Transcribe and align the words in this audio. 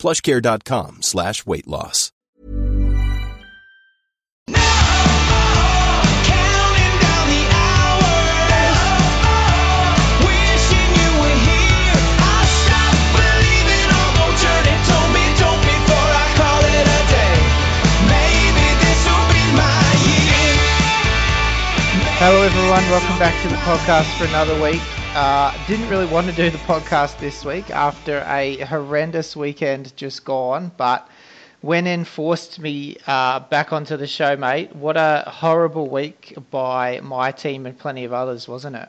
plushcare.com 0.00 1.02
slash 1.02 1.44
weight 1.46 1.68
loss. 1.68 2.10
Counting 5.60 6.94
down 7.04 7.24
the 7.28 7.44
hours, 7.52 8.80
wishing 10.24 10.88
you 10.96 11.10
were 11.20 11.38
here. 11.44 12.00
I 12.16 12.40
stopped 12.48 13.04
believing 13.12 13.88
although 13.92 14.32
Journey 14.40 14.76
told 14.88 15.08
me 15.12 15.24
don't 15.36 15.60
before 15.68 16.10
I 16.16 16.26
call 16.40 16.60
it 16.64 16.86
a 16.88 17.02
day. 17.12 17.36
Maybe 18.08 18.66
this'll 18.80 19.26
be 19.28 19.44
my 19.52 19.84
year. 20.08 20.56
Hello, 22.24 22.40
everyone. 22.40 22.84
Welcome 22.88 23.18
back 23.20 23.36
to 23.44 23.48
the 23.52 23.60
podcast 23.68 24.08
for 24.16 24.24
another 24.24 24.56
week. 24.60 24.80
Uh, 25.14 25.56
didn't 25.66 25.88
really 25.88 26.06
want 26.06 26.28
to 26.28 26.32
do 26.32 26.50
the 26.50 26.58
podcast 26.58 27.18
this 27.18 27.44
week 27.44 27.70
after 27.70 28.24
a 28.28 28.58
horrendous 28.58 29.34
weekend 29.36 29.94
just 29.96 30.24
gone, 30.24 30.70
but 30.76 31.08
went 31.62 31.86
in, 31.88 32.04
forced 32.04 32.60
me 32.60 32.96
uh, 33.06 33.40
back 33.40 33.72
onto 33.72 33.96
the 33.96 34.06
show, 34.06 34.36
mate. 34.36 34.74
What 34.74 34.96
a 34.96 35.24
horrible 35.26 35.88
week 35.88 36.34
by 36.50 37.00
my 37.00 37.32
team 37.32 37.66
and 37.66 37.76
plenty 37.78 38.04
of 38.04 38.12
others, 38.12 38.46
wasn't 38.48 38.76
it? 38.76 38.88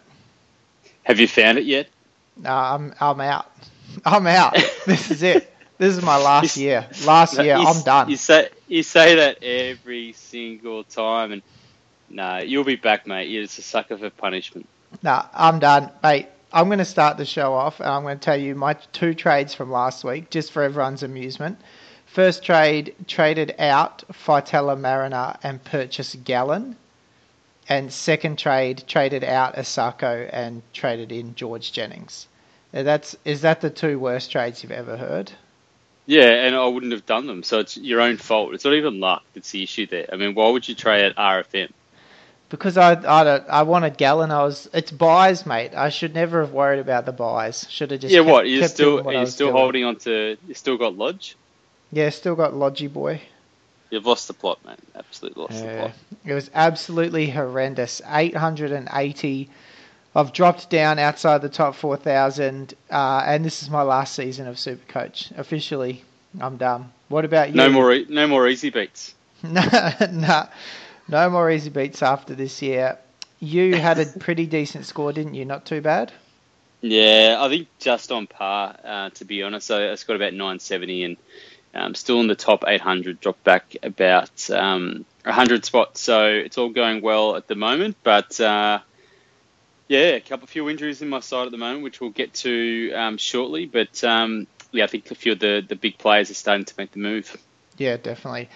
Have 1.03 1.19
you 1.19 1.27
found 1.27 1.57
it 1.57 1.65
yet? 1.65 1.89
No, 2.37 2.51
I'm 2.51 2.93
I'm 2.99 3.19
out. 3.21 3.51
I'm 4.05 4.27
out. 4.27 4.55
this 4.85 5.11
is 5.11 5.23
it. 5.23 5.51
This 5.77 5.97
is 5.97 6.03
my 6.03 6.17
last 6.17 6.55
You 6.55 6.63
year. 6.63 6.87
Last 7.05 7.39
year, 7.39 7.57
You 7.57 7.67
I'm 7.67 7.81
done. 7.81 8.09
You 8.09 8.17
say 8.17 8.49
you 8.67 8.83
say 8.83 9.15
that 9.15 9.43
every 9.43 10.13
single 10.13 10.83
time, 10.83 11.31
and 11.31 11.41
no, 12.09 12.37
you'll 12.37 12.63
be 12.63 12.75
back, 12.75 13.07
mate. 13.07 13.29
You're 13.29 13.43
just 13.43 13.59
a 13.59 13.63
sucker 13.63 13.97
for 13.97 14.09
punishment. 14.11 14.67
Nah, 15.03 15.25
I'm 15.33 15.59
done, 15.59 15.89
mate. 16.03 16.27
I'm 16.53 16.67
going 16.67 16.79
to 16.79 16.85
start 16.85 17.17
the 17.17 17.25
show 17.25 17.53
off, 17.53 17.79
and 17.79 17.89
I'm 17.89 18.03
going 18.03 18.19
to 18.19 18.23
tell 18.23 18.39
you 18.39 18.55
my 18.55 18.73
two 18.73 19.13
trades 19.13 19.53
from 19.53 19.71
last 19.71 20.03
week, 20.03 20.29
just 20.29 20.51
for 20.51 20.63
everyone's 20.63 21.01
amusement. 21.01 21.59
First 22.05 22.43
trade 22.43 22.93
traded 23.07 23.55
out 23.57 24.03
Fitella 24.11 24.77
Mariner 24.77 25.37
and 25.43 25.63
purchased 25.63 26.25
Gallen, 26.25 26.75
and 27.69 27.91
second 27.93 28.37
trade 28.37 28.83
traded 28.85 29.23
out 29.23 29.55
Isaako 29.55 30.29
and 30.33 30.61
traded 30.73 31.13
in 31.13 31.35
George 31.35 31.71
Jennings. 31.71 32.27
Now 32.73 32.83
That's 32.83 33.15
is 33.23 33.41
that 33.41 33.61
the 33.61 33.69
two 33.69 33.97
worst 33.97 34.29
trades 34.29 34.61
you've 34.61 34.73
ever 34.73 34.97
heard? 34.97 35.31
Yeah, 36.05 36.31
and 36.31 36.55
I 36.55 36.67
wouldn't 36.67 36.91
have 36.91 37.05
done 37.05 37.27
them, 37.27 37.43
so 37.43 37.59
it's 37.59 37.77
your 37.77 38.01
own 38.01 38.17
fault. 38.17 38.53
It's 38.53 38.65
not 38.65 38.73
even 38.73 38.99
luck 38.99 39.23
that's 39.33 39.51
the 39.51 39.63
issue 39.63 39.87
there. 39.87 40.07
I 40.11 40.17
mean, 40.17 40.35
why 40.35 40.49
would 40.49 40.67
you 40.67 40.75
trade 40.75 41.05
at 41.05 41.15
RFM? 41.15 41.71
Because 42.51 42.77
I 42.77 42.93
I, 42.93 43.37
I 43.37 43.63
wanted 43.63 43.97
Gallen. 43.97 44.29
I 44.29 44.43
was 44.43 44.69
it's 44.73 44.91
buys, 44.91 45.45
mate. 45.45 45.73
I 45.73 45.89
should 45.89 46.13
never 46.13 46.41
have 46.41 46.51
worried 46.51 46.79
about 46.79 47.05
the 47.05 47.11
buys. 47.11 47.65
Should 47.69 47.91
have 47.91 48.01
just 48.01 48.13
yeah, 48.13 48.19
kept, 48.19 48.29
what? 48.29 48.47
You're 48.47 48.67
still 48.67 48.91
doing 48.91 49.05
what 49.05 49.15
I 49.15 49.19
you're 49.19 49.27
still 49.27 49.47
doing. 49.47 49.57
holding 49.57 49.83
on 49.85 49.95
to. 49.97 50.37
You 50.47 50.53
still 50.53 50.77
got 50.77 50.95
Lodge. 50.95 51.35
Yeah, 51.91 52.09
still 52.09 52.35
got 52.35 52.53
Logi 52.53 52.87
boy. 52.87 53.21
You've 53.89 54.05
lost 54.05 54.27
the 54.27 54.33
plot, 54.33 54.59
mate. 54.65 54.79
Absolutely 54.95 55.41
lost 55.41 55.61
the 55.61 55.67
plot. 55.67 55.91
it 56.25 56.33
was 56.33 56.49
absolutely 56.53 57.29
horrendous. 57.29 58.01
880. 58.07 59.49
I've 60.15 60.33
dropped 60.33 60.69
down 60.69 60.97
outside 60.99 61.41
the 61.41 61.49
top 61.49 61.75
4,000, 61.75 62.73
uh, 62.89 63.23
and 63.25 63.43
this 63.43 63.61
is 63.63 63.69
my 63.69 63.81
last 63.81 64.15
season 64.15 64.47
of 64.47 64.55
Supercoach. 64.55 65.37
Officially, 65.37 66.03
I'm 66.39 66.55
done. 66.55 66.91
What 67.09 67.25
about 67.25 67.49
you? 67.49 67.55
No 67.55 67.69
more, 67.69 67.97
no 68.07 68.27
more 68.27 68.47
easy 68.47 68.69
beats. 68.69 69.13
no, 69.43 69.61
no, 70.11 70.47
no 71.11 71.29
more 71.29 71.51
easy 71.51 71.69
beats 71.69 72.01
after 72.01 72.33
this 72.33 72.61
year. 72.61 72.97
You 73.39 73.75
had 73.75 73.99
a 73.99 74.05
pretty 74.19 74.45
decent 74.45 74.85
score, 74.85 75.11
didn't 75.13 75.33
you? 75.33 75.45
Not 75.45 75.65
too 75.65 75.81
bad. 75.81 76.11
Yeah, 76.81 77.37
I 77.39 77.49
think 77.49 77.67
just 77.79 78.11
on 78.11 78.27
par, 78.27 78.75
uh, 78.83 79.09
to 79.11 79.25
be 79.25 79.43
honest. 79.43 79.69
I, 79.69 79.91
I 79.91 79.95
scored 79.95 80.15
about 80.15 80.33
970 80.33 81.03
and 81.03 81.17
um, 81.73 81.95
still 81.95 82.19
in 82.19 82.27
the 82.27 82.35
top 82.35 82.63
800, 82.67 83.19
dropped 83.19 83.43
back 83.43 83.75
about 83.83 84.49
um, 84.49 85.05
100 85.23 85.63
spots. 85.63 86.01
So 86.01 86.27
it's 86.27 86.57
all 86.57 86.69
going 86.69 87.01
well 87.01 87.35
at 87.35 87.47
the 87.47 87.55
moment. 87.55 87.97
But 88.03 88.39
uh, 88.39 88.79
yeah, 89.87 90.15
a 90.15 90.21
couple 90.21 90.45
of 90.45 90.49
few 90.49 90.69
injuries 90.69 91.01
in 91.01 91.09
my 91.09 91.19
side 91.19 91.45
at 91.45 91.51
the 91.51 91.57
moment, 91.57 91.83
which 91.83 92.01
we'll 92.01 92.09
get 92.09 92.33
to 92.35 92.91
um, 92.93 93.17
shortly. 93.17 93.65
But 93.67 94.03
um, 94.03 94.47
yeah, 94.71 94.85
I 94.85 94.87
think 94.87 95.11
a 95.11 95.15
few 95.15 95.33
of 95.33 95.39
the, 95.39 95.63
the 95.67 95.75
big 95.75 95.97
players 95.97 96.31
are 96.31 96.35
starting 96.35 96.65
to 96.65 96.73
make 96.77 96.91
the 96.91 96.99
move. 96.99 97.37
Yeah, 97.77 97.97
definitely. 97.97 98.49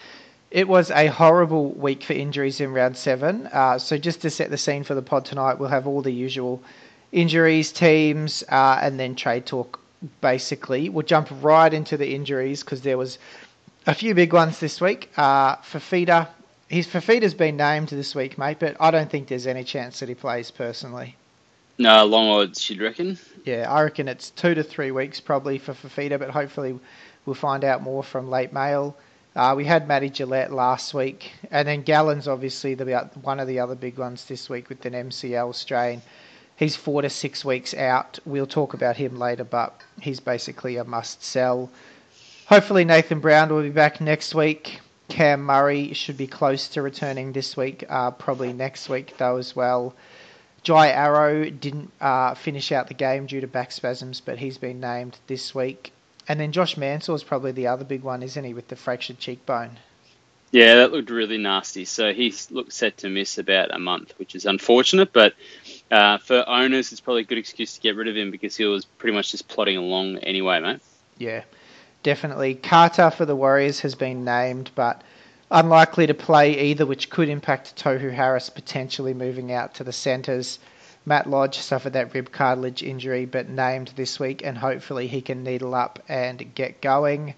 It 0.56 0.70
was 0.70 0.90
a 0.90 1.08
horrible 1.08 1.72
week 1.72 2.02
for 2.02 2.14
injuries 2.14 2.62
in 2.62 2.72
round 2.72 2.96
seven. 2.96 3.50
Uh, 3.52 3.78
so 3.78 3.98
just 3.98 4.22
to 4.22 4.30
set 4.30 4.52
the 4.52 4.58
scene 4.58 4.86
for 4.86 4.96
the 4.96 5.02
pod 5.02 5.26
tonight, 5.26 5.56
we'll 5.56 5.68
have 5.68 5.86
all 5.86 6.02
the 6.02 6.14
usual 6.14 6.64
injuries, 7.12 7.74
teams, 7.74 8.42
uh, 8.48 8.80
and 8.82 8.98
then 8.98 9.16
trade 9.16 9.46
talk. 9.46 9.82
Basically, 10.22 10.88
we'll 10.88 11.06
jump 11.06 11.28
right 11.42 11.74
into 11.74 11.98
the 11.98 12.16
injuries 12.16 12.64
because 12.64 12.80
there 12.80 12.98
was 12.98 13.20
a 13.86 13.94
few 13.94 14.16
big 14.16 14.32
ones 14.32 14.62
this 14.62 14.80
week. 14.80 15.10
Uh, 15.18 15.58
Fifita, 15.58 16.30
his 16.70 16.88
Fifita's 16.88 17.34
been 17.34 17.58
named 17.58 17.90
this 17.90 18.16
week, 18.16 18.38
mate, 18.38 18.60
but 18.62 18.78
I 18.80 18.92
don't 18.92 19.10
think 19.10 19.28
there's 19.28 19.48
any 19.48 19.66
chance 19.66 20.00
that 20.00 20.08
he 20.08 20.16
plays 20.16 20.52
personally. 20.52 21.18
No, 21.78 22.06
long 22.06 22.30
odds, 22.30 22.70
you'd 22.70 22.80
reckon? 22.80 23.20
Yeah, 23.44 23.70
I 23.70 23.84
reckon 23.84 24.08
it's 24.08 24.30
two 24.30 24.54
to 24.54 24.64
three 24.64 24.92
weeks 24.92 25.20
probably 25.20 25.58
for 25.58 25.74
Fifita, 25.74 26.18
but 26.18 26.30
hopefully 26.30 26.80
we'll 27.26 27.34
find 27.34 27.66
out 27.66 27.84
more 27.84 28.04
from 28.04 28.30
late 28.30 28.54
mail. 28.54 28.96
Uh, 29.36 29.54
we 29.58 29.66
had 29.66 29.86
Matty 29.86 30.10
Gillett 30.10 30.52
last 30.52 30.94
week, 30.94 31.34
and 31.52 31.68
then 31.68 31.82
Gallen's 31.82 32.28
obviously 32.28 32.74
the 32.74 33.10
one 33.22 33.42
of 33.42 33.48
the 33.48 33.60
other 33.60 33.76
big 33.76 33.98
ones 33.98 34.24
this 34.26 34.50
week 34.50 34.70
with 34.70 34.86
an 34.86 34.94
MCL 34.94 35.54
strain. 35.54 36.02
He's 36.56 36.78
four 36.78 37.02
to 37.02 37.10
six 37.10 37.44
weeks 37.44 37.74
out. 37.74 38.18
We'll 38.26 38.48
talk 38.48 38.74
about 38.74 38.96
him 38.96 39.20
later, 39.20 39.44
but 39.44 39.82
he's 40.00 40.22
basically 40.22 40.78
a 40.78 40.86
must 40.86 41.22
sell. 41.22 41.70
Hopefully 42.46 42.86
Nathan 42.86 43.20
Brown 43.20 43.50
will 43.50 43.64
be 43.64 43.70
back 43.70 44.00
next 44.00 44.34
week. 44.34 44.80
Cam 45.10 45.42
Murray 45.44 45.92
should 45.92 46.16
be 46.16 46.28
close 46.28 46.70
to 46.70 46.82
returning 46.82 47.34
this 47.34 47.58
week, 47.58 47.84
uh, 47.90 48.12
probably 48.12 48.54
next 48.54 48.88
week 48.88 49.16
though 49.18 49.36
as 49.36 49.54
well. 49.54 49.94
Jai 50.64 50.90
Arrow 50.90 51.50
didn't 51.50 51.92
uh, 52.00 52.36
finish 52.36 52.72
out 52.72 52.88
the 52.88 52.94
game 52.94 53.26
due 53.26 53.42
to 53.42 53.48
back 53.48 53.74
spasms, 53.74 54.22
but 54.22 54.40
he's 54.40 54.58
been 54.58 54.80
named 54.80 55.20
this 55.28 55.54
week. 55.54 55.92
And 56.28 56.40
then 56.40 56.52
Josh 56.52 56.78
Mansour 56.78 57.14
is 57.14 57.24
probably 57.24 57.52
the 57.52 57.68
other 57.68 57.86
big 57.86 58.02
one, 58.02 58.24
isn't 58.24 58.44
he, 58.44 58.54
with 58.54 58.68
the 58.68 58.76
fractured 58.76 59.20
cheekbone? 59.20 59.78
Yeah, 60.52 60.76
that 60.76 60.92
looked 60.92 61.10
really 61.10 61.38
nasty. 61.38 61.86
So 61.86 62.14
he 62.14 62.34
looked 62.50 62.72
set 62.72 62.98
to 62.98 63.10
miss 63.10 63.38
about 63.38 63.76
a 63.76 63.80
month, 63.80 64.14
which 64.18 64.36
is 64.36 64.46
unfortunate. 64.46 65.12
But 65.12 65.34
uh, 65.92 66.18
for 66.20 66.48
owners, 66.48 66.92
it's 66.92 67.02
probably 67.02 67.22
a 67.22 67.26
good 67.26 67.38
excuse 67.38 67.76
to 67.76 67.82
get 67.82 67.96
rid 67.96 68.08
of 68.08 68.16
him 68.16 68.32
because 68.32 68.56
he 68.56 68.66
was 68.66 68.86
pretty 68.86 69.16
much 69.16 69.32
just 69.32 69.48
plodding 69.48 69.78
along 69.78 70.18
anyway, 70.20 70.60
mate. 70.62 70.80
Yeah, 71.18 71.44
definitely. 72.04 72.56
Kata 72.56 73.12
for 73.12 73.26
the 73.26 73.36
Warriors 73.36 73.82
has 73.82 73.96
been 73.96 74.24
named, 74.24 74.72
but 74.76 75.02
unlikely 75.52 76.08
to 76.08 76.14
play 76.14 76.70
either, 76.70 76.86
which 76.86 77.10
could 77.10 77.30
impact 77.30 77.76
Tohu 77.76 78.12
Harris 78.12 78.50
potentially 78.50 79.14
moving 79.14 79.52
out 79.52 79.76
to 79.76 79.84
the 79.84 79.94
centres. 79.94 80.60
Matt 81.06 81.30
Lodge 81.30 81.60
suffered 81.60 81.94
that 81.94 82.14
rib 82.14 82.32
cartilage 82.32 82.82
injury, 82.82 83.26
but 83.26 83.48
named 83.48 83.94
this 83.96 84.20
week, 84.20 84.42
and 84.44 84.58
hopefully 84.58 85.08
he 85.08 85.22
can 85.22 85.44
needle 85.44 85.76
up 85.76 86.00
and 86.10 86.54
get 86.56 86.82
going. 86.82 87.36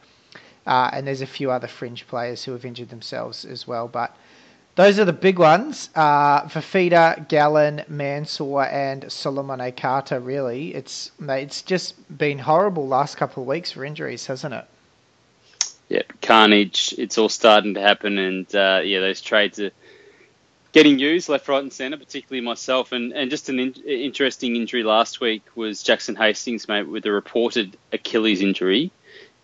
Uh, 0.65 0.89
and 0.93 1.05
there's 1.07 1.21
a 1.21 1.27
few 1.27 1.51
other 1.51 1.67
fringe 1.67 2.07
players 2.07 2.43
who 2.43 2.53
have 2.53 2.65
injured 2.65 2.89
themselves 2.89 3.45
as 3.45 3.67
well, 3.67 3.87
but 3.87 4.15
those 4.75 4.99
are 4.99 5.05
the 5.05 5.13
big 5.13 5.39
ones. 5.39 5.89
Uh, 5.95 6.43
Fifita, 6.43 7.27
Gallen, 7.27 7.83
Mansour, 7.87 8.61
and 8.63 9.03
Solomone 9.05 9.75
Kata. 9.75 10.19
Really, 10.19 10.73
it's 10.73 11.11
it's 11.19 11.63
just 11.63 11.95
been 12.15 12.37
horrible 12.37 12.87
last 12.87 13.17
couple 13.17 13.43
of 13.43 13.47
weeks 13.47 13.71
for 13.71 13.83
injuries, 13.83 14.27
hasn't 14.27 14.53
it? 14.53 14.65
Yeah, 15.89 16.03
carnage. 16.21 16.93
It's 16.97 17.17
all 17.17 17.29
starting 17.29 17.73
to 17.73 17.81
happen, 17.81 18.17
and 18.17 18.55
uh, 18.55 18.81
yeah, 18.83 18.99
those 18.99 19.19
trades 19.19 19.59
are 19.59 19.71
getting 20.71 20.99
used 20.99 21.29
left, 21.29 21.47
right, 21.47 21.61
and 21.61 21.73
centre. 21.73 21.97
Particularly 21.97 22.45
myself, 22.45 22.91
and 22.91 23.13
and 23.13 23.29
just 23.29 23.49
an 23.49 23.59
in- 23.59 23.83
interesting 23.85 24.55
injury 24.55 24.83
last 24.83 25.21
week 25.21 25.43
was 25.55 25.83
Jackson 25.83 26.15
Hastings, 26.15 26.67
mate, 26.67 26.83
with 26.83 27.05
a 27.05 27.11
reported 27.11 27.77
Achilles 27.91 28.41
injury. 28.41 28.91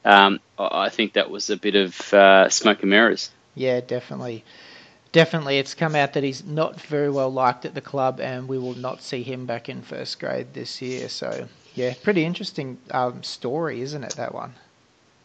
Um, 0.06 0.40
I 0.58 0.90
think 0.90 1.14
that 1.14 1.30
was 1.30 1.50
a 1.50 1.58
bit 1.58 1.76
of 1.76 2.14
uh, 2.14 2.50
smoke 2.50 2.82
and 2.82 2.90
mirrors. 2.90 3.32
Yeah, 3.56 3.80
definitely. 3.82 4.44
Definitely, 5.12 5.60
it's 5.60 5.76
come 5.76 5.96
out 5.96 6.14
that 6.14 6.24
he's 6.24 6.44
not 6.44 6.82
very 6.82 7.10
well 7.10 7.32
liked 7.32 7.66
at 7.66 7.76
the 7.76 7.82
club, 7.82 8.20
and 8.20 8.48
we 8.48 8.58
will 8.58 8.74
not 8.74 9.04
see 9.04 9.22
him 9.22 9.46
back 9.46 9.70
in 9.70 9.84
first 9.84 10.20
grade 10.20 10.54
this 10.54 10.82
year. 10.82 11.08
So, 11.08 11.48
yeah, 11.76 11.94
pretty 12.02 12.26
interesting 12.26 12.80
um, 12.90 13.22
story, 13.22 13.82
isn't 13.82 14.04
it? 14.04 14.16
That 14.16 14.34
one. 14.34 14.56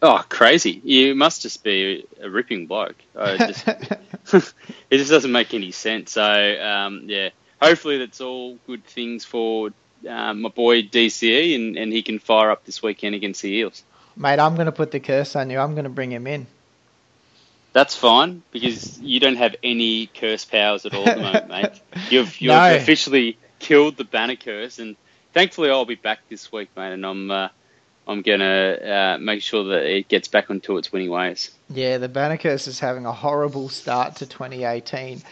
Oh, 0.01 0.25
crazy! 0.29 0.81
You 0.85 1.15
must 1.15 1.43
just 1.43 1.65
be 1.65 2.07
a 2.21 2.31
ripping 2.31 2.67
bloke. 2.67 2.97
I 3.17 3.37
just, 3.37 3.67
it 4.33 4.53
just 4.99 5.11
doesn't 5.11 5.33
make 5.33 5.55
any 5.55 5.73
sense. 5.73 6.13
So 6.13 6.23
um, 6.23 7.03
yeah, 7.07 7.31
hopefully 7.61 7.99
that's 7.99 8.21
all 8.21 8.59
good 8.67 8.85
things 8.85 9.25
for 9.25 9.71
um, 10.09 10.43
my 10.43 10.49
boy 10.51 10.83
DCE, 10.83 11.57
and, 11.57 11.77
and 11.77 11.93
he 11.93 12.03
can 12.03 12.19
fire 12.21 12.51
up 12.51 12.65
this 12.65 12.83
weekend 12.83 13.15
against 13.17 13.43
the 13.43 13.51
Eels. 13.51 13.83
Mate, 14.17 14.39
I'm 14.39 14.55
going 14.55 14.67
to 14.67 14.73
put 14.73 14.91
the 14.91 15.01
curse 15.01 15.35
on 15.37 15.51
you. 15.51 15.59
I'm 15.59 15.75
going 15.75 15.85
to 15.85 15.91
bring 15.91 16.13
him 16.13 16.27
in. 16.27 16.47
That's 17.73 17.95
fine 17.95 18.43
because 18.51 18.99
you 19.01 19.21
don't 19.21 19.37
have 19.37 19.55
any 19.63 20.07
curse 20.07 20.45
powers 20.45 20.87
at 20.87 20.95
all 20.95 21.09
at 21.09 21.17
the 21.17 21.23
moment, 21.23 21.49
mate. 21.51 21.81
You've 22.11 22.41
you've 22.41 22.49
No. 22.49 22.75
officially 22.77 23.37
killed 23.59 23.97
the 23.97 24.05
banner 24.05 24.37
curse, 24.37 24.79
and 24.79 24.97
thankfully 25.35 25.71
I'll 25.71 25.85
be 25.85 25.95
back 25.97 26.21
this 26.29 26.51
week, 26.53 26.71
mate. 26.77 26.93
And 26.93 27.05
I'm 27.05 27.31
uh, 27.31 27.49
I'm 28.09 28.23
gonna 28.23 28.73
uh, 28.73 29.19
make 29.21 29.43
sure 29.43 29.65
that 29.65 29.85
it 29.85 30.09
gets 30.09 30.29
back 30.29 30.51
onto 30.51 30.79
its 30.79 30.91
winning 30.91 31.11
ways. 31.11 31.51
Yeah, 31.69 31.99
the 31.99 32.09
Banner 32.09 32.39
Curse 32.39 32.67
is 32.67 32.81
having 32.81 33.05
a 33.05 33.13
horrible 33.13 33.69
start 33.69 34.17
to 34.17 34.27
2018. 34.27 35.23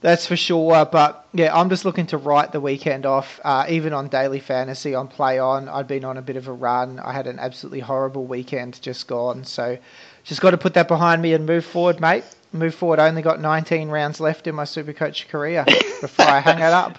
That's 0.00 0.26
for 0.26 0.36
sure. 0.36 0.86
But 0.86 1.26
yeah, 1.34 1.54
I'm 1.54 1.68
just 1.68 1.84
looking 1.84 2.06
to 2.08 2.16
write 2.16 2.52
the 2.52 2.60
weekend 2.60 3.04
off. 3.06 3.38
Uh, 3.44 3.66
even 3.68 3.92
on 3.92 4.08
daily 4.08 4.40
fantasy, 4.40 4.94
on 4.94 5.08
play 5.08 5.38
on, 5.38 5.68
I'd 5.68 5.88
been 5.88 6.04
on 6.04 6.16
a 6.16 6.22
bit 6.22 6.36
of 6.36 6.48
a 6.48 6.52
run. 6.52 6.98
I 6.98 7.12
had 7.12 7.26
an 7.26 7.38
absolutely 7.38 7.80
horrible 7.80 8.24
weekend 8.24 8.80
just 8.80 9.06
gone. 9.06 9.44
So 9.44 9.78
just 10.24 10.40
got 10.40 10.52
to 10.52 10.58
put 10.58 10.74
that 10.74 10.88
behind 10.88 11.20
me 11.20 11.34
and 11.34 11.44
move 11.44 11.64
forward, 11.64 12.00
mate. 12.00 12.24
Move 12.52 12.74
forward. 12.74 12.98
I 12.98 13.08
only 13.08 13.22
got 13.22 13.40
19 13.40 13.88
rounds 13.90 14.20
left 14.20 14.46
in 14.46 14.54
my 14.54 14.64
Supercoach 14.64 15.28
career 15.28 15.64
before 16.00 16.26
I 16.26 16.40
hang 16.40 16.58
it 16.58 16.62
up. 16.62 16.98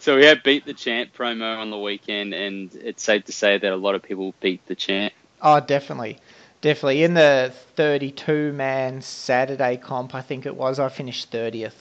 So 0.00 0.16
we 0.16 0.24
had 0.24 0.42
beat 0.42 0.64
the 0.64 0.74
champ 0.74 1.10
promo 1.16 1.58
on 1.58 1.70
the 1.70 1.78
weekend, 1.78 2.32
and 2.32 2.72
it's 2.74 3.02
safe 3.02 3.24
to 3.24 3.32
say 3.32 3.58
that 3.58 3.72
a 3.72 3.76
lot 3.76 3.94
of 3.94 4.02
people 4.02 4.34
beat 4.40 4.64
the 4.66 4.74
champ. 4.74 5.12
Oh, 5.42 5.60
definitely. 5.60 6.18
Definitely. 6.60 7.04
In 7.04 7.14
the 7.14 7.52
32 7.76 8.52
man 8.52 9.02
Saturday 9.02 9.76
comp, 9.76 10.14
I 10.14 10.22
think 10.22 10.46
it 10.46 10.56
was, 10.56 10.78
I 10.78 10.88
finished 10.88 11.30
30th. 11.30 11.72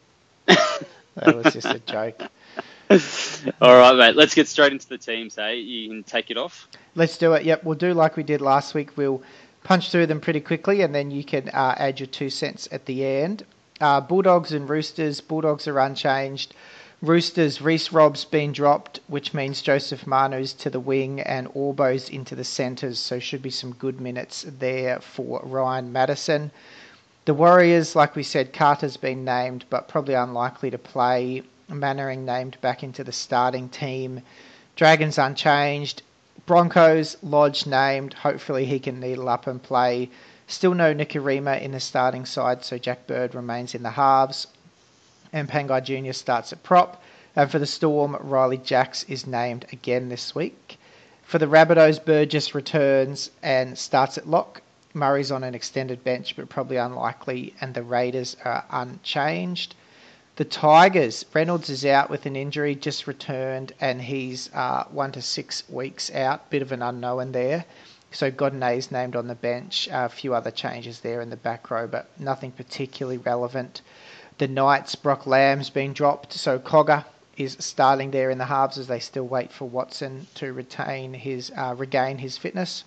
that 0.46 1.36
was 1.36 1.52
just 1.52 1.66
a 1.66 1.78
joke. 1.78 2.22
All 3.60 3.76
right, 3.76 3.96
mate. 3.96 4.16
Let's 4.16 4.34
get 4.34 4.48
straight 4.48 4.72
into 4.72 4.88
the 4.88 4.98
teams. 4.98 5.36
Hey, 5.36 5.56
you 5.56 5.88
can 5.88 6.02
take 6.02 6.30
it 6.30 6.38
off. 6.38 6.68
Let's 6.94 7.18
do 7.18 7.34
it. 7.34 7.44
Yep, 7.44 7.64
we'll 7.64 7.74
do 7.74 7.92
like 7.92 8.16
we 8.16 8.22
did 8.22 8.40
last 8.40 8.74
week. 8.74 8.96
We'll 8.96 9.22
punch 9.62 9.90
through 9.90 10.06
them 10.06 10.20
pretty 10.20 10.40
quickly, 10.40 10.80
and 10.82 10.94
then 10.94 11.10
you 11.10 11.22
can 11.22 11.50
uh, 11.50 11.74
add 11.76 12.00
your 12.00 12.06
two 12.06 12.30
cents 12.30 12.68
at 12.72 12.86
the 12.86 13.04
end. 13.04 13.44
Uh, 13.80 14.00
Bulldogs 14.00 14.52
and 14.52 14.68
Roosters. 14.68 15.20
Bulldogs 15.20 15.68
are 15.68 15.78
unchanged. 15.78 16.54
Roosters, 17.00 17.60
Reese 17.62 17.92
Rob's 17.92 18.24
been 18.24 18.50
dropped, 18.50 18.98
which 19.06 19.32
means 19.32 19.62
Joseph 19.62 20.04
Manu's 20.04 20.52
to 20.54 20.68
the 20.68 20.80
wing 20.80 21.20
and 21.20 21.46
Orbo's 21.54 22.08
into 22.08 22.34
the 22.34 22.42
centres, 22.42 22.98
so 22.98 23.20
should 23.20 23.40
be 23.40 23.50
some 23.50 23.72
good 23.74 24.00
minutes 24.00 24.44
there 24.58 24.98
for 24.98 25.40
Ryan 25.44 25.92
Matterson. 25.92 26.50
The 27.24 27.34
Warriors, 27.34 27.94
like 27.94 28.16
we 28.16 28.24
said, 28.24 28.52
Kata's 28.52 28.96
been 28.96 29.24
named, 29.24 29.64
but 29.70 29.86
probably 29.86 30.14
unlikely 30.14 30.70
to 30.72 30.78
play. 30.78 31.44
Mannering 31.68 32.24
named 32.24 32.60
back 32.62 32.82
into 32.82 33.04
the 33.04 33.12
starting 33.12 33.68
team. 33.68 34.22
Dragons 34.74 35.18
unchanged. 35.18 36.02
Broncos, 36.46 37.16
Lodge 37.22 37.64
named. 37.64 38.12
Hopefully 38.12 38.64
he 38.64 38.80
can 38.80 38.98
needle 38.98 39.28
up 39.28 39.46
and 39.46 39.62
play. 39.62 40.10
Still 40.48 40.74
no 40.74 40.92
Nikorima 40.92 41.60
in 41.60 41.70
the 41.70 41.80
starting 41.80 42.26
side, 42.26 42.64
so 42.64 42.76
Jack 42.76 43.06
Bird 43.06 43.36
remains 43.36 43.72
in 43.76 43.84
the 43.84 43.90
halves. 43.90 44.48
And 45.32 45.48
Pangai 45.48 45.82
Jr. 45.82 46.12
starts 46.12 46.52
at 46.52 46.62
prop. 46.62 47.02
And 47.36 47.50
for 47.50 47.58
the 47.58 47.66
Storm, 47.66 48.16
Ryley 48.20 48.56
Jacks 48.58 49.04
is 49.04 49.26
named 49.26 49.66
again 49.72 50.08
this 50.08 50.34
week. 50.34 50.78
For 51.22 51.38
the 51.38 51.46
Rabbitohs, 51.46 52.04
Burgess 52.04 52.54
returns 52.54 53.30
and 53.42 53.78
starts 53.78 54.16
at 54.16 54.28
lock. 54.28 54.62
Murray's 54.94 55.30
on 55.30 55.44
an 55.44 55.54
extended 55.54 56.02
bench, 56.02 56.34
but 56.34 56.48
probably 56.48 56.78
unlikely. 56.78 57.54
And 57.60 57.74
the 57.74 57.82
Raiders 57.82 58.36
are 58.44 58.64
unchanged. 58.70 59.74
The 60.36 60.44
Tigers, 60.44 61.24
Reynolds 61.34 61.68
is 61.68 61.84
out 61.84 62.10
with 62.10 62.24
an 62.24 62.36
injury, 62.36 62.76
just 62.76 63.06
returned, 63.08 63.72
and 63.80 64.00
he's 64.00 64.48
uh, 64.54 64.84
one 64.84 65.10
to 65.12 65.20
six 65.20 65.68
weeks 65.68 66.12
out. 66.12 66.48
Bit 66.48 66.62
of 66.62 66.70
an 66.70 66.80
unknown 66.80 67.32
there. 67.32 67.64
So 68.12 68.30
Godinez 68.30 68.90
named 68.90 69.16
on 69.16 69.26
the 69.26 69.34
bench. 69.34 69.88
a 69.90 70.08
few 70.08 70.34
other 70.34 70.50
changes 70.50 71.00
there 71.00 71.20
in 71.20 71.30
the 71.30 71.36
back 71.36 71.70
row, 71.70 71.86
but 71.86 72.08
nothing 72.18 72.52
particularly 72.52 73.18
relevant. 73.18 73.82
The 74.38 74.46
Knights, 74.46 74.94
Brock 74.94 75.26
Lamb's 75.26 75.68
been 75.68 75.92
dropped, 75.92 76.32
so 76.32 76.60
Cogger 76.60 77.04
is 77.36 77.56
starting 77.58 78.12
there 78.12 78.30
in 78.30 78.38
the 78.38 78.44
halves 78.44 78.78
as 78.78 78.86
they 78.86 79.00
still 79.00 79.26
wait 79.26 79.50
for 79.52 79.64
Watson 79.64 80.28
to 80.34 80.52
retain 80.52 81.12
his 81.12 81.50
uh, 81.56 81.74
regain 81.76 82.18
his 82.18 82.38
fitness. 82.38 82.84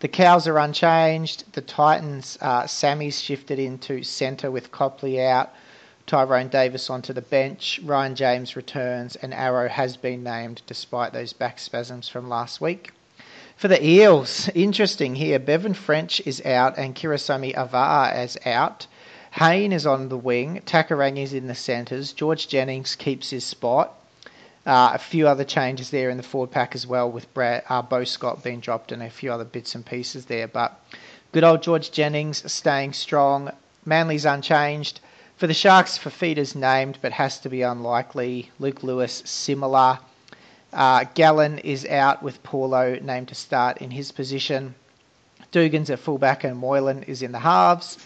The 0.00 0.08
Cows 0.08 0.48
are 0.48 0.58
unchanged. 0.58 1.44
The 1.52 1.60
Titans, 1.60 2.36
uh, 2.40 2.66
Sami's 2.66 3.20
shifted 3.20 3.60
into 3.60 4.02
centre 4.02 4.50
with 4.50 4.72
Copley 4.72 5.22
out. 5.22 5.54
Tyrone 6.06 6.48
Davis 6.48 6.90
onto 6.90 7.12
the 7.12 7.22
bench. 7.22 7.80
Ryan 7.84 8.16
James 8.16 8.56
returns, 8.56 9.14
and 9.14 9.32
Arrow 9.32 9.68
has 9.68 9.96
been 9.96 10.24
named 10.24 10.62
despite 10.66 11.12
those 11.12 11.32
back 11.32 11.60
spasms 11.60 12.08
from 12.08 12.28
last 12.28 12.60
week. 12.60 12.92
For 13.56 13.68
the 13.68 13.84
Eels, 13.84 14.48
interesting 14.56 15.14
here. 15.14 15.38
Bevan 15.38 15.74
French 15.74 16.20
is 16.26 16.44
out, 16.44 16.76
and 16.78 16.96
Kirisome 16.96 17.54
Auva'a 17.54 18.24
is 18.24 18.36
out. 18.44 18.88
Hayne 19.38 19.72
is 19.74 19.86
on 19.86 20.08
the 20.08 20.16
wing. 20.16 20.62
Takairangi 20.64 21.22
is 21.22 21.34
in 21.34 21.46
the 21.46 21.54
centres. 21.54 22.14
George 22.14 22.48
Jennings 22.48 22.96
keeps 22.96 23.28
his 23.28 23.44
spot. 23.44 23.94
Uh, 24.64 24.92
a 24.94 24.98
few 24.98 25.28
other 25.28 25.44
changes 25.44 25.90
there 25.90 26.08
in 26.08 26.16
the 26.16 26.22
forward 26.22 26.50
pack 26.50 26.74
as 26.74 26.86
well, 26.86 27.10
with 27.10 27.32
Brad, 27.34 27.62
uh, 27.68 27.82
Beau 27.82 28.04
Scott 28.04 28.42
being 28.42 28.60
dropped 28.60 28.92
and 28.92 29.02
a 29.02 29.10
few 29.10 29.30
other 29.30 29.44
bits 29.44 29.74
and 29.74 29.84
pieces 29.84 30.24
there. 30.24 30.48
But 30.48 30.80
good 31.32 31.44
old 31.44 31.62
George 31.62 31.90
Jennings 31.90 32.50
staying 32.50 32.94
strong. 32.94 33.50
Manly's 33.84 34.24
unchanged. 34.24 35.00
For 35.36 35.46
the 35.46 35.52
Sharks, 35.52 35.98
Fifita's 35.98 36.54
named, 36.54 36.98
but 37.02 37.12
has 37.12 37.38
to 37.40 37.50
be 37.50 37.60
unlikely. 37.60 38.50
Luke 38.58 38.82
Lewis, 38.82 39.22
similar. 39.26 39.98
Uh, 40.72 41.04
Gallen 41.14 41.58
is 41.58 41.84
out 41.84 42.22
with 42.22 42.42
Paulo 42.42 42.98
named 43.02 43.28
to 43.28 43.34
start 43.34 43.82
in 43.82 43.90
his 43.90 44.12
position. 44.12 44.74
Dugan's 45.52 45.90
at 45.90 45.98
fullback 45.98 46.42
and 46.42 46.56
Moylan 46.56 47.02
is 47.02 47.20
in 47.20 47.32
the 47.32 47.38
halves. 47.38 47.98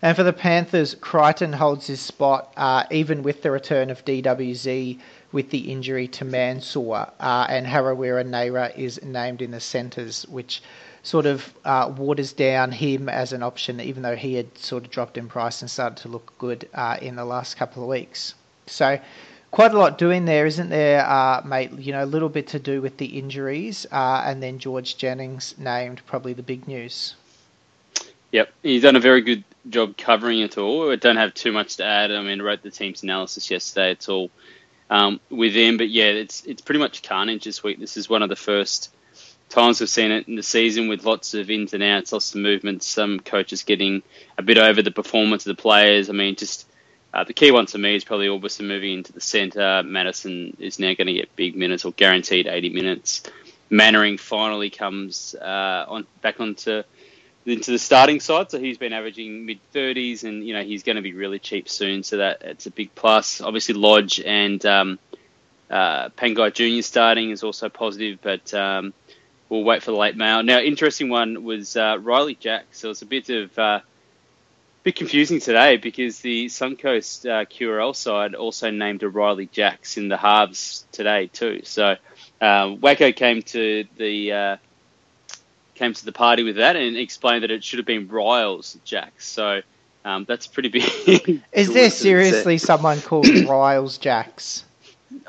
And 0.00 0.16
for 0.16 0.22
the 0.22 0.32
Panthers, 0.32 0.94
Crichton 0.94 1.52
holds 1.52 1.88
his 1.88 2.00
spot, 2.00 2.52
uh, 2.56 2.84
even 2.90 3.24
with 3.24 3.42
the 3.42 3.50
return 3.50 3.90
of 3.90 4.04
DWZ 4.04 4.98
with 5.32 5.50
the 5.50 5.72
injury 5.72 6.06
to 6.08 6.24
Mansour. 6.24 7.10
Uh, 7.18 7.46
and 7.48 7.66
Harawira-Naera 7.66 8.72
is 8.76 9.02
named 9.02 9.42
in 9.42 9.50
the 9.50 9.60
centres, 9.60 10.24
which 10.28 10.62
sort 11.02 11.26
of 11.26 11.52
uh, 11.64 11.92
waters 11.96 12.32
down 12.32 12.70
him 12.70 13.08
as 13.08 13.32
an 13.32 13.42
option, 13.42 13.80
even 13.80 14.02
though 14.02 14.14
he 14.14 14.34
had 14.34 14.56
sort 14.56 14.84
of 14.84 14.90
dropped 14.90 15.18
in 15.18 15.26
price 15.26 15.62
and 15.62 15.70
started 15.70 15.96
to 16.02 16.08
look 16.08 16.32
good 16.38 16.68
uh, 16.74 16.96
in 17.02 17.16
the 17.16 17.24
last 17.24 17.56
couple 17.56 17.82
of 17.82 17.88
weeks. 17.88 18.34
So, 18.66 19.00
quite 19.50 19.72
a 19.72 19.78
lot 19.78 19.98
doing 19.98 20.26
there, 20.26 20.46
isn't 20.46 20.68
there, 20.68 21.04
uh, 21.08 21.42
mate? 21.44 21.72
You 21.72 21.92
know, 21.92 22.04
a 22.04 22.06
little 22.06 22.28
bit 22.28 22.46
to 22.48 22.58
do 22.58 22.80
with 22.80 22.98
the 22.98 23.06
injuries, 23.06 23.86
uh, 23.90 24.22
and 24.24 24.42
then 24.42 24.58
George 24.58 24.96
Jennings 24.96 25.56
named 25.58 26.02
probably 26.06 26.34
the 26.34 26.42
big 26.42 26.68
news. 26.68 27.16
Yep, 28.32 28.52
he's 28.62 28.82
done 28.82 28.94
a 28.94 29.00
very 29.00 29.22
good 29.22 29.42
job 29.70 29.96
covering 29.96 30.40
it 30.40 30.58
all. 30.58 30.90
I 30.90 30.96
don't 30.96 31.16
have 31.16 31.34
too 31.34 31.52
much 31.52 31.76
to 31.76 31.84
add. 31.84 32.10
I 32.10 32.22
mean, 32.22 32.40
I 32.40 32.44
wrote 32.44 32.62
the 32.62 32.70
team's 32.70 33.02
analysis 33.02 33.50
yesterday. 33.50 33.92
It's 33.92 34.08
all 34.08 34.30
um, 34.90 35.20
with 35.30 35.54
him, 35.54 35.76
but 35.76 35.88
yeah, 35.88 36.06
it's 36.06 36.44
it's 36.44 36.62
pretty 36.62 36.80
much 36.80 37.02
carnage 37.02 37.44
this 37.44 37.62
week. 37.62 37.78
This 37.78 37.96
is 37.96 38.08
one 38.08 38.22
of 38.22 38.28
the 38.28 38.36
first 38.36 38.94
times 39.48 39.80
we've 39.80 39.88
seen 39.88 40.10
it 40.10 40.28
in 40.28 40.36
the 40.36 40.42
season 40.42 40.88
with 40.88 41.04
lots 41.04 41.34
of 41.34 41.50
ins 41.50 41.72
and 41.72 41.82
outs, 41.82 42.12
lots 42.12 42.34
of 42.34 42.40
movements. 42.40 42.86
Some 42.86 43.20
coaches 43.20 43.62
getting 43.62 44.02
a 44.36 44.42
bit 44.42 44.58
over 44.58 44.82
the 44.82 44.90
performance 44.90 45.46
of 45.46 45.56
the 45.56 45.62
players. 45.62 46.10
I 46.10 46.12
mean, 46.12 46.36
just 46.36 46.66
uh, 47.12 47.24
the 47.24 47.32
key 47.32 47.50
one 47.50 47.66
to 47.66 47.78
me 47.78 47.94
is 47.94 48.04
probably 48.04 48.28
Aubusson 48.28 48.66
moving 48.66 48.94
into 48.94 49.12
the 49.12 49.20
centre. 49.20 49.82
Matterson 49.84 50.56
is 50.58 50.78
now 50.78 50.94
going 50.94 51.06
to 51.06 51.14
get 51.14 51.34
big 51.36 51.56
minutes 51.56 51.84
or 51.84 51.92
guaranteed 51.92 52.46
80 52.46 52.70
minutes. 52.70 53.22
Mannering 53.70 54.18
finally 54.18 54.70
comes 54.70 55.34
uh, 55.34 55.84
on 55.88 56.06
back 56.22 56.40
onto 56.40 56.82
into 57.48 57.70
the 57.70 57.78
starting 57.78 58.20
side, 58.20 58.50
so 58.50 58.58
he's 58.58 58.78
been 58.78 58.92
averaging 58.92 59.46
mid 59.46 59.58
30s, 59.74 60.24
and 60.24 60.46
you 60.46 60.54
know 60.54 60.62
he's 60.62 60.82
going 60.82 60.96
to 60.96 61.02
be 61.02 61.12
really 61.12 61.38
cheap 61.38 61.68
soon, 61.68 62.02
so 62.02 62.18
that 62.18 62.42
it's 62.42 62.66
a 62.66 62.70
big 62.70 62.94
plus. 62.94 63.40
Obviously, 63.40 63.74
Lodge 63.74 64.20
and 64.20 64.64
um, 64.66 64.98
uh, 65.70 66.08
Junior 66.50 66.82
starting 66.82 67.30
is 67.30 67.42
also 67.42 67.68
positive, 67.68 68.18
but 68.22 68.52
um, 68.54 68.92
we'll 69.48 69.64
wait 69.64 69.82
for 69.82 69.90
the 69.90 69.96
late 69.96 70.16
mail. 70.16 70.42
Now, 70.42 70.60
interesting 70.60 71.08
one 71.08 71.44
was 71.44 71.76
uh, 71.76 71.98
Ryley 71.98 72.38
Jack. 72.38 72.66
So 72.72 72.90
it's 72.90 73.02
a 73.02 73.06
bit 73.06 73.30
of 73.30 73.58
uh, 73.58 73.80
bit 74.82 74.96
confusing 74.96 75.40
today 75.40 75.76
because 75.76 76.20
the 76.20 76.46
Suncoast 76.46 77.28
uh, 77.28 77.44
QRL 77.44 77.94
side 77.94 78.34
also 78.34 78.70
named 78.70 79.02
a 79.02 79.08
Ryley 79.08 79.50
Jacks 79.50 79.96
in 79.96 80.08
the 80.08 80.16
halves 80.16 80.86
today 80.92 81.26
too. 81.26 81.62
So 81.64 81.96
um, 82.40 82.78
Wacko 82.78 83.14
came 83.14 83.42
to 83.42 83.84
the 83.96 84.32
uh, 84.32 84.56
came 85.78 85.94
to 85.94 86.04
the 86.04 86.12
party 86.12 86.42
with 86.42 86.56
that 86.56 86.76
and 86.76 86.96
explained 86.96 87.44
that 87.44 87.50
it 87.50 87.62
should 87.64 87.78
have 87.78 87.86
been 87.86 88.08
Riles 88.08 88.76
Jacks. 88.84 89.26
So 89.26 89.62
um, 90.04 90.24
that's 90.28 90.46
pretty 90.46 90.68
big. 90.68 91.42
Is 91.52 91.72
there 91.72 91.90
seriously 91.90 92.58
someone 92.58 93.00
called 93.00 93.28
Riles 93.28 93.98
Jacks? 93.98 94.64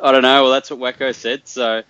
I 0.01 0.11
don't 0.11 0.23
know. 0.23 0.43
Well, 0.43 0.51
that's 0.51 0.71
what 0.71 0.79
Wacko 0.79 1.13
said. 1.15 1.47
So 1.47 1.83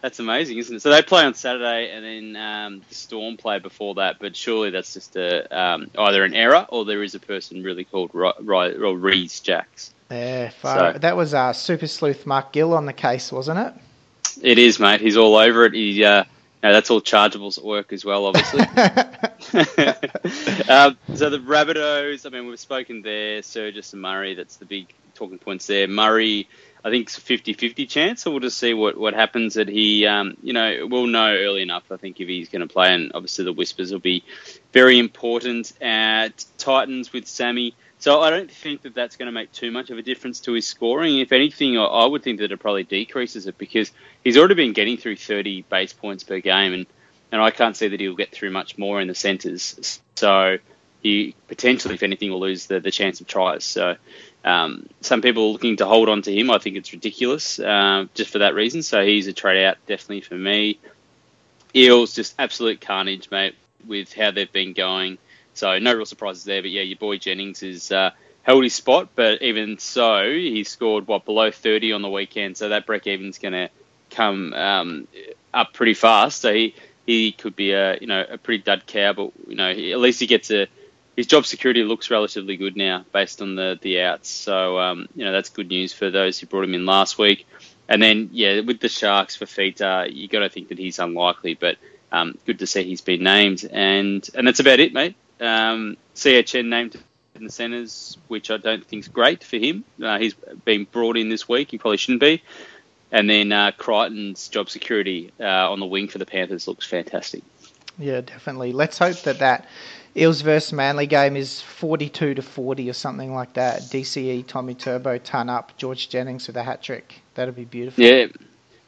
That's 0.00 0.18
amazing, 0.18 0.58
isn't 0.58 0.76
it? 0.76 0.82
So 0.82 0.90
they 0.90 1.02
play 1.02 1.24
on 1.24 1.34
Saturday, 1.34 1.90
and 1.90 2.04
then 2.04 2.42
um, 2.42 2.82
the 2.88 2.94
Storm 2.94 3.36
play 3.36 3.58
before 3.58 3.94
that. 3.96 4.18
But 4.18 4.34
surely 4.36 4.70
that's 4.70 4.94
just 4.94 5.16
a 5.16 5.46
um, 5.56 5.90
either 5.98 6.24
an 6.24 6.34
error 6.34 6.66
or 6.68 6.84
there 6.84 7.02
is 7.02 7.14
a 7.14 7.20
person 7.20 7.62
really 7.62 7.84
called 7.84 8.10
Ry- 8.12 8.32
Ry- 8.40 8.72
or 8.72 8.96
Reese 8.96 9.40
Jacks. 9.40 9.92
Yeah, 10.10 10.50
far, 10.50 10.94
So- 10.94 10.98
that 10.98 11.16
was 11.16 11.34
uh, 11.34 11.52
Super 11.52 11.86
Sleuth 11.86 12.26
Mark 12.26 12.52
Gill 12.52 12.74
on 12.74 12.86
the 12.86 12.92
case, 12.92 13.30
wasn't 13.32 13.58
it? 13.58 13.74
It 14.42 14.58
is, 14.58 14.78
mate. 14.78 15.00
He's 15.00 15.16
all 15.16 15.34
over 15.36 15.64
it. 15.64 15.72
He, 15.74 16.04
uh, 16.04 16.24
no, 16.62 16.72
that's 16.72 16.90
all 16.90 17.00
chargeables 17.00 17.58
at 17.58 17.64
work 17.64 17.92
as 17.92 18.04
well, 18.04 18.26
obviously. 18.26 18.60
um, 20.68 20.98
so 21.14 21.30
the 21.30 21.38
Rabbitohs, 21.38 22.26
I 22.26 22.30
mean, 22.30 22.46
we've 22.46 22.58
spoken 22.58 23.02
there. 23.02 23.40
Surgis 23.40 23.92
and 23.92 24.02
Murray, 24.02 24.34
that's 24.34 24.56
the 24.56 24.64
big 24.64 24.92
talking 25.14 25.38
points 25.38 25.66
there. 25.66 25.86
Murray, 25.86 26.48
I 26.84 26.90
think 26.90 27.08
it's 27.08 27.18
a 27.18 27.20
50-50 27.20 27.88
chance, 27.88 28.22
so 28.22 28.30
we'll 28.30 28.40
just 28.40 28.58
see 28.58 28.74
what, 28.74 28.96
what 28.96 29.14
happens. 29.14 29.54
That 29.54 29.68
he, 29.68 30.06
um, 30.06 30.36
you 30.42 30.52
know, 30.52 30.86
we'll 30.88 31.06
know 31.06 31.34
early 31.34 31.62
enough, 31.62 31.84
I 31.90 31.96
think, 31.96 32.20
if 32.20 32.28
he's 32.28 32.48
going 32.48 32.66
to 32.66 32.72
play. 32.72 32.94
And 32.94 33.12
obviously 33.14 33.44
the 33.44 33.52
Whispers 33.52 33.92
will 33.92 33.98
be 33.98 34.24
very 34.72 34.98
important 34.98 35.72
at 35.80 36.44
Titans 36.58 37.12
with 37.12 37.26
Sami. 37.26 37.74
So 37.98 38.20
I 38.20 38.30
don't 38.30 38.50
think 38.50 38.82
that 38.82 38.94
that's 38.94 39.16
going 39.16 39.26
to 39.26 39.32
make 39.32 39.52
too 39.52 39.70
much 39.70 39.90
of 39.90 39.98
a 39.98 40.02
difference 40.02 40.40
to 40.40 40.52
his 40.52 40.66
scoring. 40.66 41.18
If 41.18 41.32
anything, 41.32 41.78
I- 41.78 42.06
would 42.06 42.22
think 42.22 42.40
that 42.40 42.52
it 42.52 42.58
probably 42.58 42.84
decreases 42.84 43.46
it 43.46 43.56
because 43.58 43.90
he's 44.22 44.36
already 44.36 44.54
been 44.54 44.72
getting 44.72 44.96
through 44.96 45.16
30 45.16 45.62
base 45.62 45.92
points 45.92 46.22
per 46.22 46.40
game, 46.40 46.74
and, 46.74 46.86
and 47.32 47.40
I 47.40 47.50
can't 47.50 47.76
see 47.76 47.88
that 47.88 48.00
he'll 48.00 48.14
get 48.14 48.32
through 48.32 48.50
much 48.50 48.76
more 48.78 49.00
in 49.00 49.08
the 49.08 49.14
centres. 49.14 50.00
So 50.16 50.58
he 51.02 51.34
potentially, 51.48 51.94
if 51.94 52.02
anything, 52.02 52.30
will 52.30 52.40
lose 52.40 52.66
the, 52.66 52.80
the 52.80 52.90
chance 52.90 53.20
of 53.20 53.26
tries. 53.26 53.64
So 53.64 53.96
um, 54.44 54.88
some 55.00 55.22
people 55.22 55.44
are 55.44 55.52
looking 55.52 55.76
to 55.78 55.86
hold 55.86 56.08
on 56.08 56.22
to 56.22 56.34
him. 56.34 56.50
I 56.50 56.58
think 56.58 56.76
it's 56.76 56.92
ridiculous 56.92 57.58
uh, 57.58 58.06
just 58.14 58.30
for 58.30 58.38
that 58.38 58.54
reason. 58.54 58.82
So 58.82 59.04
he's 59.04 59.26
a 59.26 59.32
trade 59.32 59.64
out 59.64 59.78
definitely 59.86 60.20
for 60.20 60.34
me. 60.34 60.78
Eels 61.74 62.14
just 62.14 62.34
absolute 62.38 62.80
carnage, 62.80 63.30
mate, 63.30 63.54
with 63.86 64.12
how 64.12 64.30
they've 64.30 64.52
been 64.52 64.72
going. 64.72 65.18
So 65.58 65.78
no 65.78 65.94
real 65.94 66.06
surprises 66.06 66.44
there. 66.44 66.62
But 66.62 66.70
yeah, 66.70 66.82
your 66.82 66.98
boy 66.98 67.18
Jennings 67.18 67.60
has 67.60 67.90
uh, 67.90 68.10
held 68.42 68.62
his 68.64 68.74
spot, 68.74 69.10
but 69.14 69.42
even 69.42 69.78
so, 69.78 70.30
he 70.30 70.64
scored 70.64 71.06
what 71.06 71.24
below 71.24 71.50
30 71.50 71.92
on 71.92 72.02
the 72.02 72.10
weekend. 72.10 72.56
So 72.56 72.68
that 72.70 72.86
break 72.86 73.06
even's 73.06 73.38
going 73.38 73.54
to 73.54 73.70
come 74.10 74.52
um, 74.52 75.08
up 75.52 75.72
pretty 75.72 75.94
fast. 75.94 76.40
So 76.40 76.52
he 76.52 76.74
he 77.06 77.32
could 77.32 77.54
be 77.54 77.72
a 77.72 77.98
you 78.00 78.06
know 78.06 78.24
a 78.28 78.38
pretty 78.38 78.62
dud 78.62 78.86
cow, 78.86 79.12
but 79.12 79.32
you 79.46 79.56
know 79.56 79.72
he, 79.72 79.92
at 79.92 79.98
least 79.98 80.20
he 80.20 80.26
gets 80.26 80.50
a 80.50 80.66
his 81.16 81.26
job 81.26 81.46
security 81.46 81.82
looks 81.82 82.10
relatively 82.10 82.56
good 82.56 82.76
now 82.76 83.04
based 83.12 83.40
on 83.40 83.54
the 83.54 83.78
the 83.80 84.02
outs. 84.02 84.28
So 84.28 84.78
um, 84.78 85.08
you 85.14 85.24
know 85.24 85.32
that's 85.32 85.48
good 85.48 85.68
news 85.68 85.92
for 85.92 86.10
those 86.10 86.38
who 86.38 86.46
brought 86.46 86.64
him 86.64 86.74
in 86.74 86.86
last 86.86 87.18
week. 87.18 87.46
And 87.88 88.02
then 88.02 88.30
yeah, 88.32 88.60
with 88.60 88.80
the 88.80 88.88
Sharks 88.88 89.36
Fifita, 89.36 90.12
you 90.12 90.28
got 90.28 90.40
to 90.40 90.48
think 90.48 90.68
that 90.68 90.78
he's 90.78 90.98
unlikely, 90.98 91.54
but 91.54 91.76
um, 92.10 92.36
good 92.44 92.58
to 92.58 92.66
see 92.66 92.82
he's 92.82 93.00
been 93.00 93.22
named. 93.22 93.68
And 93.70 94.28
and 94.34 94.46
that's 94.46 94.60
about 94.60 94.80
it, 94.80 94.92
mate. 94.92 95.16
Um, 95.40 95.96
CHN 96.14 96.66
named 96.68 96.96
in 97.34 97.44
the 97.44 97.50
centres, 97.50 98.16
which 98.28 98.50
I 98.50 98.56
don't 98.56 98.84
think 98.84 99.04
is 99.04 99.08
great 99.08 99.44
for 99.44 99.56
him. 99.56 99.84
Uh, 100.02 100.18
he's 100.18 100.34
been 100.64 100.84
brought 100.84 101.16
in 101.16 101.28
this 101.28 101.48
week. 101.48 101.70
He 101.70 101.78
probably 101.78 101.98
shouldn't 101.98 102.20
be. 102.20 102.42
And 103.12 103.30
then 103.30 103.52
uh, 103.52 103.72
Crichton's 103.76 104.48
job 104.48 104.68
security 104.68 105.32
uh, 105.38 105.70
on 105.70 105.80
the 105.80 105.86
wing 105.86 106.08
for 106.08 106.18
the 106.18 106.26
Panthers 106.26 106.66
looks 106.66 106.86
fantastic. 106.86 107.42
Yeah, 107.98 108.20
definitely. 108.20 108.72
Let's 108.72 108.98
hope 108.98 109.20
that 109.22 109.38
that 109.38 109.66
Eels 110.16 110.40
versus 110.40 110.72
Manly 110.72 111.06
game 111.06 111.36
is 111.36 111.60
42 111.60 112.34
to 112.34 112.42
40 112.42 112.90
or 112.90 112.92
something 112.92 113.34
like 113.34 113.54
that. 113.54 113.82
DCE, 113.82 114.46
Tommy 114.46 114.74
Turbo, 114.74 115.18
ton 115.18 115.48
up, 115.48 115.76
George 115.76 116.08
Jennings 116.08 116.46
with 116.46 116.56
a 116.56 116.62
hat 116.62 116.82
trick. 116.82 117.20
That'd 117.34 117.54
be 117.54 117.64
beautiful. 117.64 118.02
Yeah. 118.02 118.26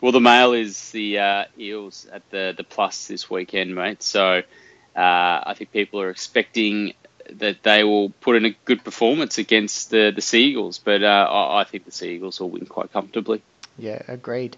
Well, 0.00 0.12
the 0.12 0.20
mail 0.20 0.52
is 0.52 0.90
the 0.90 1.18
uh, 1.18 1.44
Eels 1.58 2.06
at 2.12 2.28
the 2.30 2.54
the 2.56 2.64
plus 2.64 3.08
this 3.08 3.28
weekend, 3.28 3.74
mate. 3.74 4.02
So 4.02 4.42
uh, 4.98 5.42
I 5.46 5.54
think 5.54 5.70
people 5.70 6.00
are 6.00 6.10
expecting 6.10 6.94
that 7.34 7.62
they 7.62 7.84
will 7.84 8.10
put 8.10 8.34
in 8.34 8.44
a 8.44 8.50
good 8.64 8.82
performance 8.82 9.38
against 9.38 9.90
the 9.90 10.10
the 10.14 10.20
Seagulls, 10.20 10.78
but 10.78 11.04
uh, 11.04 11.28
I, 11.30 11.62
think 11.64 11.84
the 11.84 11.92
Seagulls 11.92 12.40
will 12.40 12.50
win 12.50 12.66
quite 12.66 12.92
comfortably. 12.92 13.40
Yeah, 13.78 14.02
agreed. 14.08 14.56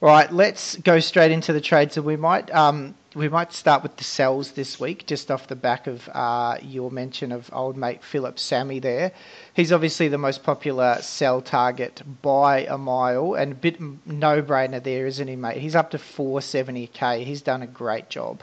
All 0.00 0.08
right, 0.08 0.32
let's 0.32 0.76
go 0.76 0.98
straight 0.98 1.30
into 1.30 1.52
the 1.52 1.60
trades, 1.60 1.98
and 1.98 2.06
we 2.06 2.16
might 2.16 2.50
um, 2.54 2.94
we 3.14 3.28
might 3.28 3.52
start 3.52 3.82
with 3.82 3.98
the 3.98 4.04
sells 4.04 4.52
this 4.52 4.80
week, 4.80 5.06
just 5.06 5.30
off 5.30 5.46
the 5.46 5.56
back 5.56 5.88
of 5.88 6.08
uh, 6.14 6.56
your 6.62 6.90
mention 6.90 7.30
of 7.30 7.50
old 7.52 7.76
mate 7.76 8.02
Phillip 8.02 8.38
Sami 8.38 8.78
there. 8.78 9.12
He's 9.52 9.72
obviously 9.72 10.08
the 10.08 10.16
most 10.16 10.42
popular 10.42 10.96
sell 11.02 11.42
target 11.42 12.00
by 12.22 12.60
a 12.64 12.78
mile, 12.78 13.34
and 13.34 13.52
a 13.52 13.56
bit 13.56 13.78
no 14.06 14.40
brainer 14.40 14.82
there, 14.82 15.06
isn't 15.06 15.28
he, 15.28 15.36
mate? 15.36 15.58
He's 15.58 15.74
up 15.74 15.90
to 15.90 15.98
470k. 15.98 17.24
He's 17.24 17.42
done 17.42 17.60
a 17.60 17.66
great 17.66 18.08
job. 18.08 18.42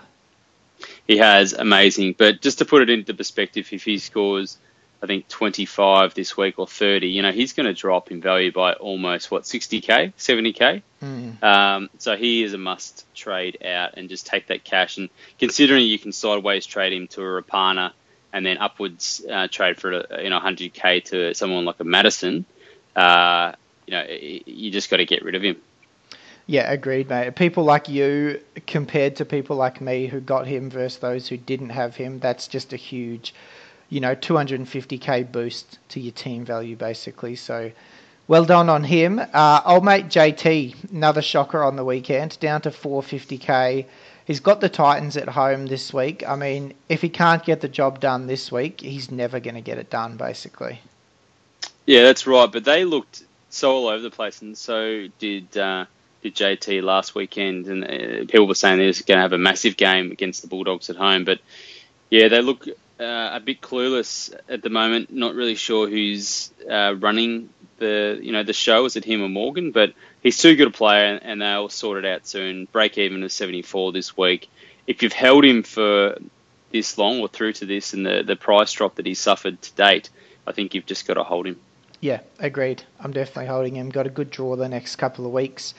He 1.07 1.17
has 1.17 1.53
amazing, 1.53 2.15
but 2.17 2.41
just 2.41 2.59
to 2.59 2.65
put 2.65 2.81
it 2.81 2.89
into 2.89 3.13
perspective, 3.13 3.67
if 3.71 3.83
he 3.83 3.97
scores, 3.97 4.57
I 5.03 5.07
think 5.07 5.27
25 5.27 6.13
this 6.13 6.37
week 6.37 6.59
or 6.59 6.67
30, 6.67 7.07
you 7.07 7.21
know, 7.21 7.31
he's 7.31 7.53
going 7.53 7.65
to 7.65 7.73
drop 7.73 8.11
in 8.11 8.21
value 8.21 8.51
by 8.51 8.73
almost 8.73 9.31
what 9.31 9.43
60k, 9.43 10.13
70k. 10.15 10.83
Mm. 11.01 11.43
Um, 11.43 11.89
so 11.97 12.15
he 12.15 12.43
is 12.43 12.53
a 12.53 12.59
must 12.59 13.05
trade 13.15 13.63
out 13.65 13.95
and 13.97 14.09
just 14.09 14.27
take 14.27 14.47
that 14.47 14.63
cash. 14.63 14.97
And 14.97 15.09
considering 15.39 15.85
you 15.85 15.97
can 15.97 16.11
sideways 16.11 16.65
trade 16.65 16.93
him 16.93 17.07
to 17.09 17.21
a 17.21 17.41
Rapana 17.41 17.93
and 18.31 18.45
then 18.45 18.59
upwards 18.59 19.25
uh, 19.29 19.47
trade 19.49 19.77
for 19.77 19.91
a, 19.91 20.23
you 20.23 20.29
know 20.29 20.39
100k 20.39 21.03
to 21.05 21.33
someone 21.33 21.65
like 21.65 21.79
a 21.79 21.83
Matterson, 21.83 22.45
uh, 22.95 23.53
you 23.87 23.93
know, 23.93 24.05
you 24.07 24.71
just 24.71 24.89
got 24.89 24.97
to 24.97 25.05
get 25.05 25.23
rid 25.23 25.35
of 25.35 25.41
him. 25.41 25.57
Yeah, 26.51 26.69
agreed, 26.69 27.07
mate. 27.07 27.33
People 27.35 27.63
like 27.63 27.87
you 27.87 28.41
compared 28.67 29.15
to 29.15 29.23
people 29.23 29.55
like 29.55 29.79
me 29.79 30.07
who 30.07 30.19
got 30.19 30.45
him 30.45 30.69
versus 30.69 30.99
those 30.99 31.25
who 31.29 31.37
didn't 31.37 31.69
have 31.69 31.95
him, 31.95 32.19
that's 32.19 32.45
just 32.45 32.73
a 32.73 32.75
huge, 32.75 33.33
you 33.87 34.01
know, 34.01 34.15
250k 34.15 35.31
boost 35.31 35.79
to 35.87 36.01
your 36.01 36.11
team 36.11 36.43
value, 36.43 36.75
basically. 36.75 37.37
So, 37.37 37.71
well 38.27 38.43
done 38.43 38.67
on 38.69 38.83
him. 38.83 39.21
Uh, 39.33 39.61
old 39.65 39.85
mate 39.85 40.07
JT, 40.07 40.91
another 40.91 41.21
shocker 41.21 41.63
on 41.63 41.77
the 41.77 41.85
weekend, 41.85 42.37
down 42.41 42.59
to 42.63 42.69
450k. 42.69 43.85
He's 44.25 44.41
got 44.41 44.59
the 44.59 44.67
Titans 44.67 45.15
at 45.15 45.29
home 45.29 45.67
this 45.67 45.93
week. 45.93 46.27
I 46.27 46.35
mean, 46.35 46.73
if 46.89 47.01
he 47.01 47.07
can't 47.07 47.45
get 47.45 47.61
the 47.61 47.69
job 47.69 48.01
done 48.01 48.27
this 48.27 48.51
week, 48.51 48.81
he's 48.81 49.09
never 49.09 49.39
going 49.39 49.55
to 49.55 49.61
get 49.61 49.77
it 49.77 49.89
done, 49.89 50.17
basically. 50.17 50.81
Yeah, 51.85 52.03
that's 52.03 52.27
right. 52.27 52.51
But 52.51 52.65
they 52.65 52.83
looked 52.83 53.23
so 53.49 53.71
all 53.71 53.87
over 53.87 54.03
the 54.03 54.11
place, 54.11 54.41
and 54.41 54.57
so 54.57 55.07
did 55.17 55.57
uh, 55.57 55.85
did 56.21 56.35
JT 56.35 56.83
last 56.83 57.15
weekend. 57.15 57.67
And 57.67 57.83
uh, 57.83 58.31
people 58.31 58.47
were 58.47 58.55
saying 58.55 58.77
they're 58.77 58.93
going 58.93 59.17
to 59.17 59.21
have 59.21 59.33
a 59.33 59.37
massive 59.37 59.77
game 59.77 60.11
against 60.11 60.41
the 60.41 60.47
Bulldogs 60.47 60.89
at 60.89 60.95
home. 60.95 61.25
But 61.25 61.39
yeah, 62.09 62.27
they 62.27 62.41
look 62.41 62.67
uh, 62.67 63.29
a 63.33 63.39
bit 63.39 63.61
clueless 63.61 64.33
at 64.47 64.61
the 64.61 64.69
moment. 64.69 65.11
Not 65.11 65.33
really 65.33 65.55
sure 65.55 65.89
who's 65.89 66.51
uh, 66.69 66.95
running 66.97 67.49
the 67.77 68.19
you 68.21 68.31
know 68.31 68.43
the 68.43 68.53
show. 68.53 68.85
Is 68.85 68.95
it 68.95 69.03
him 69.03 69.23
or 69.23 69.29
Morgan? 69.29 69.71
But 69.71 69.93
he's 70.21 70.37
too 70.37 70.55
good 70.55 70.67
a 70.67 70.71
player, 70.71 71.19
and 71.21 71.41
they'll 71.41 71.69
sort 71.69 72.03
it 72.03 72.05
out 72.05 72.27
soon. 72.27 72.65
Break 72.71 72.97
even 72.97 73.23
of 73.23 73.31
74 73.31 73.91
this 73.91 74.15
week. 74.15 74.49
If 74.87 75.03
you've 75.03 75.13
held 75.13 75.43
him 75.43 75.63
for 75.63 76.17
this 76.71 76.97
long 76.97 77.19
or 77.19 77.27
through 77.27 77.53
to 77.53 77.65
this, 77.65 77.93
and 77.93 78.05
the 78.05 78.23
the 78.23 78.35
price 78.35 78.71
drop 78.71 78.95
that 78.95 79.05
he's 79.05 79.19
suffered 79.19 79.61
to 79.61 79.73
date, 79.73 80.09
I 80.47 80.51
think 80.51 80.75
you've 80.75 80.85
just 80.85 81.07
got 81.07 81.15
to 81.15 81.23
hold 81.23 81.47
him. 81.47 81.59
Yeah, 82.01 82.21
agreed. 82.39 82.83
I'm 82.99 83.11
definitely 83.11 83.45
holding 83.45 83.75
him. 83.75 83.89
Got 83.89 84.07
a 84.07 84.09
good 84.09 84.31
draw 84.31 84.55
the 84.55 84.67
next 84.67 84.95
couple 84.95 85.25
of 85.25 85.31
weeks. 85.31 85.75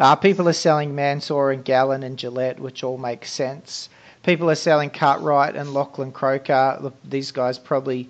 Uh, 0.00 0.16
people 0.16 0.48
are 0.48 0.54
selling 0.54 0.94
Mansour 0.94 1.50
and 1.50 1.62
Gallen 1.62 2.02
and 2.02 2.16
Gillett, 2.16 2.58
which 2.58 2.82
all 2.82 2.96
makes 2.96 3.30
sense. 3.30 3.90
People 4.22 4.48
are 4.48 4.54
selling 4.54 4.88
Cartwright 4.88 5.56
and 5.56 5.74
Lachlan 5.74 6.10
Croker. 6.10 6.90
These 7.04 7.32
guys 7.32 7.58
probably 7.58 8.08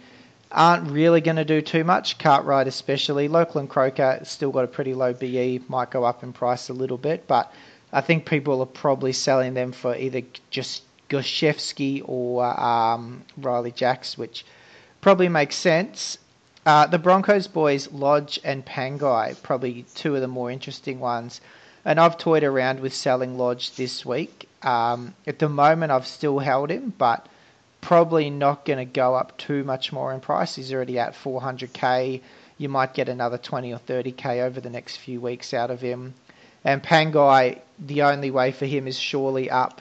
aren't 0.53 0.89
really 0.89 1.21
going 1.21 1.37
to 1.37 1.45
do 1.45 1.61
too 1.61 1.83
much. 1.83 2.17
Cartwright 2.17 2.69
especially. 2.69 3.27
Lachlan 3.27 3.67
Croker 3.67 4.21
still 4.23 4.53
got 4.53 4.63
a 4.63 4.69
pretty 4.69 4.95
low 4.95 5.13
BE, 5.13 5.63
might 5.67 5.91
go 5.91 6.05
up 6.05 6.23
in 6.23 6.33
price 6.33 6.69
a 6.69 6.73
little 6.73 6.97
bit, 6.97 7.27
but 7.27 7.53
I 7.93 8.01
think 8.03 8.25
people 8.25 8.61
are 8.61 8.67
probably 8.67 9.13
selling 9.13 9.55
them 9.55 9.73
for 9.73 9.97
either 9.97 10.23
just 10.51 10.85
Goshevsky 11.09 12.05
or 12.07 12.45
um, 12.45 13.25
Ryley 13.37 13.73
Jacks, 13.75 14.17
which 14.17 14.45
probably 15.01 15.29
makes 15.29 15.57
sense. 15.57 16.19
Uh, 16.65 16.87
the 16.87 17.01
Broncos 17.01 17.49
boys, 17.49 17.91
Lodge 17.91 18.39
and 18.45 18.65
Pangai, 18.65 19.43
probably 19.43 19.85
two 19.97 20.15
of 20.15 20.21
the 20.21 20.29
more 20.29 20.53
interesting 20.53 21.01
ones. 21.01 21.41
And 21.85 21.99
I've 21.99 22.19
toyed 22.19 22.45
around 22.45 22.81
with 22.81 22.95
selling 22.95 23.39
Lodge 23.39 23.75
this 23.77 24.05
week. 24.05 24.49
Um, 24.63 25.15
at 25.27 25.39
the 25.39 25.49
moment, 25.49 25.93
I've 25.93 26.07
still 26.07 26.39
held 26.39 26.71
him, 26.71 26.93
but 26.97 27.27
probably 27.81 28.29
not 28.29 28.65
going 28.65 28.79
to 28.79 28.85
go 28.85 29.15
up 29.15 29.37
too 29.39 29.65
much 29.65 29.93
more 29.93 30.13
in 30.13 30.21
price. 30.21 30.55
He's 30.55 30.73
already 30.73 30.99
at 30.99 31.15
400k. 31.15 32.21
You 32.59 32.69
might 32.69 32.93
get 32.93 33.09
another 33.09 33.39
20 33.39 33.73
or 33.73 33.79
30k 33.79 34.43
over 34.43 34.61
the 34.61 34.69
next 34.69 34.97
few 34.97 35.21
weeks 35.21 35.55
out 35.55 35.71
of 35.71 35.81
him. 35.81 36.15
And 36.65 36.83
Pangai, 36.83 37.61
the 37.79 38.03
only 38.03 38.31
way 38.31 38.53
for 38.53 38.67
him 38.67 38.87
is 38.87 38.99
surely 38.99 39.49
up. 39.49 39.81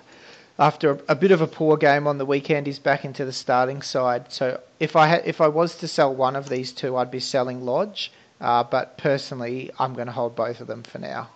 After 0.57 0.91
a, 0.91 0.99
a 1.09 1.15
bit 1.15 1.31
of 1.31 1.41
a 1.41 1.47
poor 1.47 1.75
game 1.75 2.07
on 2.07 2.17
the 2.17 2.25
weekend, 2.25 2.67
he's 2.67 2.79
back 2.79 3.03
into 3.03 3.25
the 3.25 3.33
starting 3.33 3.81
side. 3.81 4.31
So 4.31 4.61
if 4.79 4.95
I 4.95 5.07
ha- 5.07 5.21
if 5.25 5.41
I 5.41 5.49
was 5.49 5.75
to 5.77 5.87
sell 5.87 6.15
one 6.15 6.37
of 6.37 6.47
these 6.47 6.71
two, 6.71 6.95
I'd 6.95 7.11
be 7.11 7.19
selling 7.19 7.65
Lodge. 7.65 8.11
Uh, 8.39 8.63
but 8.63 8.97
personally, 8.97 9.71
I'm 9.77 9.93
going 9.93 10.07
to 10.07 10.13
hold 10.13 10.35
both 10.35 10.61
of 10.61 10.67
them 10.67 10.83
for 10.83 10.99
now. 10.99 11.29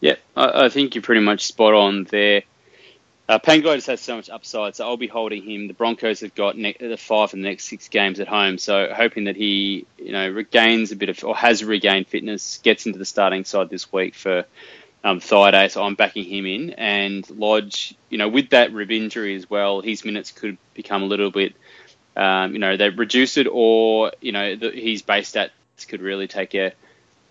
Yep, 0.00 0.18
I, 0.36 0.64
I 0.64 0.68
think 0.68 0.94
you're 0.94 1.02
pretty 1.02 1.22
much 1.22 1.46
spot 1.46 1.74
on 1.74 2.04
there. 2.04 2.42
Uh, 3.26 3.38
Pangai 3.38 3.76
just 3.76 3.86
has 3.86 4.02
so 4.02 4.16
much 4.16 4.28
upside, 4.28 4.76
so 4.76 4.84
I'll 4.86 4.98
be 4.98 5.06
holding 5.06 5.42
him. 5.42 5.66
The 5.66 5.72
Broncos 5.72 6.20
have 6.20 6.34
got 6.34 6.58
ne- 6.58 6.76
the 6.78 6.98
five 6.98 7.32
in 7.32 7.40
the 7.40 7.48
next 7.48 7.64
six 7.64 7.88
games 7.88 8.20
at 8.20 8.28
home, 8.28 8.58
so 8.58 8.92
hoping 8.94 9.24
that 9.24 9.36
he, 9.36 9.86
you 9.96 10.12
know, 10.12 10.28
regains 10.28 10.92
a 10.92 10.96
bit 10.96 11.08
of 11.08 11.24
or 11.24 11.34
has 11.34 11.64
regained 11.64 12.06
fitness, 12.06 12.58
gets 12.62 12.84
into 12.84 12.98
the 12.98 13.06
starting 13.06 13.46
side 13.46 13.70
this 13.70 13.90
week 13.90 14.14
for 14.14 14.44
um. 15.02 15.20
So 15.20 15.42
I'm 15.42 15.94
backing 15.94 16.24
him 16.24 16.44
in, 16.44 16.70
and 16.70 17.28
Lodge, 17.30 17.94
you 18.10 18.18
know, 18.18 18.28
with 18.28 18.50
that 18.50 18.74
rib 18.74 18.90
injury 18.90 19.36
as 19.36 19.48
well, 19.48 19.80
his 19.80 20.04
minutes 20.04 20.30
could 20.30 20.58
become 20.74 21.02
a 21.02 21.06
little 21.06 21.30
bit, 21.30 21.54
um, 22.16 22.52
you 22.52 22.58
know, 22.58 22.76
they 22.76 22.90
reduce 22.90 23.38
it, 23.38 23.46
or 23.50 24.12
you 24.20 24.32
know, 24.32 24.54
the, 24.54 24.70
his 24.70 25.00
base 25.00 25.32
stats 25.32 25.50
could 25.88 26.02
really 26.02 26.28
take 26.28 26.54
a 26.54 26.72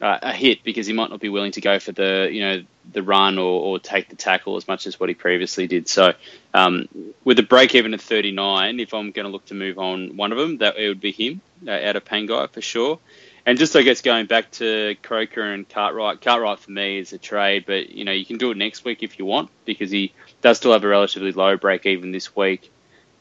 uh, 0.01 0.19
a 0.21 0.33
hit 0.33 0.63
because 0.63 0.88
he 0.88 0.93
might 0.93 1.09
not 1.09 1.19
be 1.19 1.29
willing 1.29 1.51
to 1.53 1.62
go 1.62 1.79
for 1.79 1.91
the 1.91 2.29
you 2.31 2.41
know 2.41 2.63
the 2.91 3.01
run 3.01 3.38
or, 3.38 3.62
or 3.62 3.79
take 3.79 4.09
the 4.09 4.15
tackle 4.15 4.57
as 4.57 4.67
much 4.67 4.85
as 4.88 5.00
what 5.00 5.07
he 5.07 5.15
previously 5.15 5.67
did. 5.67 5.88
So 5.88 6.13
um, 6.53 6.88
with 7.23 7.39
a 7.39 7.43
break 7.43 7.75
even 7.75 7.93
at 7.93 8.01
39, 8.01 8.79
if 8.79 8.93
I'm 8.93 9.12
going 9.12 9.25
to 9.25 9.31
look 9.31 9.45
to 9.45 9.53
move 9.53 9.79
on 9.79 10.17
one 10.17 10.33
of 10.33 10.38
them, 10.38 10.57
that 10.57 10.75
it 10.77 10.89
would 10.89 11.00
be 11.00 11.12
him 11.12 11.41
uh, 11.65 11.71
out 11.71 11.95
of 11.95 12.03
Pangai 12.03 12.50
for 12.50 12.62
sure. 12.62 13.00
And 13.45 13.57
just 13.57 13.75
I 13.75 13.81
guess 13.81 14.01
going 14.01 14.25
back 14.25 14.51
to 14.51 14.95
Croker 15.01 15.41
and 15.41 15.67
Cartwright, 15.67 16.21
Cartwright 16.21 16.59
for 16.59 16.71
me 16.71 17.00
is 17.00 17.12
a 17.13 17.17
trade, 17.17 17.65
but 17.65 17.89
you 17.89 18.05
know 18.05 18.12
you 18.12 18.25
can 18.25 18.38
do 18.38 18.51
it 18.51 18.57
next 18.57 18.85
week 18.85 19.03
if 19.03 19.19
you 19.19 19.25
want 19.25 19.50
because 19.65 19.91
he 19.91 20.13
does 20.41 20.57
still 20.57 20.71
have 20.71 20.83
a 20.83 20.88
relatively 20.88 21.31
low 21.31 21.57
break 21.57 21.85
even 21.85 22.12
this 22.12 22.35
week. 22.35 22.71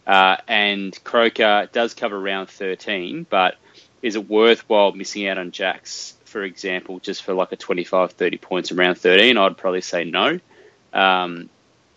Uh, 0.06 0.36
and 0.48 0.98
Croker 1.04 1.68
does 1.72 1.94
cover 1.94 2.18
round 2.18 2.48
13, 2.48 3.24
but 3.28 3.56
is 4.00 4.16
it 4.16 4.28
worthwhile 4.28 4.92
missing 4.92 5.28
out 5.28 5.38
on 5.38 5.52
Jacks 5.52 6.14
for 6.32 6.42
example, 6.42 6.98
just 6.98 7.22
for 7.22 7.34
like 7.34 7.52
a 7.52 7.56
25, 7.56 8.12
30 8.12 8.38
points 8.38 8.72
around 8.72 8.96
13, 8.96 9.36
I'd 9.36 9.56
probably 9.56 9.82
say 9.82 10.04
no. 10.04 10.40
Um, 10.92 11.50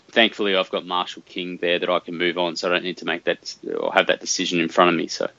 thankfully, 0.10 0.56
I've 0.56 0.70
got 0.70 0.86
Marshall 0.86 1.24
King 1.26 1.58
there 1.58 1.80
that 1.80 1.90
I 1.90 2.00
can 2.00 2.18
move 2.18 2.38
on, 2.38 2.56
so 2.56 2.70
I 2.70 2.74
don't 2.74 2.84
need 2.84 2.98
to 2.98 3.06
make 3.06 3.24
that 3.24 3.56
or 3.80 3.94
have 3.94 4.08
that 4.08 4.20
decision 4.20 4.60
in 4.60 4.70
front 4.70 4.90
of 4.90 4.96
me. 4.96 5.08
So 5.08 5.30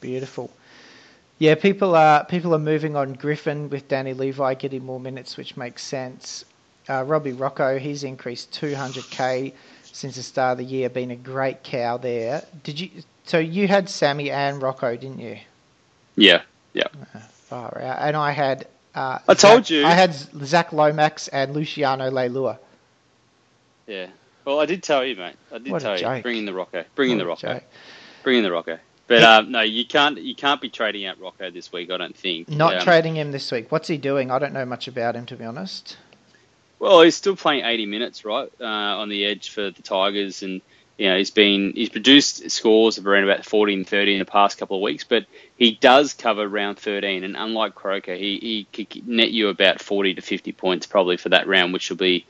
beautiful. 0.00 0.50
Yeah, 1.38 1.54
people 1.54 1.94
are 1.94 2.24
people 2.24 2.54
are 2.54 2.60
moving 2.60 2.96
on 2.96 3.14
Griffin 3.14 3.70
with 3.70 3.88
Danny 3.88 4.12
Levi 4.12 4.54
getting 4.54 4.84
more 4.84 5.00
minutes, 5.00 5.36
which 5.36 5.56
makes 5.56 5.82
sense. 5.82 6.44
Uh, 6.88 7.02
Robbie 7.02 7.32
Rocco, 7.32 7.78
he's 7.78 8.04
increased 8.04 8.52
200k 8.52 9.52
since 9.84 10.16
the 10.16 10.22
start 10.22 10.52
of 10.52 10.58
the 10.58 10.64
year, 10.64 10.90
been 10.90 11.10
a 11.10 11.16
great 11.16 11.62
cow 11.62 11.96
there. 11.96 12.44
Did 12.62 12.78
you? 12.80 12.90
So 13.24 13.38
you 13.38 13.66
had 13.68 13.88
Sami 13.88 14.30
and 14.30 14.60
Rocco, 14.60 14.96
didn't 14.96 15.20
you? 15.20 15.38
Yeah, 16.16 16.42
yeah. 16.72 16.88
Uh, 17.14 17.20
far 17.54 17.80
out. 17.82 17.98
And 18.00 18.16
I 18.16 18.32
had. 18.32 18.66
Uh, 18.94 19.18
I 19.28 19.34
told 19.34 19.66
Zach, 19.66 19.70
you. 19.70 19.84
I 19.84 19.90
had 19.90 20.14
Zac 20.14 20.72
Lomax 20.72 21.28
and 21.28 21.52
Luciano 21.54 22.10
Leilua. 22.10 22.58
Yeah. 23.86 24.06
Well, 24.44 24.60
I 24.60 24.66
did 24.66 24.82
tell 24.82 25.04
you, 25.04 25.16
mate. 25.16 25.34
I 25.52 25.58
did 25.58 25.72
What 25.72 25.82
tell 25.82 25.98
you. 25.98 26.22
Bring 26.22 26.38
in 26.38 26.44
the 26.44 26.54
Rocco. 26.54 26.84
Bring 26.94 27.10
in 27.10 27.18
the 27.18 27.26
Rocco. 27.26 27.54
joke. 27.54 27.64
Bring 28.22 28.38
in 28.38 28.44
the 28.44 28.52
Rocco. 28.52 28.78
But 29.06 29.22
um, 29.22 29.50
no, 29.52 29.60
you 29.60 29.84
can't. 29.84 30.20
You 30.20 30.34
can't 30.34 30.60
be 30.60 30.68
trading 30.70 31.06
out 31.06 31.20
Rocco 31.20 31.50
this 31.50 31.72
week. 31.72 31.90
I 31.90 31.96
don't 31.96 32.16
think. 32.16 32.48
Not 32.48 32.76
Um, 32.76 32.82
trading 32.82 33.16
him 33.16 33.32
this 33.32 33.50
week. 33.50 33.70
What's 33.70 33.88
he 33.88 33.98
doing? 33.98 34.30
I 34.30 34.38
don't 34.38 34.52
know 34.52 34.64
much 34.64 34.88
about 34.88 35.16
him 35.16 35.26
to 35.26 35.36
be 35.36 35.44
honest. 35.44 35.96
Well, 36.78 37.02
he's 37.02 37.14
still 37.16 37.36
playing 37.36 37.64
80 37.64 37.86
minutes, 37.86 38.24
right, 38.24 38.50
uh, 38.60 38.64
on 38.64 39.08
the 39.08 39.24
edge 39.24 39.50
for 39.50 39.70
the 39.70 39.80
Tigers, 39.82 40.42
and 40.42 40.60
you 40.96 41.08
know 41.08 41.16
he's 41.16 41.30
been 41.30 41.72
he's 41.74 41.88
produced 41.88 42.50
scores 42.50 42.98
of 42.98 43.06
around 43.06 43.24
about 43.24 43.44
40 43.44 43.74
and 43.74 43.88
30 43.88 44.14
in 44.14 44.18
the 44.20 44.24
past 44.24 44.58
couple 44.58 44.76
of 44.76 44.82
weeks, 44.82 45.04
but 45.04 45.26
he 45.56 45.72
does 45.72 46.14
cover 46.14 46.48
round 46.48 46.78
13, 46.78 47.24
and 47.24 47.36
unlike 47.36 47.74
Croker, 47.74 48.14
he 48.14 48.66
he 48.72 48.84
could 48.84 49.06
net 49.06 49.30
you 49.30 49.48
about 49.48 49.80
40 49.80 50.14
to 50.14 50.22
50 50.22 50.52
points 50.52 50.86
probably 50.86 51.16
for 51.16 51.30
that 51.30 51.48
round, 51.48 51.72
which 51.72 51.90
will 51.90 51.96
be 51.96 52.26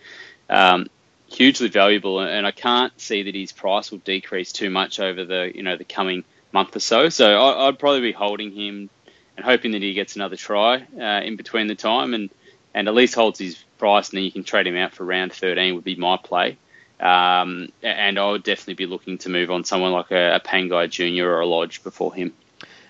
um, 0.48 0.86
hugely 1.26 1.68
valuable, 1.68 2.20
and 2.20 2.46
I 2.46 2.52
can't 2.52 2.98
see 3.00 3.24
that 3.24 3.34
his 3.34 3.52
price 3.52 3.90
will 3.90 3.98
decrease 3.98 4.52
too 4.52 4.70
much 4.70 5.00
over 5.00 5.24
the 5.24 5.52
you 5.54 5.62
know 5.62 5.76
the 5.76 5.84
coming 5.84 6.24
month 6.52 6.74
or 6.74 6.80
so. 6.80 7.08
So 7.08 7.36
I, 7.36 7.68
I'd 7.68 7.78
probably 7.78 8.00
be 8.00 8.12
holding 8.12 8.52
him 8.52 8.88
and 9.36 9.44
hoping 9.44 9.72
that 9.72 9.82
he 9.82 9.92
gets 9.94 10.16
another 10.16 10.36
try 10.36 10.86
uh, 10.98 11.20
in 11.22 11.36
between 11.36 11.66
the 11.66 11.74
time, 11.74 12.14
and 12.14 12.30
and 12.72 12.88
at 12.88 12.94
least 12.94 13.14
holds 13.14 13.38
his 13.38 13.56
price, 13.78 14.08
and 14.08 14.16
then 14.16 14.24
you 14.24 14.32
can 14.32 14.44
trade 14.44 14.66
him 14.66 14.76
out 14.76 14.94
for 14.94 15.04
round 15.04 15.32
13 15.32 15.74
would 15.74 15.84
be 15.84 15.96
my 15.96 16.16
play. 16.16 16.56
Um, 17.00 17.70
and 17.82 18.18
I 18.18 18.30
would 18.30 18.44
definitely 18.44 18.74
be 18.74 18.86
looking 18.86 19.18
to 19.18 19.28
move 19.28 19.50
on 19.50 19.64
someone 19.64 19.92
like 19.92 20.10
a, 20.10 20.36
a 20.36 20.40
Pangai 20.40 20.90
Junior 20.90 21.28
or 21.30 21.40
a 21.40 21.46
Lodge 21.46 21.82
before 21.82 22.14
him. 22.14 22.34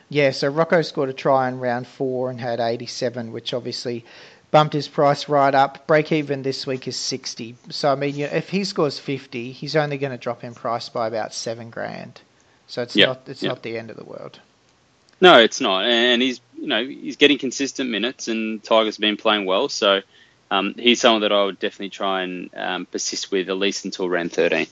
Yeah, 0.09 0.31
so 0.31 0.49
Rocco 0.49 0.83
scored 0.83 1.11
a 1.11 1.13
try 1.13 1.49
in 1.49 1.59
round 1.61 1.87
four 1.87 2.31
and 2.31 2.41
had 2.41 2.61
87, 2.61 3.33
which 3.33 3.53
obviously 3.53 4.05
bumped 4.51 4.73
his 4.75 4.89
price 4.89 5.29
right 5.29 5.55
up. 5.55 5.87
Break 5.87 6.13
even 6.13 6.43
this 6.43 6.67
week 6.67 6.89
is 6.89 6.97
60. 6.97 7.57
So 7.71 7.93
I 7.93 7.97
mean, 7.97 8.17
you 8.17 8.27
if 8.27 8.49
he 8.49 8.65
scores 8.65 8.99
50, 8.99 9.53
he's 9.53 9.77
only 9.77 9.99
going 9.99 10.13
to 10.13 10.19
drop 10.19 10.45
in 10.45 10.55
price 10.55 10.89
by 10.89 11.07
about 11.09 11.35
seven 11.35 11.71
grand. 11.71 12.23
So 12.67 12.83
it's 12.83 12.97
Yeah, 12.97 13.07
not 13.07 13.29
it's 13.29 13.45
yeah. 13.45 13.49
not 13.49 13.63
the 13.63 13.77
end 13.79 13.91
of 13.91 13.97
the 13.97 14.05
world. 14.05 14.41
No, 15.21 15.39
it's 15.41 15.61
not, 15.61 15.85
and 15.87 16.21
he's 16.21 16.41
you 16.61 16.67
know 16.67 16.85
he's 16.87 17.17
getting 17.17 17.39
consistent 17.39 17.91
minutes, 17.91 18.29
and 18.29 18.63
Tiger's 18.63 18.99
been 18.99 19.17
playing 19.17 19.47
well, 19.47 19.69
so 19.69 20.01
um, 20.51 20.75
he's 20.79 21.01
someone 21.01 21.23
that 21.23 21.33
I 21.33 21.45
would 21.45 21.59
definitely 21.59 21.91
try 21.91 22.23
and 22.23 22.51
um, 22.55 22.87
persist 22.87 23.31
with 23.31 23.49
at 23.49 23.57
least 23.57 23.85
until 23.85 24.09
round 24.09 24.33
13. 24.33 24.67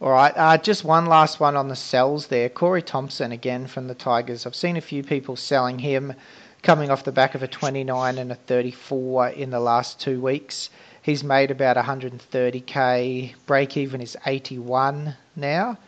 All 0.00 0.10
right, 0.10 0.32
uh, 0.36 0.58
just 0.58 0.84
one 0.84 1.06
last 1.06 1.40
one 1.40 1.56
on 1.56 1.68
the 1.68 1.74
sells 1.74 2.28
there. 2.28 2.48
Corey 2.48 2.82
Thompson 2.82 3.32
again 3.32 3.66
from 3.66 3.88
the 3.88 3.94
Tigers. 3.94 4.46
I've 4.46 4.54
seen 4.54 4.76
a 4.76 4.80
few 4.80 5.02
people 5.02 5.34
selling 5.34 5.80
him, 5.80 6.14
coming 6.62 6.90
off 6.90 7.02
the 7.02 7.10
back 7.10 7.34
of 7.34 7.42
a 7.42 7.48
29 7.48 8.18
and 8.18 8.30
a 8.30 8.36
34 8.36 9.30
in 9.30 9.50
the 9.50 9.58
last 9.58 9.98
two 9.98 10.20
weeks. 10.20 10.70
He's 11.02 11.24
made 11.24 11.50
about 11.50 11.76
130k. 11.76 13.34
Break 13.46 13.76
even 13.76 14.00
is 14.00 14.16
81 14.24 15.16
now. 15.34 15.78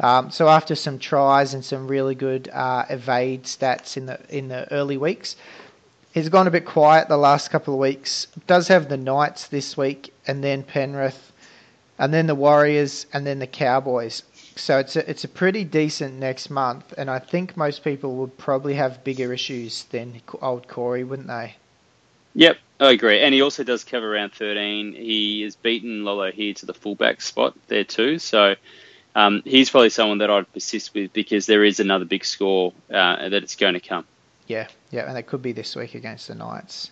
Um, 0.00 0.30
so 0.30 0.48
after 0.48 0.74
some 0.74 0.98
tries 0.98 1.54
and 1.54 1.64
some 1.64 1.88
really 1.88 2.14
good 2.14 2.48
uh, 2.48 2.84
evade 2.88 3.44
stats 3.44 3.96
in 3.96 4.06
the 4.06 4.20
in 4.28 4.48
the 4.48 4.70
early 4.72 4.96
weeks, 4.96 5.36
he's 6.18 6.28
gone 6.28 6.46
a 6.46 6.50
bit 6.50 6.66
quiet 6.66 7.08
the 7.08 7.16
last 7.16 7.50
couple 7.50 7.74
of 7.74 7.80
weeks. 7.80 8.26
Does 8.46 8.68
have 8.68 8.88
the 8.88 8.96
Knights 8.96 9.48
this 9.48 9.76
week 9.76 10.12
and 10.26 10.44
then 10.44 10.62
Penrith 10.62 11.32
and 11.98 12.14
then 12.14 12.26
the 12.26 12.34
Warriors, 12.34 13.06
and 13.12 13.26
then 13.26 13.38
the 13.40 13.46
Cowboys. 13.46 14.22
So 14.56 14.78
it's 14.78 14.96
a, 14.96 15.08
it's 15.10 15.24
a 15.24 15.28
pretty 15.28 15.64
decent 15.64 16.14
next 16.14 16.48
month, 16.48 16.94
and 16.96 17.10
I 17.10 17.18
think 17.18 17.56
most 17.56 17.82
people 17.84 18.16
would 18.16 18.36
probably 18.38 18.74
have 18.74 19.04
bigger 19.04 19.32
issues 19.32 19.84
than 19.84 20.20
old 20.40 20.68
Corey, 20.68 21.04
wouldn't 21.04 21.28
they? 21.28 21.56
Yep, 22.34 22.58
I 22.80 22.90
agree. 22.90 23.20
And 23.20 23.34
he 23.34 23.42
also 23.42 23.64
does 23.64 23.82
cover 23.82 24.10
round 24.10 24.32
13. 24.32 24.92
He 24.92 25.42
has 25.42 25.56
beaten 25.56 26.04
Lolo 26.04 26.30
here 26.30 26.54
to 26.54 26.66
the 26.66 26.74
fullback 26.74 27.20
spot 27.20 27.54
there 27.66 27.84
too. 27.84 28.18
So 28.18 28.54
um, 29.16 29.42
he's 29.44 29.70
probably 29.70 29.90
someone 29.90 30.18
that 30.18 30.30
I'd 30.30 30.52
persist 30.52 30.94
with 30.94 31.12
because 31.12 31.46
there 31.46 31.64
is 31.64 31.80
another 31.80 32.04
big 32.04 32.24
score 32.24 32.72
uh, 32.90 33.28
that 33.28 33.42
it's 33.42 33.56
going 33.56 33.74
to 33.74 33.80
come. 33.80 34.04
Yeah, 34.48 34.66
yeah, 34.90 35.08
and 35.08 35.16
it 35.16 35.26
could 35.26 35.42
be 35.42 35.52
this 35.52 35.76
week 35.76 35.94
against 35.94 36.28
the 36.28 36.34
Knights. 36.34 36.90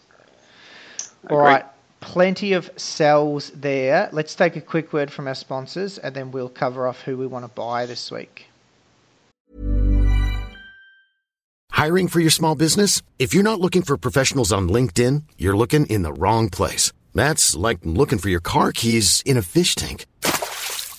I 1.28 1.32
All 1.32 1.40
agree. 1.40 1.52
right, 1.52 1.64
plenty 2.00 2.52
of 2.52 2.70
sells 2.76 3.50
there. 3.50 4.10
Let's 4.12 4.34
take 4.34 4.56
a 4.56 4.60
quick 4.60 4.92
word 4.92 5.10
from 5.10 5.26
our 5.26 5.34
sponsors, 5.34 5.98
and 5.98 6.14
then 6.14 6.30
we'll 6.30 6.50
cover 6.50 6.86
off 6.86 7.00
who 7.00 7.16
we 7.16 7.26
want 7.26 7.44
to 7.44 7.48
buy 7.48 7.86
this 7.86 8.10
week. 8.10 8.46
Hiring 11.72 12.08
for 12.08 12.20
your 12.20 12.30
small 12.30 12.54
business? 12.54 13.02
If 13.18 13.32
you're 13.32 13.42
not 13.42 13.60
looking 13.60 13.82
for 13.82 13.96
professionals 13.96 14.52
on 14.52 14.68
LinkedIn, 14.68 15.22
you're 15.38 15.56
looking 15.56 15.86
in 15.86 16.02
the 16.02 16.12
wrong 16.12 16.50
place. 16.50 16.92
That's 17.14 17.56
like 17.56 17.78
looking 17.84 18.18
for 18.18 18.28
your 18.28 18.40
car 18.40 18.72
keys 18.72 19.22
in 19.24 19.38
a 19.38 19.42
fish 19.42 19.74
tank. 19.74 20.06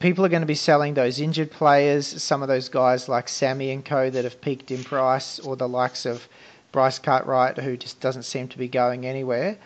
people 0.00 0.24
are 0.24 0.30
going 0.30 0.40
to 0.40 0.46
be 0.46 0.54
selling 0.54 0.94
those 0.94 1.20
injured 1.20 1.50
players, 1.50 2.22
some 2.22 2.40
of 2.40 2.48
those 2.48 2.70
guys 2.70 3.06
like 3.06 3.28
Sami 3.28 3.70
and 3.70 3.84
Co. 3.84 4.08
that 4.08 4.24
have 4.24 4.40
peaked 4.40 4.70
in 4.70 4.82
price, 4.82 5.38
or 5.38 5.56
the 5.56 5.68
likes 5.68 6.06
of 6.06 6.26
Bryce 6.72 6.98
Cartwright, 6.98 7.58
who 7.58 7.76
just 7.76 8.00
doesn't 8.00 8.22
seem 8.22 8.48
to 8.48 8.58
be 8.58 8.66
going 8.66 9.04
anywhere. 9.04 9.58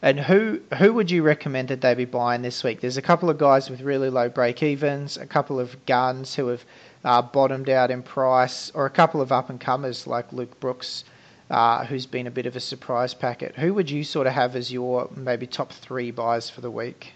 And 0.00 0.18
who 0.18 0.60
who 0.78 0.94
would 0.94 1.10
you 1.10 1.22
recommend 1.22 1.68
that 1.68 1.82
they 1.82 1.94
be 1.94 2.06
buying 2.06 2.42
this 2.42 2.64
week? 2.64 2.80
There's 2.80 2.96
a 2.96 3.02
couple 3.02 3.28
of 3.30 3.38
guys 3.38 3.68
with 3.68 3.82
really 3.82 4.08
low 4.10 4.28
break 4.28 4.62
evens, 4.62 5.16
a 5.16 5.26
couple 5.26 5.60
of 5.60 5.84
guns 5.86 6.34
who 6.34 6.48
have 6.48 6.64
uh, 7.04 7.22
bottomed 7.22 7.68
out 7.68 7.90
in 7.90 8.02
price, 8.02 8.72
or 8.74 8.86
a 8.86 8.90
couple 8.90 9.20
of 9.20 9.30
up 9.30 9.50
and 9.50 9.60
comers 9.60 10.06
like 10.06 10.32
Luke 10.32 10.58
Brooks, 10.58 11.04
uh, 11.50 11.84
who's 11.84 12.06
been 12.06 12.26
a 12.26 12.32
bit 12.32 12.46
of 12.46 12.56
a 12.56 12.60
surprise 12.60 13.12
packet. 13.12 13.54
Who 13.56 13.74
would 13.74 13.90
you 13.90 14.04
sort 14.04 14.26
of 14.26 14.32
have 14.32 14.56
as 14.56 14.72
your 14.72 15.10
maybe 15.14 15.46
top 15.46 15.70
three 15.70 16.10
buys 16.10 16.48
for 16.48 16.62
the 16.62 16.70
week? 16.70 17.12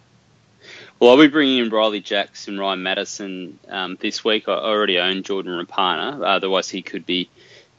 Well, 0.98 1.10
I'll 1.10 1.18
be 1.18 1.28
bringing 1.28 1.58
in 1.58 1.68
Ryley 1.68 2.02
Jacks 2.02 2.48
and 2.48 2.58
Ryan 2.58 2.82
Matterson 2.82 3.58
um, 3.68 3.98
this 4.00 4.24
week. 4.24 4.48
I 4.48 4.52
already 4.52 4.98
own 4.98 5.24
Jordan 5.24 5.62
Rapana, 5.62 6.22
otherwise 6.24 6.70
he 6.70 6.80
could 6.80 7.04
be 7.04 7.28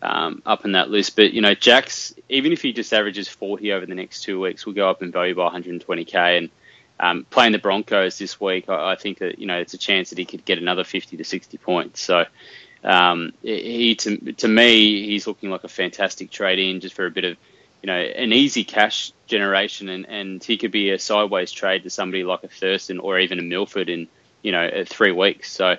um, 0.04 0.44
up 0.46 0.66
in 0.66 0.74
that 0.74 0.92
list. 0.92 1.16
But 1.16 1.34
you 1.34 1.42
know, 1.42 1.56
Jacks, 1.56 2.14
even 2.30 2.54
if 2.54 2.62
he 2.62 2.74
just 2.74 2.94
averages 2.94 3.28
40 3.28 3.74
over 3.74 3.88
the 3.88 3.96
next 3.96 4.22
two 4.22 4.40
weeks, 4.40 4.68
will 4.68 4.74
go 4.74 4.88
up 4.88 5.02
in 5.02 5.12
value 5.12 5.34
by 5.34 5.50
120k. 5.50 6.38
And 6.38 6.50
um, 7.00 7.26
playing 7.28 7.54
the 7.54 7.58
Broncos 7.58 8.20
this 8.20 8.40
week, 8.40 8.70
I, 8.70 8.92
I, 8.92 8.96
think 8.96 9.18
that 9.18 9.40
you 9.40 9.48
know 9.48 9.58
it's 9.58 9.74
a 9.74 9.80
chance 9.80 10.12
that 10.12 10.20
he 10.20 10.26
could 10.26 10.46
get 10.46 10.60
another 10.60 10.84
50 10.84 11.18
to 11.18 11.24
60 11.24 11.58
points. 11.58 12.02
So. 12.02 12.26
Um, 12.84 13.34
he 13.42 13.96
to, 13.96 14.34
to 14.34 14.48
me, 14.48 15.08
he's 15.08 15.26
looking 15.26 15.50
like 15.50 15.64
a 15.64 15.68
fantastic 15.68 16.30
trade 16.30 16.60
in 16.60 16.80
just 16.80 16.94
for 16.94 17.08
a 17.08 17.12
bit 17.12 17.26
of 17.26 17.38
you 17.82 17.88
know, 17.88 17.98
an 17.98 18.34
easy 18.34 18.64
cash 18.64 19.12
generation, 19.28 19.90
and, 19.90 20.06
and 20.08 20.44
he 20.44 20.58
could 20.58 20.72
be 20.72 20.90
a 20.92 21.00
sideways 21.00 21.52
trade 21.52 21.84
to 21.84 21.90
somebody 21.90 22.24
like 22.24 22.44
a 22.44 22.48
Thurston 22.48 23.00
or 23.00 23.20
even 23.20 23.40
a 23.40 23.44
Milford 23.44 23.90
in, 23.90 24.08
you 24.42 24.52
know, 24.52 24.84
three 24.86 25.12
weeks. 25.12 25.52
So 25.52 25.66
uh, 25.66 25.78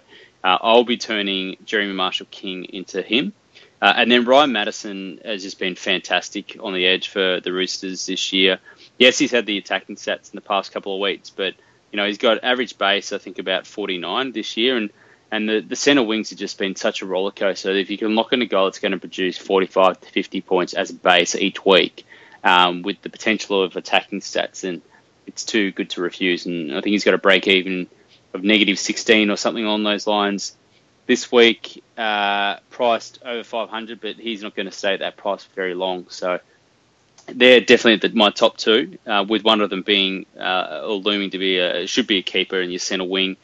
I'll 0.61 0.85
be 0.85 0.97
turning 0.97 1.57
Jeremy 1.65 1.95
Marshall 1.95 2.29
King 2.31 2.65
into 2.65 3.03
him. 3.03 3.33
Uh, 3.81 3.93
and 3.97 4.11
then 4.11 4.25
Ryan 4.25 4.53
Matterson 4.53 5.21
has 5.25 5.43
just 5.43 5.59
been 5.59 5.77
fantastic 5.77 6.57
on 6.61 6.75
the 6.75 6.87
edge 6.87 7.09
for 7.09 7.41
the 7.41 7.53
Roosters 7.53 8.07
this 8.07 8.33
year. 8.33 8.59
Yes, 8.99 9.19
he's 9.19 9.31
had 9.31 9.47
the 9.47 9.59
attacking 9.59 9.97
stats 9.97 10.33
in 10.33 10.37
the 10.37 10.41
past 10.41 10.73
couple 10.73 10.95
of 10.95 11.01
weeks, 11.01 11.31
but 11.31 11.55
you 11.93 11.97
know 11.97 12.07
he's 12.07 12.19
got 12.19 12.43
average 12.43 12.77
base 12.77 13.13
I 13.13 13.19
think 13.19 13.39
about 13.39 13.67
49 13.67 14.33
this 14.33 14.57
year, 14.57 14.77
and 14.77 14.91
and 15.31 15.49
the, 15.49 15.61
the 15.61 15.77
centre 15.77 16.03
wings 16.03 16.31
have 16.31 16.39
just 16.39 16.59
been 16.59 16.77
such 16.77 17.03
a 17.03 17.07
roller 17.07 17.31
coaster. 17.31 17.71
If 17.71 17.91
you 17.91 17.99
can 17.99 18.15
lock 18.15 18.33
in 18.33 18.43
a 18.43 18.47
goal, 18.47 18.69
it's 18.69 18.79
going 18.79 18.93
to 18.93 18.99
produce 18.99 19.37
45 19.37 20.01
to 20.01 20.09
50 20.09 20.41
points 20.41 20.75
as 20.75 20.91
a 20.91 20.95
base 20.95 21.35
each 21.35 21.65
week, 21.65 22.07
um, 22.45 22.83
with 22.83 23.03
the 23.03 23.11
potential 23.11 23.63
of 23.63 23.77
attacking 23.77 24.21
stats, 24.21 24.65
and 24.65 24.83
it's 25.27 25.45
too 25.45 25.73
good 25.73 25.91
to 25.91 26.01
refuse. 26.01 26.47
And 26.47 26.73
I 26.73 26.81
think 26.81 26.93
he's 26.93 27.05
got 27.05 27.15
a 27.15 27.19
break 27.19 27.47
even 27.47 27.87
of 28.33 28.43
negative 28.43 28.79
16 28.79 29.31
or 29.31 29.37
something 29.37 29.65
on 29.65 29.83
those 29.83 30.07
lines 30.07 30.57
this 31.09 31.33
week, 31.33 31.83
uh, 31.97 32.59
priced 32.71 33.19
over 33.25 33.43
500, 33.43 34.01
but 34.01 34.17
he's 34.17 34.43
not 34.43 34.55
going 34.55 34.67
to 34.67 34.73
stay 34.73 34.93
at 34.93 35.01
that 35.01 35.17
price 35.17 35.43
for 35.43 35.55
very 35.55 35.75
long. 35.75 36.07
So 36.11 36.39
they're 37.27 37.63
definitely 37.63 38.09
the, 38.09 38.15
my 38.15 38.31
top 38.31 38.59
two, 38.59 38.99
uh, 39.07 39.25
with 39.27 39.43
one 39.43 39.63
of 39.63 39.71
them 39.71 39.83
being 39.83 40.27
uh, 40.39 40.83
or 40.85 40.97
looming 40.97 41.31
to 41.31 41.39
be 41.39 41.59
a 41.59 41.87
should 41.87 42.07
be 42.07 42.19
a 42.19 42.23
keeper 42.23 42.61
in 42.61 42.71
your 42.71 42.79
centre 42.79 43.05
wing. 43.05 43.39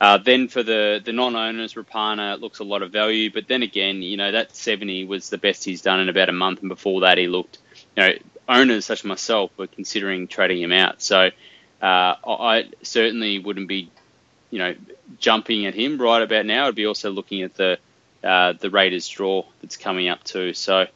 Uh, 0.00 0.18
then 0.18 0.48
for 0.48 0.62
the, 0.62 1.00
the 1.04 1.12
non-owners, 1.12 1.74
Rapana 1.74 2.40
looks 2.40 2.60
a 2.60 2.64
lot 2.64 2.82
of 2.82 2.92
value, 2.92 3.32
but 3.32 3.48
then 3.48 3.62
again, 3.62 4.00
you 4.00 4.16
know 4.16 4.30
that 4.30 4.54
70 4.54 5.04
was 5.04 5.28
the 5.28 5.38
best 5.38 5.64
he's 5.64 5.82
done 5.82 6.00
in 6.00 6.08
about 6.08 6.28
a 6.28 6.32
month, 6.32 6.60
and 6.60 6.68
before 6.68 7.00
that 7.00 7.18
he 7.18 7.26
looked, 7.26 7.58
you 7.96 8.02
know, 8.02 8.12
owners 8.48 8.86
such 8.86 9.00
as 9.00 9.04
myself 9.04 9.50
were 9.56 9.66
considering 9.66 10.28
trading 10.28 10.62
him 10.62 10.72
out. 10.72 11.02
So 11.02 11.30
uh, 11.82 12.14
I 12.26 12.68
certainly 12.82 13.40
wouldn't 13.40 13.68
be, 13.68 13.90
you 14.50 14.58
know, 14.58 14.74
jumping 15.18 15.66
at 15.66 15.74
him 15.74 16.00
right 16.00 16.22
about 16.22 16.46
now. 16.46 16.68
I'd 16.68 16.74
be 16.74 16.86
also 16.86 17.10
looking 17.10 17.42
at 17.42 17.54
the 17.54 17.78
uh, 18.22 18.54
the 18.54 18.70
Raiders 18.70 19.08
draw 19.08 19.44
that's 19.60 19.76
coming 19.76 20.08
up 20.08 20.24
too. 20.24 20.52
So 20.54 20.86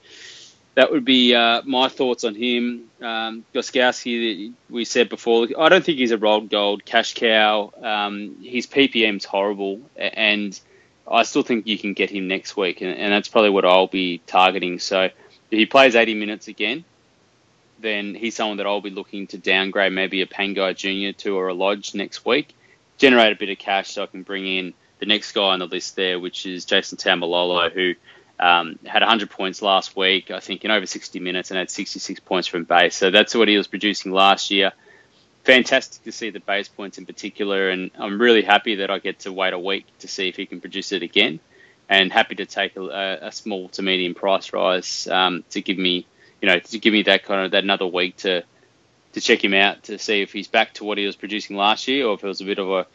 that 0.75 0.91
would 0.91 1.05
be 1.05 1.35
uh, 1.35 1.63
my 1.65 1.89
thoughts 1.89 2.25
on 2.25 2.35
him. 2.35 2.91
Um, 3.01 3.45
Gostkowski, 3.55 4.53
we 4.71 4.85
said 4.85 5.09
before, 5.09 5.49
I 5.59 5.69
don't 5.69 5.85
think 5.85 5.99
he's 5.99 6.13
a 6.13 6.19
rolled 6.19 6.49
gold 6.49 6.85
cash 6.85 7.15
cow. 7.15 7.73
Um, 7.83 8.37
his 8.43 8.67
PPM's 8.67 9.25
horrible, 9.25 9.83
and 9.97 10.59
I 11.07 11.25
still 11.25 11.43
think 11.43 11.67
you 11.67 11.77
can 11.77 11.93
get 11.93 12.11
him 12.11 12.27
next 12.27 12.57
week, 12.57 12.81
and, 12.81 12.91
and, 12.91 13.13
that's 13.13 13.29
probably 13.29 13.51
what 13.51 13.67
I'll 13.67 13.87
be 13.87 14.19
targeting. 14.27 14.79
So 14.79 15.03
if 15.03 15.13
he 15.51 15.67
plays 15.67 15.95
80 15.95 16.15
minutes 16.15 16.49
again, 16.49 16.85
then 17.81 18.15
he's 18.15 18.37
someone 18.37 18.57
that 18.57 18.67
I'll 18.67 18.81
be 18.81 18.91
looking 18.91 19.27
to 19.29 19.39
downgrade 19.39 19.93
maybe 19.93 20.23
a 20.23 20.27
Pangai 20.27 20.75
Junior 20.75 21.13
to 21.13 21.37
or 21.37 21.49
a 21.49 21.55
Lodge 21.55 21.95
next 21.95 22.25
week, 22.25 22.55
generate 22.97 23.33
a 23.33 23.37
bit 23.37 23.51
of 23.51 23.59
cash 23.59 23.91
so 23.91 24.05
I 24.05 24.07
can 24.07 24.23
bring 24.23 24.47
in 24.47 24.73
the 25.01 25.07
next 25.07 25.33
guy 25.33 25.43
on 25.43 25.59
the 25.59 25.67
list 25.67 25.97
there, 25.97 26.19
which 26.19 26.47
is 26.47 26.65
Jason 26.65 26.97
Taumalolo, 26.97 27.71
who– 27.71 27.95
um, 28.43 28.77
had 28.85 29.03
100 29.03 29.31
points 29.31 29.63
last 29.63 29.97
week, 29.97 30.33
I 30.33 30.41
think, 30.41 30.65
in 30.65 30.73
over 30.73 30.85
60 30.85 31.21
minutes, 31.21 31.53
and 31.53 31.59
had 31.59 31.71
66 31.71 32.19
points 32.21 32.49
from 32.49 32.65
base. 32.65 32.97
So 32.97 33.13
that's 33.13 33.37
what 33.37 33.47
he 33.47 33.57
was 33.57 33.69
producing 33.69 34.11
last 34.11 34.51
year. 34.51 34.73
Fantastic 35.45 36.03
to 36.05 36.13
see 36.13 36.31
the 36.31 36.41
base 36.41 36.67
points 36.67 36.99
in 36.99 37.07
particular, 37.07 37.71
and 37.71 37.93
I'm 37.97 38.21
really 38.21 38.43
happy 38.43 38.77
that 38.77 38.91
I 38.91 38.99
get 38.99 39.21
to 39.21 39.33
wait 39.33 39.53
a 39.53 39.59
week 39.59 39.87
to 40.01 40.09
see 40.09 40.29
if 40.29 40.35
he 40.35 40.47
can 40.47 40.61
produce 40.61 40.91
it 40.91 41.05
again. 41.05 41.39
And 41.89 42.13
happy 42.13 42.35
to 42.37 42.47
take 42.47 42.77
a, 42.77 43.19
a 43.23 43.33
small 43.33 43.69
to 43.71 43.83
medium 43.83 44.15
price 44.15 44.53
rise 44.53 45.07
um, 45.07 45.45
to 45.51 45.61
give 45.61 45.79
me, 45.79 46.07
you 46.41 46.49
know, 46.49 46.59
to 46.59 46.79
give 46.79 46.93
me 46.93 47.03
that 47.05 47.25
kind 47.25 47.45
of 47.45 47.53
that 47.53 47.63
another 47.63 47.87
week 47.87 48.17
to 48.19 48.43
to 49.13 49.21
check 49.21 49.45
him 49.45 49.55
out 49.55 49.85
to 49.85 49.99
see 49.99 50.23
if 50.23 50.33
he's 50.33 50.49
back 50.49 50.75
to 50.75 50.85
what 50.85 50.99
he 50.99 51.07
was 51.07 51.15
producing 51.17 51.57
last 51.57 51.87
year, 51.87 52.07
or 52.07 52.15
if 52.15 52.25
it 52.25 52.27
was 52.27 52.41
a 52.41 52.45
bit 52.45 52.59
of 52.59 52.71
a 52.71 52.87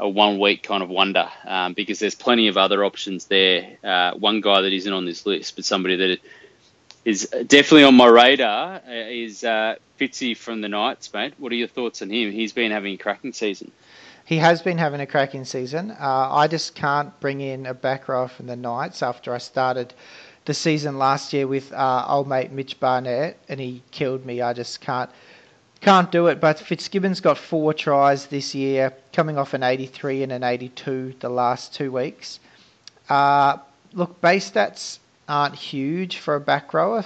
a 0.00 0.08
one 0.08 0.38
week 0.38 0.62
kind 0.62 0.82
of 0.82 0.88
wonder 0.88 1.28
um, 1.46 1.74
because 1.74 1.98
there's 1.98 2.14
plenty 2.14 2.48
of 2.48 2.56
other 2.56 2.84
options 2.84 3.26
there. 3.26 3.76
Uh, 3.84 4.12
one 4.14 4.40
guy 4.40 4.62
that 4.62 4.72
isn't 4.72 4.92
on 4.92 5.04
this 5.04 5.26
list, 5.26 5.56
but 5.56 5.64
somebody 5.64 5.96
that 5.96 6.18
is 7.04 7.28
definitely 7.46 7.84
on 7.84 7.94
my 7.94 8.06
radar 8.06 8.76
uh, 8.76 8.80
is 8.86 9.44
uh, 9.44 9.76
Fitzy 9.98 10.36
from 10.36 10.62
the 10.62 10.68
Knights, 10.68 11.12
mate. 11.12 11.34
What 11.38 11.52
are 11.52 11.56
your 11.56 11.68
thoughts 11.68 12.02
on 12.02 12.10
him? 12.10 12.32
He's 12.32 12.52
been 12.52 12.72
having 12.72 12.94
a 12.94 12.96
cracking 12.96 13.32
season. 13.32 13.70
He 14.24 14.36
has 14.36 14.62
been 14.62 14.78
having 14.78 15.00
a 15.00 15.06
cracking 15.06 15.44
season. 15.44 15.90
Uh, 15.90 16.28
I 16.30 16.46
just 16.46 16.74
can't 16.74 17.18
bring 17.20 17.40
in 17.40 17.66
a 17.66 17.74
back 17.74 18.08
row 18.08 18.28
from 18.28 18.46
the 18.46 18.56
Knights 18.56 19.02
after 19.02 19.34
I 19.34 19.38
started 19.38 19.92
the 20.44 20.54
season 20.54 20.98
last 20.98 21.32
year 21.32 21.46
with 21.46 21.72
uh, 21.72 22.06
old 22.08 22.28
mate 22.28 22.52
Mitch 22.52 22.80
Barnett, 22.80 23.38
and 23.48 23.60
he 23.60 23.82
killed 23.90 24.24
me. 24.24 24.40
I 24.40 24.52
just 24.52 24.80
can't 24.80 25.10
can't 25.80 26.10
do 26.12 26.26
it, 26.26 26.40
but 26.40 26.58
Fitzgibbon's 26.58 27.20
got 27.20 27.38
four 27.38 27.72
tries 27.72 28.26
this 28.26 28.54
year, 28.54 28.92
coming 29.12 29.38
off 29.38 29.54
an 29.54 29.62
83 29.62 30.22
and 30.24 30.32
an 30.32 30.42
82 30.42 31.14
the 31.20 31.28
last 31.28 31.74
two 31.74 31.90
weeks. 31.92 32.38
Uh, 33.08 33.56
look, 33.92 34.20
base 34.20 34.50
stats 34.50 34.98
aren't 35.28 35.54
huge 35.54 36.18
for 36.18 36.34
a 36.34 36.40
back 36.40 36.74
rower 36.74 37.04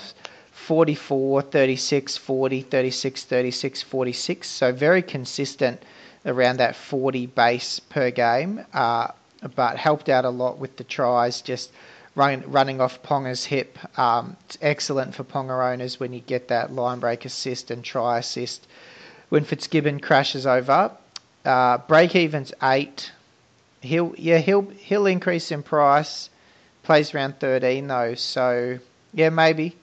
44, 0.53 1.43
36, 1.43 2.17
40, 2.17 2.63
36, 2.63 3.25
36, 3.25 3.83
46. 3.83 4.49
So 4.49 4.73
very 4.73 5.03
consistent 5.03 5.83
around 6.25 6.59
that 6.59 6.75
40 6.75 7.27
base 7.27 7.81
per 7.81 8.11
game, 8.11 8.65
uh, 8.73 9.09
but 9.55 9.77
helped 9.77 10.09
out 10.09 10.25
a 10.25 10.31
lot 10.31 10.59
with 10.59 10.77
the 10.77 10.85
tries, 10.85 11.43
just 11.43 11.71
run, 12.15 12.45
running 12.47 12.81
off 12.81 13.03
Ponga's 13.03 13.45
hip. 13.45 13.79
Um, 13.99 14.37
it's 14.47 14.59
excellent 14.61 15.15
for 15.15 15.25
Ponga 15.25 15.73
owners 15.73 15.99
when 15.99 16.13
you 16.13 16.21
get 16.21 16.49
that 16.49 16.73
line 16.73 17.01
break 17.01 17.25
assist 17.25 17.71
and 17.71 17.85
try 17.85 18.19
assist. 18.19 18.67
When 19.29 19.45
Fitzgibbon 19.45 20.01
crashes 20.01 20.47
over, 20.47 20.93
uh, 21.45 21.79
break 21.79 22.15
even's 22.15 22.53
eight. 22.63 23.11
He'll 23.81 24.15
yeah 24.17 24.39
he'll 24.39 24.63
he'll 24.63 25.07
increase 25.07 25.51
in 25.51 25.63
price. 25.63 26.31
Plays 26.85 27.15
around 27.15 27.41
thirteen 27.41 27.87
though, 27.87 28.15
so 28.15 28.79
yeah 29.13 29.31
maybe 29.31 29.75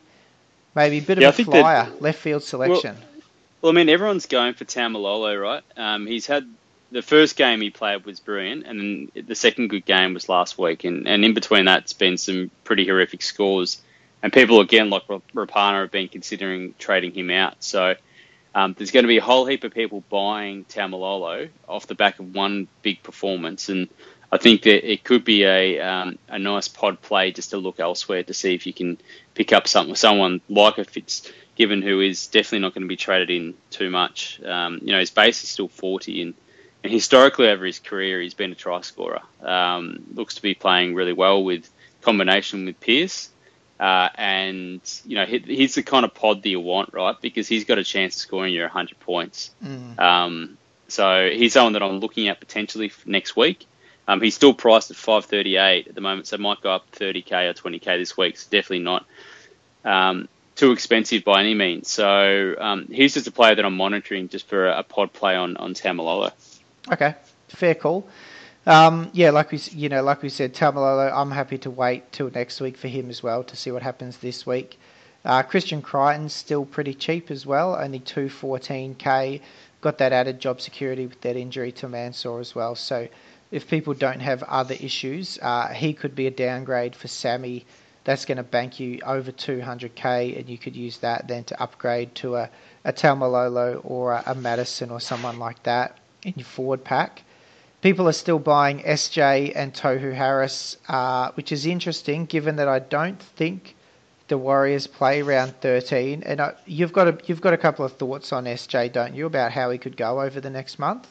maybe 0.75 0.99
a 0.99 1.01
bit 1.01 1.19
yeah, 1.19 1.29
of 1.29 1.39
a 1.39 1.43
flyer 1.43 1.89
left 1.99 2.19
field 2.19 2.43
selection. 2.43 2.95
Well, 2.95 3.23
well, 3.61 3.71
I 3.71 3.75
mean 3.75 3.89
everyone's 3.89 4.27
going 4.27 4.53
for 4.53 4.65
Taumalolo, 4.65 5.41
right? 5.41 5.63
Um, 5.75 6.05
he's 6.05 6.27
had 6.27 6.47
the 6.91 7.01
first 7.01 7.35
game 7.37 7.61
he 7.61 7.69
played 7.69 8.05
was 8.05 8.19
brilliant, 8.19 8.65
and 8.65 8.79
then 9.15 9.25
the 9.25 9.35
second 9.35 9.69
good 9.69 9.85
game 9.85 10.13
was 10.13 10.27
last 10.27 10.57
week, 10.57 10.83
and, 10.83 11.07
and 11.07 11.23
in 11.23 11.33
between 11.33 11.65
that, 11.65 11.83
it's 11.83 11.93
been 11.93 12.17
some 12.17 12.51
pretty 12.63 12.85
horrific 12.85 13.21
scores. 13.21 13.81
And 14.21 14.31
people 14.31 14.59
again, 14.59 14.89
like 14.89 15.07
Rapana, 15.07 15.81
have 15.81 15.91
been 15.91 16.09
considering 16.09 16.75
trading 16.77 17.11
him 17.13 17.31
out. 17.31 17.63
So 17.63 17.95
um, 18.53 18.75
there's 18.77 18.91
going 18.91 19.03
to 19.03 19.07
be 19.07 19.17
a 19.17 19.23
whole 19.23 19.45
heap 19.45 19.63
of 19.63 19.73
people 19.73 20.03
buying 20.09 20.65
Taumalolo 20.65 21.49
off 21.67 21.87
the 21.87 21.95
back 21.95 22.19
of 22.19 22.35
one 22.35 22.67
big 22.81 23.01
performance, 23.01 23.69
and 23.69 23.87
I 24.31 24.37
think 24.37 24.63
that 24.63 24.89
it 24.89 25.03
could 25.03 25.23
be 25.23 25.43
a 25.43 25.79
um, 25.79 26.19
a 26.27 26.39
nice 26.39 26.67
pod 26.67 27.01
play 27.01 27.31
just 27.31 27.51
to 27.51 27.57
look 27.57 27.79
elsewhere 27.79 28.23
to 28.23 28.33
see 28.33 28.53
if 28.53 28.67
you 28.67 28.73
can 28.73 28.97
pick 29.33 29.53
up 29.53 29.67
something 29.67 29.95
someone 29.95 30.41
like 30.49 30.77
a 30.77 30.83
Fitzgibbon 30.83 31.81
who 31.81 32.01
is 32.01 32.27
definitely 32.27 32.59
not 32.59 32.73
going 32.73 32.83
to 32.83 32.87
be 32.87 32.97
traded 32.97 33.29
in 33.29 33.53
too 33.69 33.89
much. 33.89 34.41
Um, 34.43 34.79
you 34.81 34.91
know, 34.91 34.99
his 34.99 35.09
base 35.09 35.43
is 35.43 35.49
still 35.49 35.69
40 35.69 36.21
and 36.21 36.33
and 36.33 36.35
historically 36.83 37.49
over 37.49 37.65
his 37.65 37.79
career, 37.79 38.21
he's 38.21 38.33
been 38.33 38.51
a 38.51 38.55
try 38.55 38.81
scorer. 38.81 39.21
Um, 39.41 40.03
looks 40.13 40.35
to 40.35 40.41
be 40.41 40.53
playing 40.53 40.95
really 40.95 41.13
well 41.13 41.43
with 41.43 41.69
combination 42.01 42.65
with 42.65 42.79
Pearce. 42.79 43.29
Uh, 43.79 44.09
and 44.13 44.79
you 45.07 45.15
know 45.15 45.25
he, 45.25 45.39
he's 45.39 45.73
the 45.73 45.81
kind 45.81 46.05
of 46.05 46.13
pod 46.13 46.43
that 46.43 46.49
you 46.49 46.59
want, 46.59 46.93
right? 46.93 47.19
Because 47.19 47.47
he's 47.47 47.65
got 47.65 47.79
a 47.79 47.83
chance 47.83 48.15
of 48.15 48.21
scoring 48.21 48.53
you 48.53 48.61
100 48.61 48.99
points. 48.99 49.49
Mm. 49.63 49.99
Um, 49.99 50.57
so 50.87 51.31
he's 51.31 51.53
someone 51.53 51.73
that 51.73 51.81
I'm 51.81 51.99
looking 51.99 52.27
at 52.27 52.39
potentially 52.39 52.91
next 53.05 53.35
week. 53.35 53.65
Um, 54.07 54.21
he's 54.21 54.35
still 54.35 54.53
priced 54.53 54.91
at 54.91 54.97
538 54.97 55.87
at 55.87 55.95
the 55.95 56.01
moment, 56.01 56.27
so 56.27 56.37
might 56.37 56.61
go 56.61 56.71
up 56.71 56.91
30k 56.91 57.49
or 57.49 57.53
20k 57.53 57.97
this 57.97 58.15
week. 58.15 58.37
So 58.37 58.49
definitely 58.51 58.79
not 58.79 59.05
um, 59.83 60.27
too 60.55 60.73
expensive 60.73 61.23
by 61.23 61.39
any 61.39 61.55
means. 61.55 61.89
So 61.89 62.55
um, 62.59 62.87
he's 62.87 63.15
just 63.15 63.25
a 63.25 63.31
player 63.31 63.55
that 63.55 63.65
I'm 63.65 63.77
monitoring 63.77 64.27
just 64.27 64.47
for 64.47 64.67
a, 64.67 64.79
a 64.79 64.83
pod 64.83 65.11
play 65.11 65.35
on 65.35 65.57
on 65.57 65.73
Taumalolo. 65.73 66.31
Okay, 66.89 67.15
fair 67.49 67.75
call. 67.75 68.07
Um, 68.65 69.09
yeah, 69.13 69.31
like 69.31 69.51
we 69.51 69.59
you 69.71 69.89
know, 69.89 70.01
like 70.01 70.21
we 70.21 70.29
said, 70.29 70.53
Taumalolo, 70.53 71.11
I'm 71.13 71.31
happy 71.31 71.57
to 71.59 71.69
wait 71.69 72.11
till 72.11 72.29
next 72.31 72.59
week 72.61 72.77
for 72.77 72.87
him 72.87 73.09
as 73.09 73.21
well 73.21 73.43
to 73.43 73.55
see 73.55 73.71
what 73.71 73.83
happens 73.83 74.17
this 74.17 74.45
week. 74.45 74.79
Uh, 75.23 75.43
Christian 75.43 75.81
Crichton's 75.83 76.33
still 76.33 76.65
pretty 76.65 76.95
cheap 76.95 77.29
as 77.29 77.45
well, 77.45 77.75
only 77.75 77.99
214k. 77.99 79.41
Got 79.81 79.97
that 79.99 80.11
added 80.11 80.39
job 80.39 80.59
security 80.59 81.05
with 81.05 81.21
that 81.21 81.35
injury 81.35 81.71
to 81.73 81.87
Mansour 81.87 82.39
as 82.39 82.55
well. 82.55 82.73
So 82.75 83.07
if 83.51 83.67
people 83.67 83.93
don't 83.93 84.19
have 84.19 84.41
other 84.43 84.75
issues, 84.79 85.37
uh, 85.41 85.67
he 85.67 85.93
could 85.93 86.15
be 86.15 86.25
a 86.27 86.31
downgrade 86.31 86.95
for 86.95 87.07
Sami. 87.07 87.65
That's 88.03 88.25
going 88.25 88.37
to 88.37 88.43
bank 88.43 88.79
you 88.79 88.99
over 89.05 89.31
200k, 89.31 90.39
and 90.39 90.49
you 90.49 90.57
could 90.57 90.75
use 90.75 90.97
that 90.99 91.27
then 91.27 91.43
to 91.45 91.61
upgrade 91.61 92.15
to 92.15 92.37
a, 92.37 92.49
a 92.83 92.93
Taumalolo 92.93 93.81
or 93.83 94.13
a, 94.13 94.23
a 94.27 94.35
Matterson 94.35 94.89
or 94.89 94.99
someone 94.99 95.37
like 95.37 95.61
that 95.63 95.97
in 96.23 96.33
your 96.35 96.45
forward 96.45 96.83
pack. 96.83 97.23
People 97.81 98.07
are 98.07 98.13
still 98.13 98.39
buying 98.39 98.79
SJ 98.83 99.53
and 99.55 99.73
Tohu 99.73 100.13
Harris, 100.13 100.77
uh, 100.87 101.31
which 101.33 101.51
is 101.51 101.65
interesting 101.65 102.25
given 102.25 102.57
that 102.57 102.67
I 102.67 102.79
don't 102.79 103.19
think 103.19 103.75
the 104.27 104.37
Warriors 104.37 104.87
play 104.87 105.21
round 105.23 105.59
13. 105.61 106.23
And 106.23 106.39
I, 106.39 106.53
you've 106.65 106.93
got 106.93 107.07
a 107.07 107.17
you've 107.25 107.41
got 107.41 107.53
a 107.53 107.57
couple 107.57 107.83
of 107.83 107.93
thoughts 107.93 108.31
on 108.31 108.45
SJ, 108.45 108.93
don't 108.93 109.15
you, 109.15 109.25
about 109.25 109.51
how 109.51 109.71
he 109.71 109.77
could 109.77 109.97
go 109.97 110.21
over 110.21 110.39
the 110.39 110.49
next 110.49 110.79
month? 110.79 111.07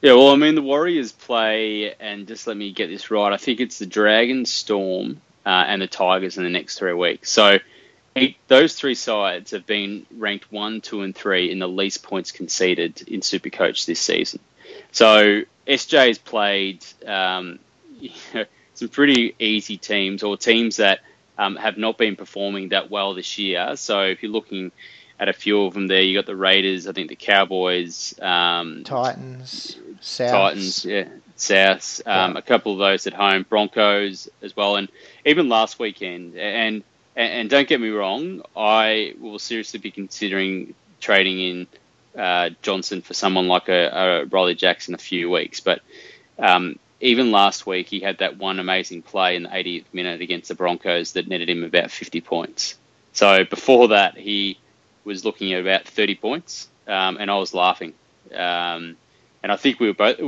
Yeah, 0.00 0.12
well, 0.12 0.30
I 0.30 0.36
mean, 0.36 0.54
the 0.54 0.62
Warriors 0.62 1.12
play, 1.12 1.94
and 1.98 2.28
just 2.28 2.46
let 2.46 2.58
me 2.58 2.72
get 2.72 2.88
this 2.88 3.10
right. 3.10 3.32
I 3.32 3.38
think 3.38 3.60
it's 3.60 3.78
the 3.78 3.86
Dragons, 3.86 4.50
Storm, 4.50 5.20
uh, 5.46 5.64
and 5.66 5.80
the 5.80 5.86
Tigers 5.86 6.36
in 6.36 6.44
the 6.44 6.50
next 6.50 6.78
three 6.78 6.92
weeks. 6.92 7.30
So 7.30 7.58
eight, 8.16 8.36
those 8.48 8.74
three 8.74 8.94
sides 8.94 9.50
have 9.52 9.66
been 9.66 10.06
ranked 10.16 10.50
one, 10.52 10.80
two, 10.80 11.02
and 11.02 11.14
three 11.14 11.50
in 11.50 11.58
the 11.58 11.68
least 11.68 12.02
points 12.02 12.30
conceded 12.30 13.02
in 13.08 13.20
Supercoach 13.20 13.86
this 13.86 14.00
season. 14.00 14.40
So 14.92 15.42
SJ 15.66 16.08
has 16.08 16.18
played 16.18 16.84
um, 17.06 17.58
you 17.98 18.10
know, 18.34 18.44
some 18.74 18.88
pretty 18.88 19.34
easy 19.38 19.76
teams 19.76 20.22
or 20.22 20.36
teams 20.36 20.76
that 20.76 21.00
um, 21.38 21.56
have 21.56 21.76
not 21.78 21.98
been 21.98 22.16
performing 22.16 22.70
that 22.70 22.90
well 22.90 23.14
this 23.14 23.38
year. 23.38 23.76
So 23.76 24.02
if 24.02 24.22
you're 24.22 24.32
looking 24.32 24.72
at 25.18 25.28
a 25.28 25.32
few 25.32 25.64
of 25.64 25.74
them 25.74 25.86
there, 25.86 26.02
you 26.02 26.16
got 26.16 26.26
the 26.26 26.36
Raiders, 26.36 26.86
I 26.86 26.92
think 26.92 27.08
the 27.08 27.16
Cowboys, 27.16 28.18
um, 28.20 28.82
Titans, 28.84 29.76
South. 30.00 30.30
Titans, 30.30 30.84
yeah, 30.84 31.08
South, 31.36 32.00
um, 32.06 32.32
Yeah. 32.32 32.38
a 32.38 32.42
couple 32.42 32.72
of 32.72 32.78
those 32.78 33.06
at 33.06 33.12
home, 33.14 33.46
Broncos 33.48 34.28
as 34.42 34.56
well, 34.56 34.76
and 34.76 34.88
even 35.24 35.48
last 35.48 35.78
weekend. 35.78 36.36
And 36.36 36.82
and, 37.16 37.32
and 37.32 37.50
don't 37.50 37.68
get 37.68 37.80
me 37.80 37.90
wrong, 37.90 38.42
I 38.56 39.14
will 39.20 39.38
seriously 39.38 39.80
be 39.80 39.90
considering 39.90 40.74
trading 41.00 41.40
in 41.40 41.68
uh, 42.18 42.50
Johnson 42.62 43.02
for 43.02 43.14
someone 43.14 43.48
like 43.48 43.68
a, 43.68 43.88
a 43.88 44.24
Riley 44.26 44.54
Jackson 44.54 44.92
in 44.92 44.96
a 44.96 45.02
few 45.02 45.30
weeks. 45.30 45.60
But 45.60 45.82
um, 46.38 46.78
even 47.00 47.30
last 47.32 47.66
week, 47.66 47.88
he 47.88 48.00
had 48.00 48.18
that 48.18 48.38
one 48.38 48.58
amazing 48.58 49.02
play 49.02 49.36
in 49.36 49.44
the 49.44 49.48
80th 49.50 49.86
minute 49.92 50.20
against 50.22 50.48
the 50.48 50.54
Broncos 50.54 51.12
that 51.12 51.28
netted 51.28 51.50
him 51.50 51.64
about 51.64 51.90
50 51.90 52.20
points. 52.20 52.76
So 53.12 53.44
before 53.44 53.88
that, 53.88 54.16
he 54.16 54.58
was 55.04 55.24
looking 55.24 55.52
at 55.52 55.60
about 55.60 55.86
30 55.86 56.16
points, 56.16 56.68
um, 56.86 57.16
and 57.18 57.30
I 57.30 57.36
was 57.36 57.54
laughing. 57.54 57.94
Um, 58.32 58.96
and 59.42 59.52
I 59.52 59.56
think 59.56 59.80
we 59.80 59.88
were 59.88 59.94
both. 59.94 60.18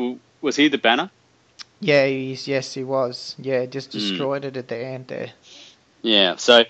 Was 0.42 0.56
he 0.56 0.68
the 0.68 0.78
banner? 0.78 1.10
Yeah, 1.80 2.06
he's, 2.06 2.46
yes, 2.48 2.74
he 2.74 2.84
was. 2.84 3.34
Yeah, 3.38 3.66
just 3.66 3.90
Hmm. 3.92 3.98
destroyed 3.98 4.44
it 4.44 4.56
at 4.56 4.68
the 4.68 4.76
end 4.78 5.08
there. 5.08 5.32
Yeah. 6.02 6.36
So 6.36 6.64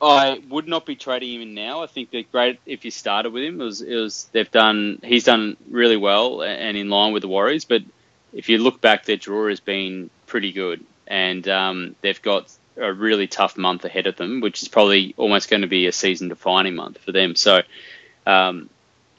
I 0.00 0.42
would 0.48 0.68
not 0.68 0.86
be 0.86 0.96
trading 0.96 1.34
him 1.34 1.42
in 1.42 1.54
now. 1.54 1.82
I 1.82 1.86
think 1.86 2.10
they're 2.10 2.22
great 2.22 2.60
if 2.66 2.84
you 2.84 2.90
started 2.90 3.32
with 3.32 3.42
him. 3.42 3.60
It 3.60 3.64
was, 3.64 3.82
it 3.82 3.94
was 3.94 4.28
they've 4.32 4.50
done. 4.50 5.00
He's 5.02 5.24
done 5.24 5.56
really 5.70 5.96
well 5.96 6.42
and 6.42 6.76
in 6.76 6.88
line 6.88 7.12
with 7.12 7.22
the 7.22 7.28
Warriors. 7.28 7.64
But 7.64 7.82
if 8.32 8.48
you 8.48 8.58
look 8.58 8.80
back, 8.80 9.04
their 9.04 9.16
draw 9.16 9.48
has 9.48 9.60
been 9.60 10.10
pretty 10.26 10.52
good, 10.52 10.84
and 11.06 11.46
um, 11.48 11.96
they've 12.02 12.20
got 12.20 12.52
a 12.76 12.92
really 12.92 13.26
tough 13.26 13.56
month 13.56 13.84
ahead 13.84 14.06
of 14.06 14.16
them, 14.16 14.40
which 14.40 14.62
is 14.62 14.68
probably 14.68 15.14
almost 15.16 15.48
going 15.48 15.62
to 15.62 15.68
be 15.68 15.86
a 15.86 15.92
season-defining 15.92 16.74
month 16.74 16.98
for 16.98 17.12
them. 17.12 17.34
So. 17.34 17.62
Um, 18.26 18.68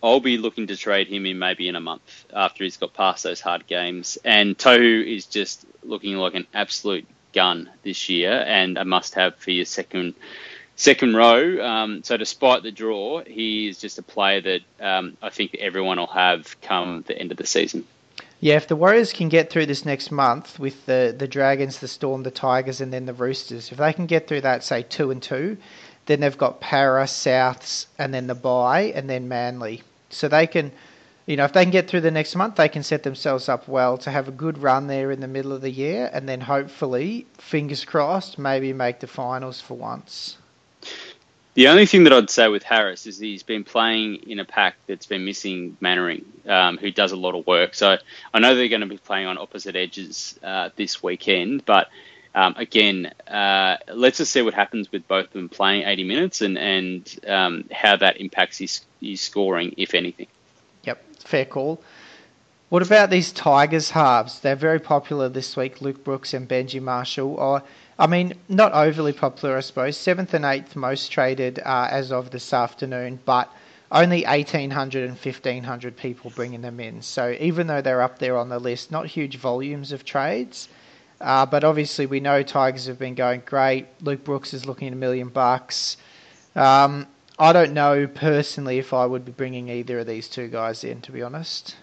I'll 0.04 0.20
be 0.20 0.38
looking 0.38 0.68
to 0.68 0.78
trade 0.78 1.08
him 1.08 1.26
in 1.26 1.40
maybe 1.40 1.68
in 1.68 1.76
a 1.76 1.80
month 1.80 2.26
after 2.32 2.64
he's 2.64 2.78
got 2.78 2.94
past 2.94 3.24
those 3.24 3.42
hard 3.42 3.66
games. 3.66 4.20
And 4.24 4.56
Tohu 4.56 5.04
is 5.04 5.26
just 5.26 5.66
looking 5.84 6.18
like 6.18 6.36
an 6.36 6.46
absolute 6.54 7.08
gun 7.42 7.70
this 7.84 8.10
year 8.10 8.34
and 8.58 8.78
a 8.78 8.86
must-have 8.86 9.34
for 9.44 9.52
your 9.52 9.66
second 9.66 10.16
second 10.76 11.16
row. 11.16 11.42
Um, 11.72 12.04
so 12.04 12.18
despite 12.18 12.62
the 12.64 12.72
draw, 12.72 13.24
he 13.24 13.68
is 13.70 13.80
just 13.80 13.98
a 14.00 14.04
player 14.04 14.42
that 14.50 14.62
um, 14.90 15.18
I 15.22 15.30
think 15.30 15.56
everyone 15.56 15.98
will 15.98 16.16
have 16.28 16.42
come 16.62 17.04
the 17.08 17.18
end 17.22 17.32
of 17.32 17.38
the 17.38 17.48
season. 17.48 17.84
Yeah, 18.40 18.56
if 18.56 18.68
the 18.68 18.76
Warriors 18.76 19.14
can 19.14 19.30
get 19.30 19.50
through 19.50 19.66
this 19.66 19.84
next 19.84 20.12
month 20.12 20.60
with 20.60 20.86
the, 20.86 21.16
the 21.18 21.28
Dragons, 21.28 21.80
the 21.80 21.88
Storm, 21.88 22.22
the 22.22 22.32
Tigers, 22.32 22.82
and 22.82 22.94
then 22.94 23.08
the 23.08 23.14
Roosters, 23.14 23.72
if 23.72 23.78
they 23.80 23.94
can 23.94 24.06
get 24.06 24.28
through 24.28 24.42
that, 24.42 24.64
say 24.64 24.84
two 24.84 25.10
and 25.10 25.22
two, 25.22 25.58
then 26.06 26.20
they've 26.20 26.38
got 26.38 26.62
Para, 26.62 27.06
Souths, 27.06 27.88
and 27.98 28.14
then 28.14 28.28
the 28.28 28.36
bye, 28.36 28.94
and 28.96 29.10
then 29.10 29.28
Manly. 29.28 29.82
So 30.10 30.28
they 30.28 30.46
can, 30.46 30.72
you 31.28 31.36
know, 31.36 31.44
if 31.44 31.52
they 31.52 31.64
can 31.64 31.72
get 31.72 31.90
through 31.90 32.02
the 32.02 32.10
next 32.10 32.36
month, 32.36 32.56
they 32.56 32.70
can 32.70 32.84
set 32.84 33.04
themselves 33.04 33.50
up 33.50 33.68
well 33.68 33.98
to 34.00 34.10
have 34.10 34.30
a 34.30 34.32
good 34.32 34.58
run 34.58 34.88
there 34.88 35.12
in 35.12 35.20
the 35.20 35.28
middle 35.28 35.52
of 35.52 35.62
the 35.62 35.70
year, 35.70 36.10
and 36.12 36.28
then 36.28 36.40
hopefully, 36.40 37.28
fingers 37.38 37.84
crossed, 37.84 38.40
maybe 38.40 38.72
make 38.72 39.02
the 39.02 39.08
finals 39.08 39.60
for 39.60 39.74
once. 39.76 40.38
The 41.56 41.68
only 41.68 41.86
thing 41.86 42.06
that 42.06 42.14
I'd 42.14 42.30
say 42.30 42.48
with 42.48 42.64
Harris 42.64 43.06
is 43.08 43.20
he's 43.20 43.44
been 43.44 43.66
playing 43.66 44.30
in 44.30 44.40
a 44.40 44.46
pack 44.46 44.76
that's 44.88 45.06
been 45.06 45.26
missing 45.26 45.76
Mannering, 45.82 46.24
um, 46.48 46.78
who 46.78 46.92
does 46.92 47.12
a 47.12 47.18
lot 47.18 47.36
of 47.36 47.46
work. 47.46 47.74
So 47.74 47.98
I 48.34 48.40
know 48.40 48.56
they're 48.56 48.70
going 48.70 48.82
to 48.82 48.88
be 48.88 48.98
playing 48.98 49.28
on 49.28 49.38
opposite 49.38 49.76
edges 49.76 50.40
uh, 50.44 50.70
this 50.78 51.04
weekend, 51.04 51.66
but 51.66 51.90
um, 52.36 52.54
again, 52.58 53.12
uh, 53.28 53.78
let's 53.94 54.20
just 54.20 54.32
see 54.32 54.44
what 54.44 54.54
happens 54.54 54.92
with 54.92 55.08
both 55.08 55.26
of 55.26 55.34
them 55.34 55.50
playing 55.50 55.84
80 55.88 56.04
minutes 56.06 56.42
and 56.42 56.58
and 56.58 57.20
um, 57.28 57.66
how 57.72 57.98
that 57.98 58.22
impacts 58.22 58.60
his, 58.60 58.82
his 59.02 59.20
scoring, 59.20 59.74
if 59.76 59.94
anything. 59.94 60.28
Yep, 60.88 61.04
fair 61.20 61.46
call. 61.46 61.82
What 62.70 62.82
about 62.82 63.10
these 63.10 63.34
Tigers 63.34 63.92
halves? 63.92 64.40
They're 64.40 64.56
very 64.56 64.80
popular 64.80 65.28
this 65.28 65.58
week. 65.58 65.82
Luke 65.82 66.02
Brooks 66.04 66.34
and 66.34 66.48
Benji 66.48 66.82
Marshall. 66.82 67.36
Or, 67.36 67.62
I 68.00 68.08
mean, 68.08 68.34
not 68.48 68.72
overly 68.72 69.12
popular, 69.12 69.58
I 69.58 69.60
suppose. 69.60 69.98
Seventh 69.98 70.34
and 70.34 70.46
eighth 70.46 70.78
most 70.78 71.12
traded 71.12 71.60
uh, 71.60 71.90
as 71.92 72.14
of 72.14 72.32
this 72.32 72.54
afternoon, 72.54 73.20
but 73.26 73.52
only 73.92 74.24
1,800 74.24 75.04
and 75.04 75.18
1,500 75.18 75.98
people 75.98 76.32
bringing 76.36 76.62
them 76.62 76.80
in. 76.80 77.02
So 77.02 77.36
even 77.40 77.68
though 77.68 77.82
they're 77.82 78.02
up 78.02 78.20
there 78.20 78.38
on 78.38 78.48
the 78.48 78.60
list, 78.60 78.90
not 78.90 79.08
huge 79.08 79.36
volumes 79.36 79.92
of 79.92 80.06
trades. 80.06 80.70
Uh, 81.20 81.46
but 81.46 81.66
obviously, 81.66 82.06
we 82.06 82.22
know 82.22 82.44
Tigers 82.44 82.86
have 82.86 83.00
been 83.00 83.16
going 83.16 83.42
great. 83.46 83.88
Luke 84.02 84.24
Brooks 84.24 84.54
is 84.54 84.66
looking 84.66 84.88
at 84.88 84.94
a 84.94 84.98
million 84.98 85.28
bucks. 85.28 85.98
Um, 86.56 87.08
I 87.40 87.54
don't 87.54 87.74
know 87.74 88.08
personally 88.08 88.80
if 88.80 88.94
I 88.94 89.06
would 89.06 89.26
be 89.26 89.32
bringing 89.32 89.70
either 89.70 90.00
of 90.00 90.08
these 90.08 90.28
two 90.28 90.48
guys 90.48 90.84
in, 90.84 91.02
to 91.02 91.12
be 91.12 91.22
honest. 91.22 91.76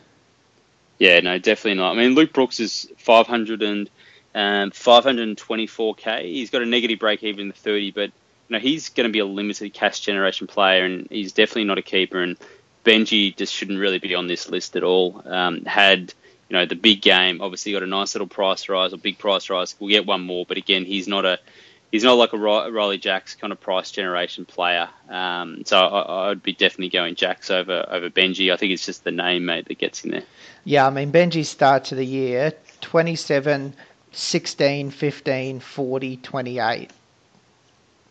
Yeah, 0.98 1.20
no, 1.20 1.38
definitely 1.38 1.74
not. 1.80 1.92
I 1.92 2.00
mean, 2.00 2.14
Luke 2.14 2.32
Brooks 2.32 2.60
is 2.60 2.90
500 2.98 3.62
and 3.62 3.90
um, 4.34 4.70
524k. 4.70 6.22
He's 6.22 6.50
got 6.50 6.62
a 6.62 6.66
negative 6.66 6.98
break 6.98 7.22
even 7.22 7.40
in 7.40 7.48
the 7.48 7.54
30, 7.54 7.92
but 7.92 8.10
you 8.48 8.50
know 8.50 8.58
he's 8.58 8.88
going 8.90 9.08
to 9.08 9.12
be 9.12 9.20
a 9.20 9.24
limited 9.24 9.72
cash 9.72 10.00
generation 10.00 10.46
player, 10.46 10.84
and 10.84 11.06
he's 11.10 11.32
definitely 11.32 11.64
not 11.64 11.78
a 11.78 11.82
keeper. 11.82 12.20
And 12.20 12.36
Benji 12.84 13.34
just 13.36 13.54
shouldn't 13.54 13.78
really 13.78 13.98
be 13.98 14.14
on 14.14 14.26
this 14.26 14.48
list 14.48 14.76
at 14.76 14.82
all. 14.82 15.22
Um, 15.24 15.64
had 15.64 16.12
you 16.48 16.56
know 16.56 16.66
the 16.66 16.76
big 16.76 17.00
game, 17.00 17.40
obviously 17.40 17.72
got 17.72 17.82
a 17.82 17.86
nice 17.86 18.14
little 18.14 18.28
price 18.28 18.68
rise 18.68 18.92
or 18.92 18.98
big 18.98 19.18
price 19.18 19.48
rise. 19.50 19.74
We'll 19.78 19.90
get 19.90 20.06
one 20.06 20.22
more, 20.22 20.44
but 20.46 20.56
again, 20.56 20.84
he's 20.84 21.08
not 21.08 21.24
a 21.24 21.38
he's 21.94 22.02
not 22.02 22.14
like 22.14 22.32
a 22.32 22.36
Ri- 22.36 22.72
Ryley 22.72 22.98
Jacks 22.98 23.36
kind 23.36 23.52
of 23.52 23.60
price 23.60 23.92
generation 23.92 24.44
player. 24.44 24.88
Um, 25.08 25.64
so 25.64 25.78
I, 25.78 26.30
I'd 26.30 26.42
be 26.42 26.52
definitely 26.52 26.88
going 26.88 27.14
Jacks 27.14 27.52
over 27.52 27.86
over 27.88 28.10
Benji. 28.10 28.52
I 28.52 28.56
think 28.56 28.72
it's 28.72 28.84
just 28.84 29.04
the 29.04 29.12
name, 29.12 29.44
mate, 29.44 29.68
that 29.68 29.78
gets 29.78 30.04
in 30.04 30.10
there. 30.10 30.24
Yeah, 30.64 30.88
I 30.88 30.90
mean, 30.90 31.12
Benji's 31.12 31.48
start 31.48 31.84
to 31.84 31.94
the 31.94 32.04
year 32.04 32.52
27, 32.80 33.74
16, 34.10 34.90
15, 34.90 35.60
40, 35.60 36.16
28. 36.16 36.90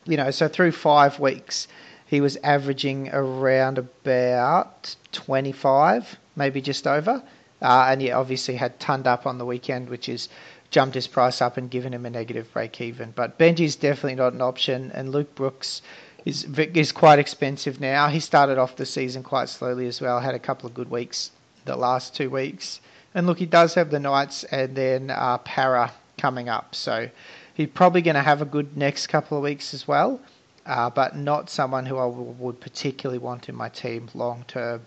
You 0.06 0.18
know, 0.18 0.32
so 0.32 0.48
through 0.48 0.72
five 0.72 1.20
weeks, 1.20 1.68
he 2.06 2.22
was 2.22 2.38
averaging 2.38 3.10
around 3.10 3.80
about 3.80 4.96
25, 5.12 6.18
maybe 6.38 6.62
just 6.62 6.88
over. 6.88 7.22
Uh, 7.62 7.88
and 7.90 8.02
yeah, 8.02 8.18
obviously 8.18 8.56
had 8.56 8.80
tonned 8.80 9.08
up 9.08 9.28
on 9.28 9.38
the 9.38 9.46
weekend, 9.46 9.90
which 9.90 10.08
is 10.08 10.30
jumped 10.74 10.96
his 10.96 11.08
price 11.08 11.40
up 11.42 11.56
and 11.56 11.70
given 11.70 11.94
him 11.94 12.06
a 12.06 12.10
negative 12.10 12.52
break 12.52 12.82
even. 12.82 13.12
But 13.12 13.38
Benji's 13.38 13.76
definitely 13.76 14.16
not 14.16 14.34
an 14.34 14.42
option, 14.42 14.92
and 14.94 15.12
Luke 15.12 15.34
Brooks 15.36 15.82
is 16.26 16.46
is 16.58 16.92
quite 16.92 17.20
expensive 17.20 17.80
now. 17.80 18.08
He 18.08 18.20
started 18.20 18.58
off 18.58 18.76
the 18.76 18.86
season 18.86 19.24
quite 19.24 19.50
slowly 19.50 19.88
as 19.88 20.02
well. 20.02 20.20
Had 20.20 20.36
a 20.36 20.40
couple 20.40 20.68
of 20.68 20.74
good 20.74 20.90
weeks 20.90 21.32
the 21.66 21.76
last 21.76 22.16
two 22.16 22.30
weeks. 22.30 22.82
And 23.16 23.28
look, 23.28 23.38
he 23.38 23.46
does 23.46 23.76
have 23.76 23.92
the 23.92 24.00
Knights 24.00 24.44
and 24.46 24.76
then 24.76 25.12
uh, 25.12 25.38
Para 25.38 25.92
coming 26.18 26.50
up, 26.50 26.74
so 26.74 27.10
he's 27.54 27.70
probably 27.70 28.02
going 28.02 28.16
to 28.16 28.22
have 28.22 28.42
a 28.42 28.46
good 28.46 28.76
next 28.76 29.08
couple 29.08 29.38
of 29.38 29.44
weeks 29.44 29.74
as 29.74 29.88
well, 29.88 30.20
uh, 30.66 30.90
but 30.90 31.16
not 31.16 31.50
someone 31.50 31.86
who 31.86 31.98
I 31.98 32.08
would 32.08 32.60
particularly 32.60 33.20
want 33.20 33.50
in 33.50 33.56
my 33.56 33.70
team 33.70 34.10
long 34.16 34.44
term. 34.48 34.82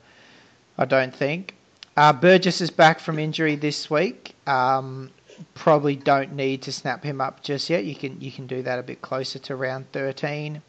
I 0.76 0.84
don't 0.84 1.14
think. 1.14 1.54
Uh, 1.96 2.12
Burgess 2.12 2.60
is 2.60 2.70
back 2.70 2.98
from 2.98 3.18
injury 3.18 3.56
this 3.56 3.88
week. 3.88 4.34
Um, 4.46 5.10
probably 5.54 5.96
don't 5.96 6.34
need 6.34 6.62
to 6.62 6.72
snap 6.72 7.04
him 7.04 7.20
up 7.20 7.42
just 7.42 7.70
yet. 7.70 7.84
You 7.84 7.94
can 7.94 8.20
you 8.20 8.30
can 8.30 8.46
do 8.46 8.62
that 8.62 8.78
a 8.78 8.82
bit 8.82 9.02
closer 9.02 9.38
to 9.40 9.56
round 9.56 9.90
13. 9.92 10.62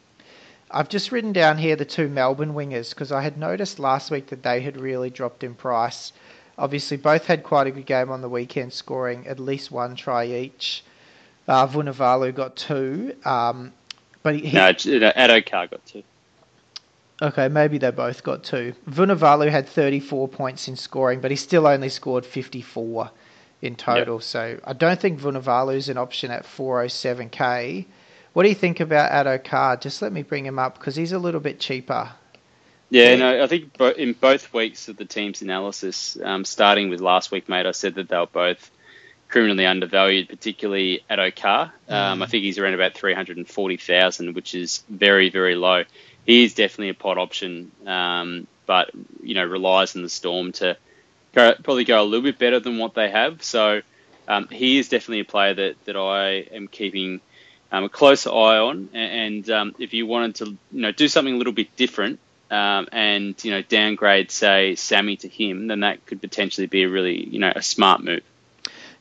I've 0.69 0.89
just 0.89 1.12
written 1.12 1.32
down 1.32 1.58
here 1.58 1.75
the 1.75 1.86
two 1.86 2.10
Melbourne 2.10 2.53
wingers 2.53 2.89
because 2.89 3.12
I 3.12 3.21
had 3.21 3.38
noticed 3.38 3.80
last 3.80 4.12
week 4.12 4.27
that 4.27 4.43
they 4.43 4.60
had 4.62 4.77
really 4.77 5.10
dropped 5.10 5.43
in 5.43 5.53
price. 5.53 6.12
Obviously, 6.58 6.97
both 6.97 7.25
had 7.25 7.43
quite 7.43 7.67
a 7.67 7.71
good 7.71 7.86
game 7.86 8.12
on 8.12 8.21
the 8.21 8.30
weekend, 8.30 8.73
scoring 8.73 9.27
at 9.27 9.39
least 9.39 9.71
one 9.71 9.95
try 9.95 10.25
each. 10.25 10.84
Uh, 11.47 11.67
Vunivalu 11.67 12.36
got 12.36 12.58
two, 12.58 13.15
um, 13.23 13.71
but 14.23 14.36
he, 14.36 14.51
No, 14.51 14.73
Addo-Carr 14.73 15.67
got 15.67 15.86
two. 15.86 16.03
Okay, 17.21 17.47
maybe 17.47 17.77
they 17.77 17.91
both 17.91 18.23
got 18.23 18.43
two. 18.43 18.73
Vunivalu 18.89 19.49
had 19.49 19.69
34 19.69 20.27
points 20.27 20.67
in 20.67 20.75
scoring, 20.75 21.21
but 21.21 21.32
he 21.32 21.38
still 21.38 21.65
only 21.65 21.89
scored 21.89 22.25
54 22.25 23.10
in 23.62 23.76
total. 23.76 24.20
So 24.20 24.60
I 24.63 24.74
don't 24.74 25.00
think 25.00 25.20
Vunivalu 25.20 25.76
is 25.76 25.89
an 25.89 25.98
option 25.98 26.32
at 26.32 26.43
407k. 26.43 27.86
What 28.34 28.43
do 28.43 28.50
you 28.50 28.56
think 28.56 28.80
about 28.80 29.12
Addo-Carr? 29.12 29.78
Just 29.78 30.02
let 30.02 30.12
me 30.12 30.22
bring 30.22 30.46
him 30.46 30.60
up 30.60 30.78
because 30.78 30.96
he's 30.96 31.12
a 31.12 31.20
little 31.20 31.39
bit 31.39 31.60
cheaper. 31.60 32.12
Yeah, 32.89 33.15
no, 33.15 33.43
I 33.43 33.48
think 33.48 33.76
in 33.98 34.13
both 34.13 34.54
weeks 34.54 34.88
of 34.88 34.96
the 34.96 35.06
team's 35.06 35.41
analysis, 35.41 36.17
um, 36.24 36.46
starting 36.46 36.89
with 36.89 37.02
last 37.02 37.32
week, 37.32 37.50
mate, 37.50 37.65
I 37.65 37.72
said 37.72 37.96
that 37.96 38.08
they 38.08 38.17
were 38.17 38.28
both 38.28 38.72
criminally 39.28 39.65
undervalued, 39.65 40.30
particularly 40.30 41.04
Addo-Carr. 41.10 41.74
Um, 41.89 42.22
I 42.22 42.28
think 42.28 42.43
he's 42.43 42.58
around 42.58 42.76
about 42.76 42.93
340,000, 42.93 44.36
which 44.36 44.56
is 44.56 44.84
very, 44.89 45.30
very 45.30 45.56
low. 45.56 45.84
He 46.26 46.43
is 46.46 46.54
definitely 46.54 46.89
a 46.89 46.93
pot 46.93 47.17
option, 47.17 47.72
um, 47.86 48.48
but, 48.65 48.91
you 49.22 49.34
know, 49.34 49.43
relies 49.43 49.96
on 49.96 50.02
the 50.04 50.10
Storm 50.10 50.54
to 50.54 50.78
probably 51.38 51.86
go 51.86 52.02
a 52.02 52.06
little 52.06 52.23
bit 52.23 52.39
better 52.39 52.60
than 52.60 52.78
what 52.78 52.93
they 52.93 53.10
have. 53.10 53.43
So 53.43 53.82
um, 54.28 54.47
he 54.50 54.78
is 54.78 54.89
definitely 54.89 55.21
a 55.21 55.26
player 55.26 55.54
that, 55.54 55.86
that 55.86 55.95
I 55.95 56.47
am 56.56 56.67
keeping 56.67 57.21
um, 57.71 57.86
a 57.86 57.89
close 57.89 58.28
eye 58.28 58.58
on. 58.58 58.89
And 58.93 59.50
um, 59.50 59.76
if 59.80 59.93
you 59.93 60.06
wanted 60.06 60.36
to, 60.36 60.45
you 60.45 60.82
know, 60.82 60.91
do 60.91 61.08
something 61.08 61.34
a 61.34 61.38
little 61.38 61.54
bit 61.54 61.76
different, 61.76 62.19
um, 62.50 62.88
and 62.91 63.43
you 63.43 63.52
know 63.52 63.62
downgrade 63.62 64.32
say 64.32 64.76
Sami 64.76 65.17
to 65.17 65.28
him, 65.28 65.67
then 65.67 65.82
that 65.82 66.06
could 66.06 66.21
potentially 66.21 66.67
be 66.67 66.84
a 66.84 66.89
really 66.89 67.28
you 67.28 67.39
know 67.39 67.52
a 67.56 67.62
smart 67.62 68.04
move. 68.04 68.23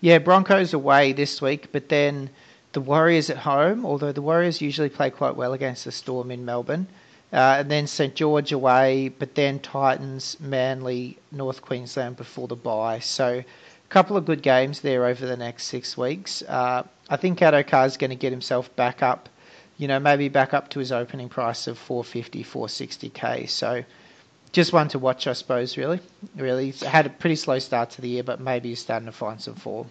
Yeah, 0.00 0.18
Broncos 0.18 0.74
away 0.74 1.12
this 1.12 1.40
week, 1.40 1.72
but 1.72 1.88
then 1.88 2.30
the 2.72 2.80
Warriors 2.80 3.30
at 3.30 3.38
home, 3.38 3.86
although 3.86 4.12
the 4.12 4.22
Warriors 4.22 4.60
usually 4.60 4.88
play 4.88 5.10
quite 5.10 5.36
well 5.36 5.52
against 5.52 5.84
the 5.84 5.92
Storm 5.92 6.30
in 6.30 6.44
Melbourne. 6.44 6.86
Uh, 7.32 7.56
and 7.58 7.70
then 7.70 7.86
St 7.86 8.14
George 8.14 8.52
away, 8.52 9.08
but 9.08 9.34
then 9.34 9.58
Titans, 9.58 10.36
Manly, 10.38 11.18
North 11.32 11.60
Queensland 11.60 12.16
before 12.16 12.46
the 12.46 12.56
bye. 12.56 13.00
So 13.00 13.38
a 13.38 13.88
couple 13.88 14.16
of 14.16 14.24
good 14.24 14.42
games 14.42 14.80
there 14.80 15.04
over 15.06 15.26
the 15.26 15.36
next 15.36 15.64
six 15.64 15.96
weeks. 15.96 16.42
Uh, 16.42 16.84
I 17.08 17.16
think 17.16 17.40
Addo-Carr 17.40 17.86
is 17.86 17.96
going 17.96 18.10
to 18.10 18.16
get 18.16 18.32
himself 18.32 18.74
back 18.76 19.02
up, 19.02 19.28
you 19.76 19.88
know, 19.88 19.98
maybe 19.98 20.28
back 20.28 20.54
up 20.54 20.70
to 20.70 20.78
his 20.78 20.92
opening 20.92 21.28
price 21.28 21.66
of 21.66 21.78
450, 21.78 22.44
460k. 22.44 23.48
So 23.48 23.84
just 24.52 24.72
one 24.72 24.88
to 24.88 24.98
watch, 24.98 25.26
I 25.26 25.32
suppose, 25.32 25.76
really. 25.76 26.00
Really, 26.36 26.66
he's 26.66 26.82
had 26.82 27.06
a 27.06 27.10
pretty 27.10 27.36
slow 27.36 27.58
start 27.58 27.90
to 27.90 28.00
the 28.00 28.08
year, 28.08 28.22
but 28.22 28.40
maybe 28.40 28.70
he's 28.70 28.80
starting 28.80 29.06
to 29.06 29.12
find 29.12 29.40
some 29.40 29.54
form. 29.54 29.88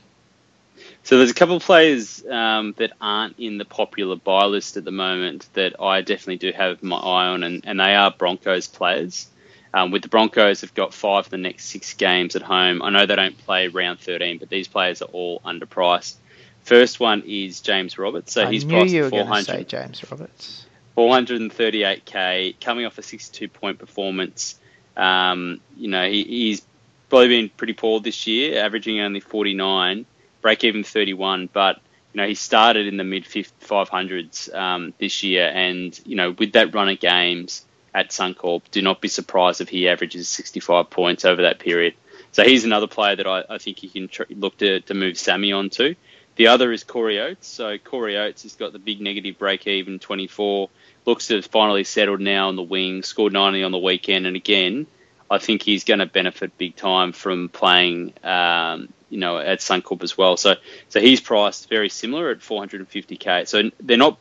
So 1.05 1.19
there's 1.19 1.29
a 1.29 1.35
couple 1.35 1.55
of 1.55 1.63
players 1.63 2.25
um, 2.25 2.73
that 2.77 2.93
aren't 2.99 3.37
in 3.37 3.59
the 3.59 3.65
popular 3.65 4.15
buy 4.15 4.45
list 4.45 4.75
at 4.75 4.85
the 4.85 4.91
moment 4.91 5.47
that 5.53 5.79
I 5.79 6.01
definitely 6.01 6.37
do 6.37 6.51
have 6.51 6.81
my 6.81 6.97
eye 6.97 7.27
on, 7.27 7.43
and, 7.43 7.63
and 7.63 7.79
they 7.79 7.93
are 7.93 8.09
Broncos 8.09 8.65
players. 8.67 9.27
Um, 9.71 9.91
with 9.91 10.01
the 10.01 10.07
Broncos, 10.07 10.61
they've 10.61 10.73
got 10.73 10.95
five 10.95 11.25
of 11.25 11.29
the 11.29 11.37
next 11.37 11.65
six 11.65 11.93
games 11.93 12.35
at 12.35 12.41
home. 12.41 12.81
I 12.81 12.89
know 12.89 13.05
they 13.05 13.15
don't 13.15 13.37
play 13.37 13.67
round 13.67 13.99
13, 13.99 14.39
but 14.39 14.49
these 14.49 14.67
players 14.67 15.03
are 15.03 15.09
all 15.13 15.41
underpriced. 15.41 16.15
First 16.63 16.99
one 16.99 17.21
is 17.27 17.61
James 17.61 17.99
Roberts, 17.99 18.33
so 18.33 18.47
I 18.47 18.51
he's 18.51 18.65
priced 18.65 18.91
you 18.91 19.01
were 19.01 19.07
at 19.07 19.11
400. 19.11 19.45
say 19.45 19.63
James 19.63 20.03
Roberts. 20.09 20.65
438k, 20.97 22.59
coming 22.59 22.87
off 22.87 22.97
a 22.97 23.03
62 23.03 23.47
point 23.49 23.77
performance. 23.77 24.59
Um, 24.97 25.61
you 25.77 25.87
know, 25.87 26.09
he, 26.09 26.23
he's 26.23 26.63
probably 27.09 27.27
been 27.27 27.49
pretty 27.49 27.73
poor 27.73 27.99
this 27.99 28.25
year, 28.25 28.65
averaging 28.65 29.01
only 29.01 29.19
49, 29.19 30.07
break 30.45 30.63
even 30.63 30.83
31, 30.83 31.49
but 31.51 31.81
you 32.13 32.21
know, 32.21 32.27
he 32.27 32.35
started 32.35 32.85
in 32.85 32.97
the 32.97 33.03
mid 33.03 33.25
500s 33.25 34.53
um, 34.53 34.93
this 34.99 35.23
year, 35.23 35.51
and 35.51 35.99
you 36.05 36.15
know, 36.15 36.35
with 36.37 36.53
that 36.53 36.71
run 36.71 36.87
of 36.87 36.99
games 36.99 37.65
at 37.95 38.11
Suncorp, 38.11 38.61
do 38.69 38.83
not 38.83 39.01
be 39.01 39.07
surprised 39.07 39.59
if 39.59 39.69
he 39.69 39.89
averages 39.89 40.29
65 40.29 40.91
points 40.91 41.25
over 41.25 41.41
that 41.41 41.57
period. 41.57 41.95
So 42.31 42.43
he's 42.43 42.63
another 42.63 42.85
player 42.85 43.15
that 43.15 43.25
I, 43.25 43.43
I 43.49 43.57
think 43.57 43.81
you 43.81 43.89
can 43.89 44.07
tr- 44.07 44.25
look 44.29 44.55
to, 44.57 44.81
to 44.81 44.93
move 44.93 45.17
Sami 45.17 45.51
on 45.51 45.71
to. 45.71 45.95
The 46.35 46.45
other 46.45 46.71
is 46.71 46.83
Corey 46.83 47.19
Oates. 47.19 47.47
So 47.47 47.79
Corey 47.79 48.15
Oates 48.15 48.43
has 48.43 48.53
got 48.53 48.71
the 48.71 48.77
big 48.77 49.01
negative 49.01 49.39
break 49.39 49.65
even 49.65 49.97
24. 49.97 50.69
Looks 51.05 51.25
to 51.29 51.37
have 51.37 51.47
finally 51.47 51.85
settled 51.85 52.21
now 52.21 52.49
on 52.49 52.55
the 52.55 52.61
wing, 52.61 53.01
scored 53.01 53.33
90 53.33 53.63
on 53.63 53.71
the 53.71 53.79
weekend. 53.79 54.27
And 54.27 54.35
again, 54.35 54.85
I 55.31 55.39
think 55.39 55.63
he's 55.63 55.85
going 55.85 56.01
to 56.01 56.05
benefit 56.05 56.55
big 56.57 56.75
time 56.75 57.13
from 57.13 57.49
playing, 57.49 58.13
um, 58.23 58.93
you 59.09 59.19
know, 59.19 59.37
at 59.37 59.59
Suncorp 59.59 60.03
as 60.03 60.17
well. 60.17 60.37
So, 60.37 60.55
so 60.89 60.99
he's 60.99 61.21
priced 61.21 61.69
very 61.69 61.89
similar 61.89 62.29
at 62.29 62.39
450k. 62.39 63.47
So 63.47 63.71
they're 63.79 63.97
not 63.97 64.17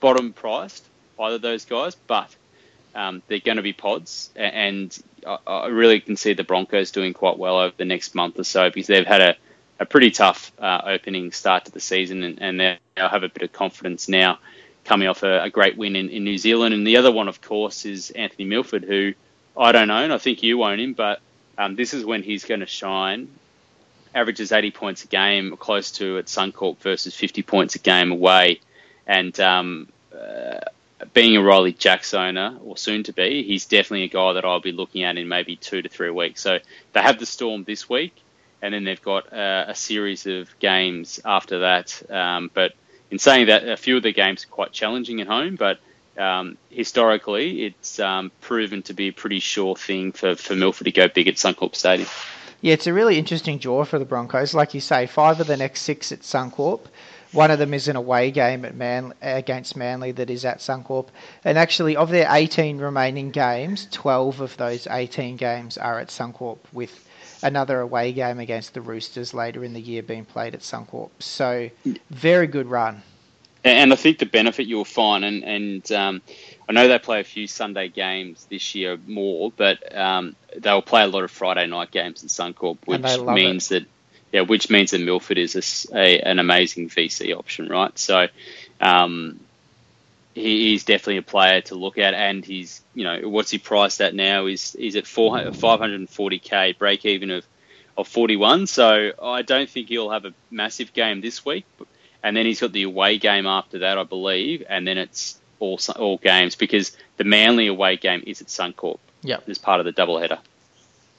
bottom 0.00 0.32
priced, 0.32 0.84
either 1.18 1.36
of 1.36 1.42
those 1.42 1.64
guys, 1.64 1.94
but 1.94 2.34
um, 2.94 3.22
they're 3.28 3.40
going 3.40 3.56
to 3.56 3.62
be 3.62 3.72
pods. 3.72 4.30
And 4.36 4.96
I, 5.26 5.38
I 5.46 5.66
really 5.68 6.00
can 6.00 6.16
see 6.16 6.34
the 6.34 6.44
Broncos 6.44 6.90
doing 6.90 7.14
quite 7.14 7.38
well 7.38 7.58
over 7.58 7.74
the 7.76 7.84
next 7.84 8.14
month 8.14 8.38
or 8.38 8.44
so 8.44 8.68
because 8.70 8.86
they've 8.86 9.06
had 9.06 9.22
a, 9.22 9.36
a 9.80 9.86
pretty 9.86 10.10
tough 10.10 10.52
uh, 10.58 10.82
opening 10.84 11.32
start 11.32 11.66
to 11.66 11.72
the 11.72 11.80
season 11.80 12.22
and, 12.22 12.42
and 12.42 12.60
they 12.60 12.78
have 12.96 13.22
a 13.22 13.28
bit 13.28 13.42
of 13.42 13.52
confidence 13.52 14.08
now 14.08 14.38
coming 14.84 15.06
off 15.06 15.22
a, 15.22 15.44
a 15.44 15.50
great 15.50 15.76
win 15.76 15.96
in, 15.96 16.08
in 16.08 16.24
New 16.24 16.38
Zealand. 16.38 16.74
And 16.74 16.86
the 16.86 16.96
other 16.96 17.12
one, 17.12 17.28
of 17.28 17.40
course, 17.40 17.84
is 17.84 18.10
Anthony 18.10 18.46
Milford, 18.46 18.84
who 18.84 19.14
I 19.56 19.72
don't 19.72 19.90
own. 19.90 20.10
I 20.10 20.18
think 20.18 20.42
you 20.42 20.62
own 20.62 20.80
him, 20.80 20.94
but 20.94 21.20
um, 21.58 21.76
this 21.76 21.92
is 21.92 22.04
when 22.04 22.22
he's 22.22 22.44
going 22.44 22.60
to 22.60 22.66
shine. 22.66 23.28
Averages 24.14 24.52
80 24.52 24.70
points 24.70 25.04
a 25.04 25.06
game, 25.08 25.56
close 25.56 25.92
to 25.92 26.18
at 26.18 26.26
Suncorp 26.26 26.78
versus 26.78 27.14
50 27.14 27.42
points 27.42 27.74
a 27.74 27.78
game 27.78 28.12
away. 28.12 28.60
And 29.06 29.38
um, 29.40 29.88
uh, 30.12 30.60
being 31.12 31.36
a 31.36 31.40
Ryley 31.40 31.76
Jacks 31.76 32.14
owner, 32.14 32.58
or 32.64 32.76
soon 32.76 33.02
to 33.04 33.12
be, 33.12 33.42
he's 33.42 33.66
definitely 33.66 34.04
a 34.04 34.08
guy 34.08 34.34
that 34.34 34.44
I'll 34.44 34.60
be 34.60 34.72
looking 34.72 35.04
at 35.04 35.16
in 35.16 35.28
maybe 35.28 35.56
two 35.56 35.82
to 35.82 35.88
three 35.88 36.10
weeks. 36.10 36.40
So 36.40 36.58
they 36.92 37.00
have 37.00 37.18
the 37.18 37.26
Storm 37.26 37.64
this 37.64 37.88
week, 37.88 38.14
and 38.60 38.74
then 38.74 38.84
they've 38.84 39.02
got 39.02 39.32
uh, 39.32 39.66
a 39.68 39.74
series 39.74 40.26
of 40.26 40.48
games 40.58 41.20
after 41.24 41.60
that. 41.60 42.02
Um, 42.10 42.50
but 42.52 42.74
in 43.10 43.18
saying 43.18 43.46
that, 43.46 43.68
a 43.68 43.76
few 43.76 43.96
of 43.96 44.02
the 44.02 44.12
games 44.12 44.44
are 44.44 44.48
quite 44.48 44.72
challenging 44.72 45.20
at 45.20 45.26
home, 45.26 45.56
but 45.56 45.78
um, 46.18 46.58
historically, 46.70 47.64
it's 47.64 48.00
um, 48.00 48.32
proven 48.40 48.82
to 48.82 48.92
be 48.92 49.08
a 49.08 49.12
pretty 49.12 49.38
sure 49.38 49.76
thing 49.76 50.12
for, 50.12 50.34
for 50.34 50.56
Milford 50.56 50.86
to 50.86 50.92
go 50.92 51.06
big 51.08 51.28
at 51.28 51.36
Suncorp 51.36 51.76
Stadium. 51.76 52.08
Yeah, 52.60 52.74
it's 52.74 52.88
a 52.88 52.92
really 52.92 53.18
interesting 53.18 53.58
draw 53.58 53.84
for 53.84 53.98
the 53.98 54.04
Broncos. 54.04 54.52
Like 54.52 54.74
you 54.74 54.80
say, 54.80 55.06
five 55.06 55.40
of 55.40 55.46
the 55.46 55.56
next 55.56 55.82
six 55.82 56.10
at 56.10 56.20
Suncorp. 56.20 56.80
One 57.32 57.50
of 57.50 57.58
them 57.58 57.74
is 57.74 57.88
an 57.88 57.96
away 57.96 58.30
game 58.30 58.64
at 58.64 58.74
Man 58.74 59.12
against 59.20 59.76
Manly 59.76 60.12
that 60.12 60.30
is 60.30 60.44
at 60.44 60.58
Suncorp. 60.58 61.08
And 61.44 61.58
actually, 61.58 61.94
of 61.94 62.10
their 62.10 62.26
18 62.28 62.78
remaining 62.78 63.30
games, 63.30 63.86
12 63.90 64.40
of 64.40 64.56
those 64.56 64.86
18 64.90 65.36
games 65.36 65.76
are 65.78 65.98
at 66.00 66.08
Suncorp, 66.08 66.58
with 66.72 67.06
another 67.42 67.80
away 67.80 68.12
game 68.12 68.40
against 68.40 68.74
the 68.74 68.80
Roosters 68.80 69.34
later 69.34 69.62
in 69.62 69.74
the 69.74 69.80
year 69.80 70.02
being 70.02 70.24
played 70.24 70.54
at 70.54 70.60
Suncorp. 70.60 71.10
So, 71.20 71.70
very 72.10 72.46
good 72.46 72.66
run. 72.66 73.02
And 73.62 73.92
I 73.92 73.96
think 73.96 74.18
the 74.18 74.26
benefit 74.26 74.66
you'll 74.66 74.84
find, 74.84 75.24
and, 75.24 75.44
and 75.44 75.92
um, 75.92 76.22
I 76.68 76.72
know 76.72 76.86
they 76.86 76.98
play 76.98 77.20
a 77.20 77.24
few 77.24 77.46
Sunday 77.46 77.88
games 77.88 78.46
this 78.50 78.74
year 78.74 78.98
more, 79.06 79.50
but 79.56 79.96
um, 79.96 80.36
they'll 80.56 80.82
play 80.82 81.02
a 81.02 81.06
lot 81.06 81.24
of 81.24 81.30
Friday 81.30 81.66
night 81.66 81.90
games 81.90 82.22
in 82.22 82.28
Suncorp, 82.28 82.78
which 82.84 83.00
means 83.34 83.68
that 83.68 83.86
yeah, 84.32 84.42
which 84.42 84.68
means 84.68 84.90
that 84.90 85.00
Milford 85.00 85.38
is 85.38 85.88
a 85.92 85.96
a 85.98 86.20
an 86.20 86.38
amazing 86.38 86.90
VC 86.90 87.34
option, 87.34 87.68
right? 87.68 87.98
So 87.98 88.26
um, 88.80 89.40
he, 90.34 90.70
he's 90.70 90.84
definitely 90.84 91.18
a 91.18 91.22
player 91.22 91.62
to 91.62 91.74
look 91.74 91.96
at, 91.96 92.12
and 92.12 92.44
he's 92.44 92.82
you 92.94 93.04
know 93.04 93.28
what's 93.28 93.50
he 93.50 93.58
priced 93.58 94.02
at 94.02 94.14
now 94.14 94.44
is 94.46 94.74
is 94.74 94.96
at 94.96 95.04
540k 95.04 96.76
break 96.76 97.06
even 97.06 97.30
of 97.30 97.46
of 97.96 98.06
41. 98.06 98.66
So 98.66 99.12
I 99.22 99.40
don't 99.42 99.68
think 99.68 99.88
he'll 99.88 100.10
have 100.10 100.26
a 100.26 100.34
massive 100.50 100.92
game 100.92 101.22
this 101.22 101.46
week, 101.46 101.64
and 102.22 102.36
then 102.36 102.44
he's 102.44 102.60
got 102.60 102.72
the 102.72 102.82
away 102.82 103.16
game 103.18 103.46
after 103.46 103.78
that, 103.80 103.96
I 103.96 104.04
believe, 104.04 104.64
and 104.68 104.86
then 104.86 104.98
it's 104.98 105.38
all 105.60 105.78
all 105.96 106.18
games 106.18 106.54
because 106.54 106.96
the 107.16 107.24
Manly 107.24 107.66
away 107.66 107.96
game 107.96 108.22
is 108.26 108.40
at 108.40 108.48
Suncorp 108.48 108.98
Yep. 109.22 109.48
as 109.48 109.58
part 109.58 109.80
of 109.80 109.86
the 109.86 109.92
doubleheader. 109.92 110.38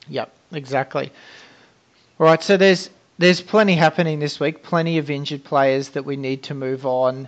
Yep, 0.08 0.32
exactly. 0.54 1.12
All 2.20 2.26
right, 2.26 2.42
so 2.42 2.58
there's 2.58 2.90
there's 3.18 3.42
plenty 3.42 3.76
happening 3.76 4.20
this 4.20 4.40
week. 4.40 4.64
Plenty 4.64 4.98
of 4.98 5.10
injured 5.10 5.44
players 5.44 5.90
that 5.90 6.06
we 6.06 6.16
need 6.16 6.44
to 6.44 6.54
move 6.54 6.86
on. 6.86 7.28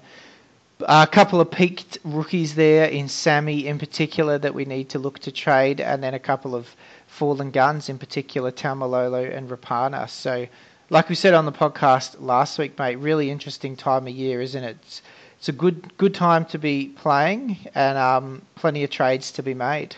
A 0.88 1.06
couple 1.06 1.40
of 1.42 1.52
peaked 1.52 2.00
rookies 2.04 2.56
there 2.56 2.86
in 2.86 3.08
Sami 3.08 3.68
in 3.68 3.78
particular 3.78 4.38
that 4.40 4.56
we 4.56 4.66
need 4.66 4.90
to 4.90 5.00
look 5.00 5.20
to 5.20 5.32
trade, 5.32 5.80
and 5.80 6.02
then 6.02 6.14
a 6.14 6.20
couple 6.20 6.56
of 6.56 6.76
fallen 7.08 7.52
guns 7.52 7.90
in 7.90 7.98
particular, 8.00 8.52
Taumalolo 8.52 9.36
and 9.36 9.50
Rapana. 9.50 10.10
So, 10.10 10.48
like 10.90 11.08
we 11.10 11.16
said 11.16 11.34
on 11.34 11.46
the 11.46 11.52
podcast 11.52 12.16
last 12.20 12.58
week, 12.58 12.80
mate, 12.80 12.96
really 12.96 13.30
interesting 13.30 13.76
time 13.76 14.08
of 14.08 14.14
year, 14.14 14.42
isn't 14.42 14.64
it? 14.64 14.78
It's, 14.82 15.02
it's 15.42 15.50
a 15.50 15.54
good 15.54 15.98
good 15.98 16.14
time 16.14 16.46
to 16.46 16.60
be 16.60 16.90
playing, 16.90 17.58
and 17.74 17.98
um, 17.98 18.44
plenty 18.54 18.84
of 18.84 18.92
trades 18.92 19.32
to 19.32 19.42
be 19.42 19.56
made. 19.56 19.96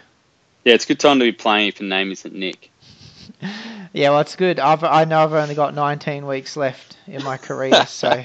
Yeah, 0.64 0.76
it's 0.76 0.86
a 0.86 0.88
good 0.88 1.02
time 1.02 1.20
to 1.20 1.26
be 1.26 1.34
playing 1.34 1.68
if 1.68 1.82
your 1.82 1.90
name 1.90 2.14
isn't 2.14 2.34
Nick. 2.34 2.72
Yeah, 3.96 4.10
well, 4.10 4.22
it's 4.22 4.36
good. 4.38 4.58
I've, 4.60 4.84
I 4.84 5.04
know 5.06 5.20
I've 5.24 5.34
only 5.34 5.54
got 5.54 5.76
19 5.76 6.26
weeks 6.26 6.58
left 6.58 6.98
in 7.06 7.24
my 7.24 7.38
career, 7.38 7.86
so 7.88 8.24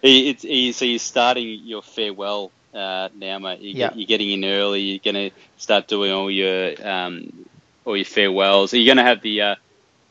He- 0.00 0.30
It's, 0.30 0.78
so 0.78 0.84
you're 0.86 0.98
starting 1.00 1.60
your 1.64 1.82
farewell 1.82 2.50
uh, 2.72 3.08
now, 3.14 3.38
mate. 3.40 3.60
You 3.60 3.74
get, 3.74 3.96
you're 3.96 4.06
getting 4.06 4.30
in 4.30 4.44
early. 4.44 4.80
You're 4.80 5.00
going 5.12 5.30
to 5.30 5.36
start 5.58 5.86
doing 5.88 6.12
all 6.12 6.30
your 6.30 6.74
um, 6.88 7.46
all 7.84 7.94
your 7.96 8.06
farewells. 8.06 8.72
Are 8.72 8.78
you 8.78 8.86
going 8.86 8.96
to 8.96 9.02
have 9.02 9.20
the 9.20 9.42
uh, 9.42 9.54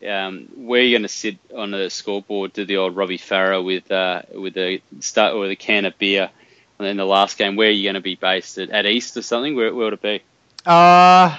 um, 0.08 0.48
where 0.56 0.82
are 0.82 0.84
you 0.84 0.94
going 0.94 1.04
to 1.04 1.08
sit 1.08 1.38
on 1.56 1.72
the 1.72 1.90
scoreboard? 1.90 2.54
Do 2.54 2.66
the 2.66 2.78
old 2.78 2.96
Robbie 2.96 3.18
Farah 3.18 3.64
with 3.64 3.92
uh, 3.92 4.24
with 4.34 4.58
a 4.58 4.82
start 5.00 5.34
or 5.34 5.48
the 5.48 5.56
can 5.56 5.86
of 5.86 5.98
beer, 5.98 6.30
and 6.80 6.88
then 6.88 6.98
the 6.98 7.06
last 7.06 7.38
game. 7.38 7.56
Where 7.56 7.68
are 7.70 7.72
you 7.72 7.84
going 7.84 7.96
to 7.96 8.02
be 8.02 8.16
based 8.16 8.58
at, 8.58 8.70
at 8.70 8.86
East 8.86 9.18
or 9.18 9.22
something? 9.22 9.56
Where, 9.56 9.74
where 9.74 9.86
would 9.86 9.94
it 9.94 10.02
be? 10.02 10.22
Uh, 10.66 11.38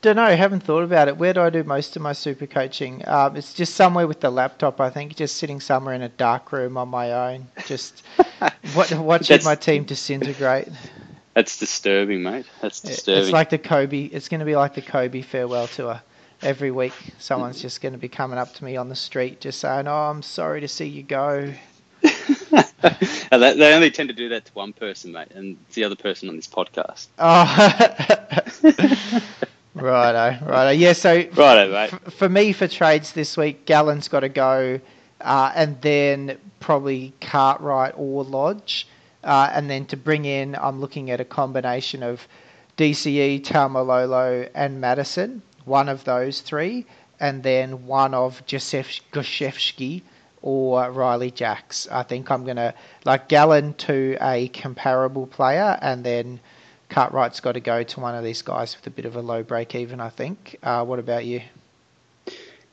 don't 0.00 0.16
know. 0.16 0.36
Haven't 0.36 0.60
thought 0.60 0.84
about 0.84 1.08
it. 1.08 1.16
Where 1.16 1.32
do 1.32 1.40
I 1.40 1.50
do 1.50 1.64
most 1.64 1.96
of 1.96 2.02
my 2.02 2.12
super 2.12 2.46
coaching? 2.46 3.02
Um, 3.06 3.36
it's 3.36 3.52
just 3.54 3.74
somewhere 3.74 4.06
with 4.06 4.20
the 4.20 4.30
laptop. 4.30 4.80
I 4.80 4.90
think 4.90 5.16
just 5.16 5.36
sitting 5.36 5.60
somewhere 5.60 5.94
in 5.94 6.02
a 6.02 6.08
dark 6.08 6.52
room 6.52 6.76
on 6.76 6.88
my 6.88 7.34
own, 7.34 7.48
just 7.66 8.02
wa- 8.40 8.50
watching 8.74 8.98
That's- 9.34 9.44
my 9.44 9.54
team 9.54 9.84
disintegrate. 9.84 10.68
That's 11.34 11.56
disturbing, 11.58 12.24
mate. 12.24 12.46
That's 12.60 12.80
disturbing. 12.80 13.22
It's 13.22 13.32
like 13.32 13.50
the 13.50 13.58
Kobe. 13.58 14.06
It's 14.06 14.28
going 14.28 14.40
to 14.40 14.46
be 14.46 14.56
like 14.56 14.74
the 14.74 14.82
Kobe 14.82 15.22
farewell 15.22 15.68
tour. 15.68 16.02
Every 16.42 16.70
week, 16.70 16.94
someone's 17.18 17.60
just 17.60 17.80
going 17.80 17.92
to 17.92 17.98
be 17.98 18.08
coming 18.08 18.38
up 18.38 18.54
to 18.54 18.64
me 18.64 18.76
on 18.76 18.88
the 18.88 18.94
street, 18.94 19.40
just 19.40 19.60
saying, 19.60 19.88
"Oh, 19.88 19.92
I'm 20.10 20.22
sorry 20.22 20.60
to 20.60 20.68
see 20.68 20.86
you 20.86 21.02
go." 21.02 21.52
They, 23.30 23.74
only 23.74 23.90
tend 23.90 24.08
to 24.08 24.14
do 24.14 24.28
that 24.30 24.44
to 24.46 24.52
one 24.52 24.72
person, 24.72 25.12
mate, 25.12 25.28
and 25.34 25.56
it's 25.66 25.74
the 25.74 25.84
other 25.84 25.96
person 25.96 26.28
on 26.28 26.36
this 26.36 26.46
podcast. 26.46 27.08
Oh, 27.18 27.44
righto, 29.74 30.46
righto. 30.46 30.70
Yeah, 30.70 30.92
so 30.92 31.24
Righto, 31.34 31.72
mate. 31.72 31.92
f- 31.92 32.12
for 32.14 32.28
me, 32.28 32.52
for 32.52 32.68
trades 32.68 33.12
this 33.12 33.36
week, 33.36 33.64
Gallen's 33.66 34.08
got 34.08 34.20
to 34.20 34.28
go, 34.28 34.80
uh, 35.20 35.52
and 35.54 35.80
then 35.82 36.38
probably 36.60 37.12
Cartwright 37.20 37.94
or 37.96 38.24
Lodge. 38.24 38.86
Uh, 39.24 39.50
and 39.52 39.68
then 39.68 39.84
to 39.86 39.96
bring 39.96 40.24
in, 40.24 40.54
I'm 40.54 40.80
looking 40.80 41.10
at 41.10 41.20
a 41.20 41.24
combination 41.24 42.02
of 42.02 42.26
DCE, 42.76 43.42
Taumalolo, 43.44 44.48
and 44.54 44.80
Matterson, 44.80 45.42
one 45.68 45.88
of 45.88 46.04
those 46.04 46.40
three, 46.40 46.86
and 47.20 47.42
then 47.42 47.86
one 47.86 48.14
of 48.14 48.44
Josef 48.46 49.00
Goshevsky 49.12 50.02
or 50.42 50.90
Ryley 50.90 51.30
Jacks. 51.30 51.88
I 51.90 52.02
think 52.02 52.30
I'm 52.30 52.44
going 52.44 52.56
to, 52.56 52.74
like 53.04 53.28
Gallen 53.28 53.74
to 53.74 54.16
a 54.20 54.48
comparable 54.48 55.26
player, 55.26 55.78
and 55.80 56.04
then 56.04 56.40
Cartwright's 56.88 57.40
got 57.40 57.52
to 57.52 57.60
go 57.60 57.82
to 57.82 58.00
one 58.00 58.14
of 58.14 58.24
these 58.24 58.42
guys 58.42 58.76
with 58.76 58.86
a 58.86 58.90
bit 58.90 59.04
of 59.04 59.16
a 59.16 59.22
low 59.22 59.42
break 59.42 59.74
even, 59.74 60.00
I 60.00 60.08
think. 60.08 60.56
Uh, 60.62 60.84
what 60.84 60.98
about 60.98 61.24
you? 61.24 61.42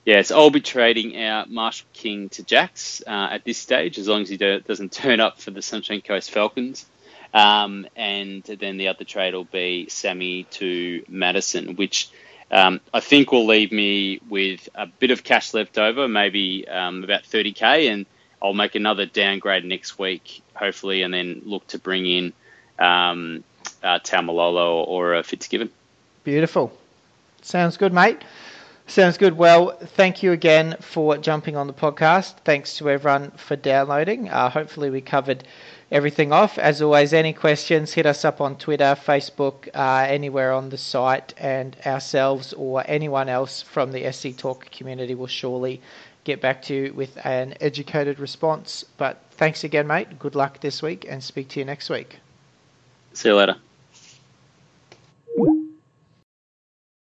Yes, 0.06 0.30
I'll 0.30 0.52
be 0.52 0.62
trading 0.62 1.20
out 1.20 1.50
Marshall 1.50 1.88
King 1.94 2.30
to 2.30 2.44
Jacks 2.44 3.02
uh, 3.08 3.30
at 3.32 3.44
this 3.44 3.58
stage, 3.58 3.98
as 3.98 4.08
long 4.08 4.22
as 4.22 4.30
he 4.30 4.38
do, 4.38 4.60
doesn't 4.60 4.92
turn 4.92 5.20
up 5.20 5.40
for 5.40 5.50
the 5.50 5.64
Sunshine 5.64 6.02
Coast 6.02 6.30
Falcons. 6.30 6.86
Um, 7.34 7.88
and 7.96 8.44
then 8.44 8.78
the 8.78 8.90
other 8.90 9.04
trade 9.04 9.34
will 9.34 9.46
be 9.46 9.90
Sami 9.90 10.44
to 10.52 11.04
Matterson, 11.10 11.76
which 11.76 12.10
um, 12.52 12.80
I 12.94 13.00
think 13.00 13.32
will 13.32 13.46
leave 13.46 13.72
me 13.72 14.20
with 14.30 14.70
a 14.76 14.86
bit 14.86 15.12
of 15.12 15.24
cash 15.24 15.54
left 15.54 15.78
over, 15.78 16.08
maybe 16.08 16.68
um, 16.68 17.04
about 17.04 17.24
30k, 17.24 17.92
and 17.92 18.06
I'll 18.42 18.54
make 18.54 18.76
another 18.76 19.06
downgrade 19.06 19.66
next 19.66 19.98
week, 19.98 20.42
hopefully, 20.54 21.02
and 21.02 21.14
then 21.14 21.42
look 21.46 21.66
to 21.68 21.80
bring 21.80 22.06
in 22.06 22.34
um, 22.80 23.44
uh, 23.84 24.00
or, 24.14 25.16
or 25.16 25.24
Fitzgibbon. 25.24 25.70
Beautiful. 26.24 26.72
Sounds 27.42 27.78
good, 27.78 27.94
mate. 27.94 28.24
Sounds 28.88 29.18
good. 29.18 29.36
Well, 29.36 29.78
thank 29.80 30.22
you 30.22 30.32
again 30.32 30.76
for 30.80 31.18
jumping 31.18 31.56
on 31.56 31.66
the 31.66 31.74
podcast. 31.74 32.38
Thanks 32.46 32.78
to 32.78 32.90
everyone 32.90 33.32
for 33.32 33.56
downloading. 33.56 34.30
Uh, 34.30 34.50
hopefully, 34.50 34.92
we 34.92 35.02
covered 35.02 35.44
everything 35.96 36.34
off. 36.34 36.58
As 36.58 36.82
always, 36.82 37.14
any 37.14 37.32
questions, 37.32 37.94
hit 37.94 38.06
us 38.06 38.26
up 38.26 38.42
on 38.42 38.58
Twitter, 38.58 38.98
Facebook, 39.02 39.70
uh, 39.74 40.06
anywhere 40.08 40.52
on 40.52 40.70
the 40.70 40.78
site, 40.78 41.34
and 41.38 41.78
ourselves 41.86 42.52
or 42.52 42.84
anyone 42.86 43.30
else 43.30 43.62
from 43.62 43.94
the 43.94 44.12
SC 44.12 44.38
Talk 44.38 44.70
community 44.72 45.16
will 45.16 45.28
surely 45.28 45.82
get 46.26 46.42
back 46.42 46.62
to 46.64 46.76
you 46.76 46.94
with 46.94 47.18
an 47.26 47.56
educated 47.62 48.20
response. 48.20 48.84
But 48.98 49.22
thanks 49.32 49.64
again, 49.64 49.88
mate. 49.88 50.20
Good 50.20 50.36
luck 50.36 50.60
this 50.60 50.82
week, 50.82 51.06
and 51.08 51.24
speak 51.24 51.48
to 51.50 51.60
you 51.60 51.66
next 51.66 51.90
week. 51.90 52.20
See 53.14 53.30
you 53.30 53.36
later. 53.36 53.56